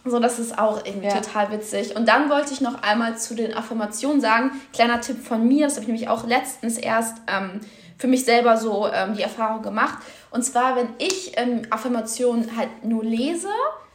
so, 0.06 0.20
das 0.20 0.38
ist 0.40 0.58
auch 0.60 0.86
irgendwie 0.86 1.08
Ja. 1.08 1.14
total 1.22 1.52
witzig. 1.52 1.96
Und 1.96 2.08
dann 2.08 2.30
wollte 2.30 2.52
ich 2.54 2.60
noch 2.62 2.82
einmal 2.84 3.18
zu 3.18 3.36
den 3.36 3.54
Affirmationen 3.54 4.20
sagen, 4.22 4.52
kleiner 4.74 5.00
Tipp 5.02 5.24
von 5.26 5.48
mir, 5.48 5.66
das 5.66 5.74
habe 5.76 5.84
ich 5.84 5.88
nämlich 5.88 6.10
auch 6.10 6.28
letztens 6.28 6.78
erst 6.78 7.18
ähm, 7.28 7.62
für 7.98 8.08
mich 8.08 8.26
selber 8.26 8.58
so 8.58 8.88
ähm, 8.94 9.16
die 9.16 9.22
Erfahrung 9.22 9.62
gemacht. 9.62 10.00
Und 10.32 10.44
zwar, 10.44 10.76
wenn 10.76 10.90
ich 10.98 11.34
ähm, 11.38 11.62
Affirmationen 11.70 12.58
halt 12.58 12.84
nur 12.84 13.04
lese, 13.04 13.48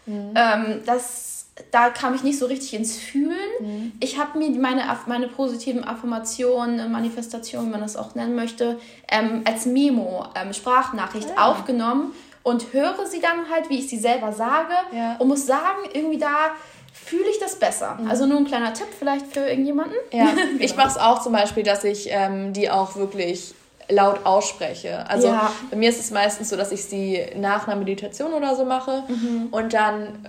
ähm, 0.07 0.81
das, 0.87 1.38
da 1.71 1.91
kam 1.91 2.15
ich 2.15 2.23
nicht 2.23 2.39
so 2.39 2.47
richtig 2.47 2.75
ins 2.75 2.97
Fühlen. 2.97 3.93
Ich 4.01 4.19
habe 4.19 4.39
mir 4.39 4.51
meine, 4.61 4.83
meine 5.07 5.29
positiven 5.29 5.85
Affirmationen, 5.85 6.79
äh, 6.79 6.89
Manifestationen, 6.89 7.69
wie 7.69 7.73
man 7.73 7.81
das 7.81 7.97
auch 7.97 8.15
nennen 8.15 8.35
möchte, 8.35 8.79
ähm, 9.11 9.43
als 9.45 9.67
Memo, 9.67 10.25
ähm, 10.35 10.53
Sprachnachricht 10.53 11.29
Ah. 11.37 11.51
aufgenommen 11.51 12.13
und 12.43 12.73
höre 12.73 13.05
sie 13.07 13.21
dann 13.21 13.51
halt, 13.53 13.69
wie 13.71 13.79
ich 13.79 13.89
sie 13.89 13.99
selber 13.99 14.33
sage 14.33 14.73
Ja. 14.93 15.17
und 15.19 15.29
muss 15.29 15.47
sagen, 15.47 15.81
irgendwie 15.93 16.19
da 16.19 16.51
fühle 16.93 17.29
ich 17.31 17.39
das 17.39 17.57
besser. 17.59 17.99
Also 18.09 18.27
nur 18.27 18.39
ein 18.39 18.45
kleiner 18.47 18.73
Tipp 18.73 18.89
vielleicht 18.99 19.27
für 19.27 19.41
irgendjemanden. 19.41 19.95
Ja, 20.13 20.27
ich 20.59 20.73
Genau. 20.73 20.85
mache 20.85 20.89
es 20.89 20.97
auch 20.99 21.23
zum 21.23 21.33
Beispiel, 21.33 21.63
dass 21.63 21.85
ich 21.85 22.09
ähm, 22.11 22.53
die 22.53 22.71
auch 22.71 22.97
wirklich 22.97 23.55
laut 23.91 24.27
ausspreche. 24.27 25.09
Also 25.09 25.29
ja. 25.29 25.51
bei 25.71 25.77
mir 25.77 25.89
ist 25.89 25.99
es 26.01 26.11
meistens 26.11 26.51
so, 26.51 26.57
dass 26.57 26.73
ich 26.73 26.85
sie 26.85 27.25
nach 27.37 27.67
einer 27.67 27.77
Meditation 27.77 28.33
oder 28.35 28.55
so 28.55 28.65
mache 28.67 29.03
mhm. 29.09 29.49
und 29.51 29.73
dann 29.73 30.29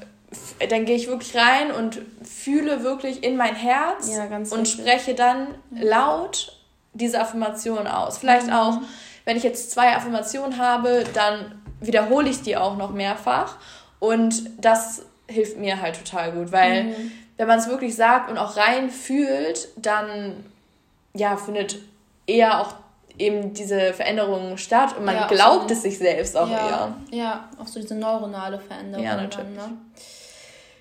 dann 0.70 0.86
gehe 0.86 0.96
ich 0.96 1.08
wirklich 1.08 1.36
rein 1.36 1.72
und 1.72 2.00
fühle 2.24 2.84
wirklich 2.84 3.24
in 3.24 3.36
mein 3.36 3.56
Herz 3.56 4.10
ja, 4.14 4.26
und 4.26 4.52
richtig. 4.52 4.72
spreche 4.72 5.16
dann 5.16 5.48
laut 5.72 6.58
diese 6.94 7.20
Affirmation 7.20 7.88
aus. 7.88 8.18
Vielleicht 8.18 8.48
mhm. 8.48 8.54
auch, 8.54 8.78
wenn 9.26 9.38
ich 9.38 9.44
jetzt 9.44 9.72
zwei 9.72 9.96
Affirmationen 9.96 10.58
habe, 10.58 11.04
dann 11.14 11.62
wiederhole 11.80 12.30
ich 12.30 12.42
die 12.42 12.58
auch 12.58 12.78
noch 12.78 12.92
mehrfach 12.92 13.56
und 14.00 14.50
das 14.60 15.04
hilft 15.28 15.58
mir 15.58 15.82
halt 15.82 15.98
total 16.04 16.32
gut, 16.32 16.52
weil 16.52 16.86
mhm. 16.86 17.12
wenn 17.38 17.48
man 17.48 17.60
es 17.60 17.68
wirklich 17.68 17.96
sagt 17.96 18.30
und 18.30 18.38
auch 18.38 18.58
rein 18.58 18.90
fühlt, 18.90 19.70
dann 19.78 20.44
ja 21.14 21.38
findet 21.38 21.80
eher 22.28 22.62
auch 22.62 22.74
eben 23.18 23.54
diese 23.54 23.94
Veränderung 23.94 24.58
statt 24.58 24.96
und 24.98 25.06
man 25.06 25.16
ja, 25.16 25.28
glaubt 25.28 25.70
so, 25.70 25.74
es 25.74 25.82
sich 25.82 25.98
selbst 25.98 26.38
auch 26.38 26.50
ja, 26.50 26.68
eher. 26.68 26.96
Ja, 27.12 27.50
auch 27.60 27.68
so 27.68 27.80
diese 27.80 27.96
neuronale 27.96 28.60
Veränderung. 28.60 29.06
Ja, 29.06 29.16
natürlich. 29.16 29.56
Dann, 29.58 29.72
ne? 29.72 29.78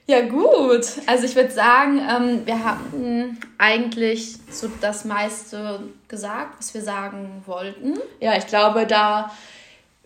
Ja, 0.08 0.22
gut. 0.22 0.86
Also 1.06 1.26
ich 1.26 1.36
würde 1.36 1.50
sagen, 1.50 1.98
ähm, 1.98 2.46
wir 2.46 2.64
haben 2.64 3.38
eigentlich 3.58 4.36
so 4.50 4.68
das 4.80 5.04
meiste 5.04 5.80
gesagt, 6.08 6.58
was 6.58 6.72
wir 6.72 6.80
sagen 6.80 7.42
wollten. 7.44 7.98
Ja, 8.18 8.34
ich 8.34 8.46
glaube, 8.46 8.86
da 8.86 9.30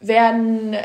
werden 0.00 0.76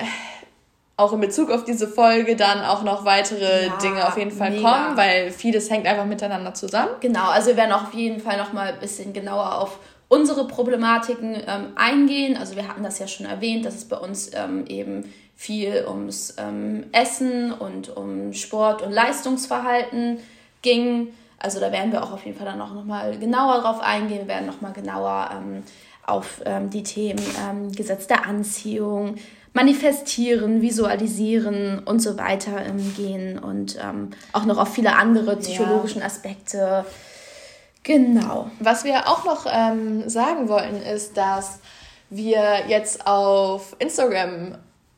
auch 0.98 1.14
in 1.14 1.20
Bezug 1.20 1.50
auf 1.50 1.64
diese 1.64 1.88
Folge 1.88 2.36
dann 2.36 2.64
auch 2.64 2.84
noch 2.84 3.06
weitere 3.06 3.66
ja, 3.66 3.78
Dinge 3.78 4.08
auf 4.08 4.18
jeden 4.20 4.32
Fall 4.32 4.52
mega. 4.52 4.70
kommen, 4.70 4.98
weil 4.98 5.32
vieles 5.32 5.70
hängt 5.72 5.88
einfach 5.88 6.06
miteinander 6.06 6.54
zusammen. 6.54 6.92
Genau, 7.00 7.30
also 7.30 7.50
wir 7.50 7.58
werden 7.58 7.72
auf 7.72 7.94
jeden 7.96 8.20
Fall 8.20 8.38
noch 8.38 8.54
mal 8.54 8.74
ein 8.74 8.80
bisschen 8.80 9.14
genauer 9.14 9.62
auf 9.62 9.80
unsere 10.10 10.48
Problematiken 10.48 11.36
ähm, 11.36 11.72
eingehen. 11.76 12.38
Also 12.38 12.56
wir 12.56 12.68
hatten 12.68 12.84
das 12.84 13.00
ja 13.00 13.08
schon 13.08 13.26
erwähnt, 13.26 13.66
dass 13.66 13.76
es 13.76 13.86
bei 13.86 13.98
uns 13.98 14.32
ähm, 14.36 14.66
eben 14.68 15.12
viel 15.38 15.86
ums 15.88 16.34
ähm, 16.40 16.88
Essen 16.92 17.54
und 17.54 17.96
um 17.96 18.34
Sport 18.34 18.82
und 18.82 18.92
Leistungsverhalten 18.92 20.18
ging. 20.64 21.10
Also 21.38 21.60
da 21.60 21.72
werden 21.72 21.92
wir 21.92 22.04
auch 22.04 22.12
auf 22.12 22.26
jeden 22.26 22.36
Fall 22.36 22.48
dann 22.48 22.60
auch 22.60 22.74
noch 22.74 22.84
mal 22.84 23.18
genauer 23.20 23.62
drauf 23.62 23.80
eingehen. 23.80 24.22
Wir 24.22 24.28
werden 24.28 24.48
noch 24.48 24.62
mal 24.62 24.74
genauer 24.74 25.30
ähm, 25.32 25.64
auf 26.08 26.42
ähm, 26.44 26.72
die 26.72 26.82
Themen 26.82 27.24
ähm, 27.48 27.72
Gesetz 27.72 28.08
der 28.08 28.26
Anziehung, 28.26 29.16
manifestieren, 29.54 30.64
visualisieren 30.64 31.84
und 31.86 32.00
so 32.00 32.18
weiter 32.18 32.66
ähm, 32.66 32.94
gehen 32.96 33.38
und 33.38 33.78
ähm, 33.82 34.10
auch 34.34 34.46
noch 34.46 34.58
auf 34.58 34.74
viele 34.74 34.96
andere 34.96 35.36
psychologischen 35.36 36.02
Aspekte. 36.02 36.84
Genau. 37.84 38.50
Was 38.60 38.84
wir 38.84 39.08
auch 39.08 39.24
noch 39.24 39.46
ähm, 39.48 40.10
sagen 40.10 40.50
wollten, 40.50 40.82
ist, 40.82 41.16
dass 41.16 41.60
wir 42.10 42.68
jetzt 42.68 43.06
auf 43.06 43.76
Instagram 43.80 44.58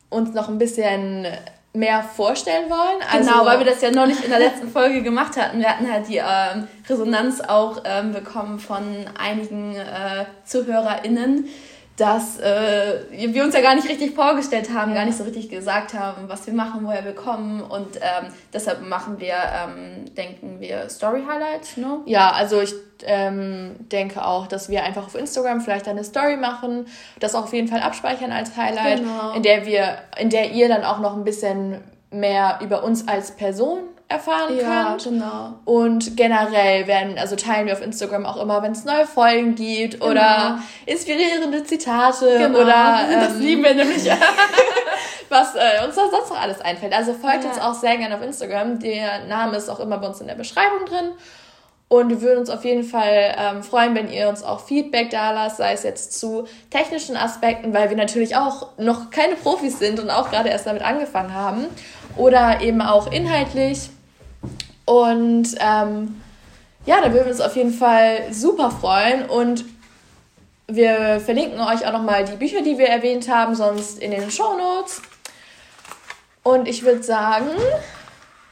uns 0.09 0.33
noch 0.33 0.49
ein 0.49 0.57
bisschen 0.57 1.27
mehr 1.73 2.03
vorstellen 2.03 2.69
wollen. 2.69 3.01
Also 3.11 3.29
genau, 3.29 3.45
weil 3.45 3.59
wir 3.59 3.65
das 3.65 3.81
ja 3.81 3.91
noch 3.91 4.07
nicht 4.07 4.23
in 4.23 4.29
der 4.29 4.39
letzten 4.39 4.69
Folge 4.69 5.03
gemacht 5.03 5.37
hatten. 5.37 5.59
Wir 5.59 5.69
hatten 5.69 5.91
halt 5.91 6.07
die 6.07 6.17
ähm, 6.17 6.67
Resonanz 6.89 7.41
auch 7.41 7.83
ähm, 7.85 8.11
bekommen 8.11 8.59
von 8.59 8.83
einigen 9.17 9.75
äh, 9.75 10.25
ZuhörerInnen, 10.45 11.47
dass 11.99 12.39
äh, 12.39 13.01
wir 13.11 13.43
uns 13.43 13.53
ja 13.53 13.61
gar 13.61 13.75
nicht 13.75 13.89
richtig 13.89 14.15
vorgestellt 14.15 14.69
haben, 14.73 14.93
gar 14.93 15.05
nicht 15.05 15.17
so 15.17 15.25
richtig 15.25 15.49
gesagt 15.49 15.93
haben, 15.93 16.29
was 16.29 16.47
wir 16.47 16.53
machen, 16.53 16.81
woher 16.83 17.03
wir 17.03 17.13
kommen 17.13 17.61
und 17.61 17.97
ähm, 17.97 18.31
deshalb 18.53 18.81
machen 18.87 19.19
wir, 19.19 19.33
ähm, 19.35 20.05
denken 20.15 20.61
wir, 20.61 20.89
Story 20.89 21.23
Highlights, 21.27 21.75
ne? 21.75 21.99
Ja, 22.05 22.31
also 22.31 22.61
ich 22.61 22.73
ähm, 23.03 23.75
denke 23.91 24.25
auch, 24.25 24.47
dass 24.47 24.69
wir 24.69 24.83
einfach 24.83 25.05
auf 25.07 25.15
Instagram 25.15 25.59
vielleicht 25.59 25.87
eine 25.89 26.05
Story 26.05 26.37
machen, 26.37 26.87
das 27.19 27.35
auch 27.35 27.43
auf 27.43 27.53
jeden 27.53 27.67
Fall 27.67 27.81
abspeichern 27.81 28.31
als 28.31 28.55
Highlight, 28.55 28.99
genau. 28.99 29.33
in 29.33 29.43
der 29.43 29.65
wir, 29.65 29.97
in 30.17 30.29
der 30.29 30.51
ihr 30.51 30.69
dann 30.69 30.85
auch 30.85 30.99
noch 30.99 31.17
ein 31.17 31.25
bisschen 31.25 31.81
mehr 32.11 32.59
über 32.61 32.83
uns 32.83 33.07
als 33.07 33.31
Person 33.35 33.79
erfahren 34.09 34.57
ja, 34.57 34.89
könnt. 34.89 35.03
Genau. 35.03 35.53
Und 35.65 36.17
generell 36.17 36.87
werden, 36.87 37.17
also 37.17 37.35
teilen 37.35 37.67
wir 37.67 37.73
auf 37.73 37.81
Instagram 37.81 38.25
auch 38.25 38.41
immer, 38.41 38.61
wenn 38.61 38.73
es 38.73 38.83
neue 38.83 39.05
Folgen 39.05 39.55
gibt 39.55 39.99
genau. 39.99 40.11
oder 40.11 40.59
inspirierende 40.85 41.63
Zitate 41.63 42.37
genau. 42.39 42.59
oder 42.59 43.01
ähm, 43.11 43.19
das 43.19 43.37
lieben 43.37 43.63
wir 43.63 43.75
nämlich. 43.75 44.09
was 45.29 45.53
äh, 45.53 45.85
uns 45.85 45.95
da 45.95 46.09
sonst 46.09 46.31
noch 46.31 46.41
alles 46.41 46.59
einfällt. 46.59 46.91
Also 46.91 47.13
folgt 47.13 47.43
ja. 47.43 47.51
uns 47.51 47.59
auch 47.59 47.75
sehr 47.75 47.97
gerne 47.97 48.15
auf 48.15 48.21
Instagram. 48.23 48.79
Der 48.79 49.25
Name 49.27 49.57
ist 49.57 49.69
auch 49.69 49.79
immer 49.79 49.99
bei 49.99 50.07
uns 50.07 50.19
in 50.21 50.27
der 50.27 50.35
Beschreibung 50.35 50.85
drin. 50.87 51.11
Und 51.87 52.09
wir 52.09 52.21
würden 52.21 52.39
uns 52.39 52.49
auf 52.51 52.65
jeden 52.65 52.83
Fall 52.83 53.35
ähm, 53.37 53.63
freuen, 53.63 53.95
wenn 53.95 54.11
ihr 54.11 54.29
uns 54.29 54.43
auch 54.43 54.59
Feedback 54.59 55.09
da 55.09 55.31
lasst, 55.31 55.57
sei 55.57 55.73
es 55.73 55.81
jetzt 55.81 56.19
zu 56.19 56.47
technischen 56.69 57.17
Aspekten, 57.17 57.73
weil 57.73 57.89
wir 57.89 57.97
natürlich 57.97 58.35
auch 58.35 58.77
noch 58.77 59.09
keine 59.09 59.35
Profis 59.35 59.79
sind 59.79 59.99
und 59.99 60.11
auch 60.11 60.29
gerade 60.29 60.49
erst 60.49 60.67
damit 60.67 60.83
angefangen 60.83 61.33
haben. 61.33 61.65
Oder 62.15 62.61
eben 62.61 62.81
auch 62.81 63.11
inhaltlich. 63.11 63.89
Und 64.89 65.55
ähm, 65.59 66.19
ja, 66.87 66.99
da 66.99 67.13
würden 67.13 67.25
wir 67.25 67.31
uns 67.31 67.41
auf 67.41 67.55
jeden 67.55 67.71
Fall 67.71 68.33
super 68.33 68.71
freuen. 68.71 69.29
Und 69.29 69.65
wir 70.65 71.19
verlinken 71.19 71.59
euch 71.59 71.85
auch 71.85 71.93
nochmal 71.93 72.25
die 72.25 72.37
Bücher, 72.37 72.63
die 72.63 72.79
wir 72.79 72.87
erwähnt 72.87 73.29
haben, 73.29 73.53
sonst 73.53 73.99
in 73.99 74.09
den 74.09 74.31
Show 74.31 74.57
Notes. 74.57 75.03
Und 76.41 76.67
ich 76.67 76.81
würde 76.83 77.03
sagen. 77.03 77.49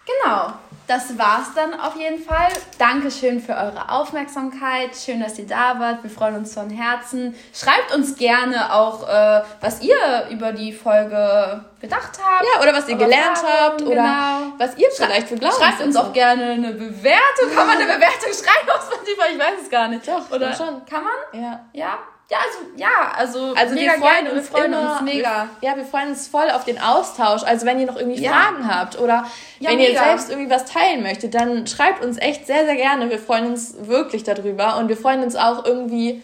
Genau 0.06 0.54
das 0.88 1.18
war's 1.18 1.54
dann 1.54 1.78
auf 1.80 1.98
jeden 1.98 2.24
Fall. 2.24 2.48
Dankeschön 2.78 3.42
für 3.42 3.52
eure 3.54 3.90
Aufmerksamkeit. 3.90 4.96
Schön, 4.96 5.20
dass 5.20 5.38
ihr 5.38 5.46
da 5.46 5.78
wart. 5.80 6.02
Wir 6.02 6.10
freuen 6.10 6.36
uns 6.36 6.54
von 6.54 6.70
Herzen. 6.70 7.36
Schreibt 7.54 7.94
uns 7.94 8.16
gerne 8.16 8.74
auch, 8.74 9.08
äh, 9.08 9.42
was 9.60 9.82
ihr 9.82 9.98
über 10.32 10.54
die 10.54 10.72
Folge 10.72 11.66
gedacht 11.82 12.18
habt. 12.24 12.46
Ja, 12.46 12.62
oder 12.62 12.74
was 12.74 12.88
ihr 12.88 12.96
gelernt 12.96 13.38
Fragen, 13.38 13.60
habt 13.60 13.82
oder 13.82 13.96
genau. 13.96 14.54
was 14.58 14.78
ihr 14.78 14.88
vielleicht 14.96 15.28
für 15.28 15.36
Glauben 15.36 15.56
Schreibt 15.56 15.82
uns 15.82 15.96
auch 15.98 16.14
gerne 16.14 16.52
eine 16.52 16.72
Bewertung. 16.72 17.54
Kann 17.54 17.68
man 17.68 17.78
eine 17.78 17.86
Bewertung 17.86 18.32
schreiben 18.32 18.70
auf 18.70 18.90
Spotify? 18.90 19.34
Ich 19.34 19.40
weiß 19.40 19.62
es 19.64 19.70
gar 19.70 19.90
nicht. 19.90 20.08
Doch, 20.08 20.32
oder 20.32 20.54
schon. 20.54 20.86
Kann 20.86 21.04
man? 21.04 21.42
Ja. 21.42 21.66
Ja? 21.74 22.00
Ja, 22.30 22.38
also, 22.40 22.58
ja, 22.76 23.12
also, 23.16 23.54
also 23.56 23.74
mega 23.74 23.94
wir 23.94 24.00
freuen 24.00 24.28
uns, 24.28 24.36
wir 24.36 24.44
freuen 24.44 24.74
uns 24.74 25.02
mega. 25.02 25.50
Wir, 25.62 25.70
ja, 25.70 25.78
wir 25.78 25.86
freuen 25.86 26.10
uns 26.10 26.28
voll 26.28 26.50
auf 26.52 26.66
den 26.66 26.78
Austausch. 26.78 27.44
Also 27.44 27.66
wenn 27.66 27.80
ihr 27.80 27.86
noch 27.86 27.96
irgendwie 27.96 28.22
ja. 28.22 28.32
Fragen 28.32 28.68
habt 28.68 29.00
oder 29.00 29.26
ja, 29.60 29.70
wenn 29.70 29.78
mega. 29.78 29.92
ihr 29.94 29.98
selbst 29.98 30.30
irgendwie 30.30 30.50
was 30.50 30.66
teilen 30.66 31.04
möchtet, 31.04 31.34
dann 31.34 31.66
schreibt 31.68 32.04
uns 32.04 32.18
echt 32.18 32.46
sehr, 32.46 32.66
sehr 32.66 32.76
gerne. 32.76 33.10
Wir 33.10 33.20
freuen 33.20 33.48
uns 33.48 33.76
wirklich 33.80 34.24
darüber 34.24 34.76
und 34.78 34.90
wir 34.90 34.98
freuen 34.98 35.24
uns 35.24 35.38
auch 35.38 35.64
irgendwie, 35.64 36.22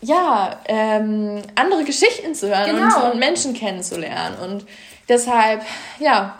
ja, 0.00 0.60
ähm, 0.66 1.42
andere 1.56 1.82
Geschichten 1.82 2.32
zu 2.36 2.48
hören 2.48 2.76
genau. 2.76 3.06
und, 3.06 3.12
und 3.12 3.18
Menschen 3.18 3.52
kennenzulernen. 3.52 4.38
Und 4.38 4.64
deshalb, 5.08 5.62
ja, 5.98 6.38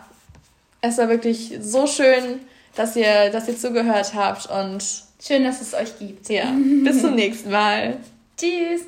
es 0.79 0.97
war 0.97 1.09
wirklich 1.09 1.57
so 1.59 1.87
schön, 1.87 2.39
dass 2.75 2.95
ihr, 2.95 3.29
dass 3.31 3.49
ihr 3.49 3.57
zugehört 3.57 4.13
habt 4.15 4.45
und 4.45 4.81
Schön, 5.21 5.43
dass 5.43 5.61
es 5.61 5.73
euch 5.73 5.97
gibt. 5.99 6.29
Ja. 6.29 6.51
Bis 6.83 7.01
zum 7.01 7.15
nächsten 7.15 7.51
Mal. 7.51 7.97
Tschüss. 8.37 8.81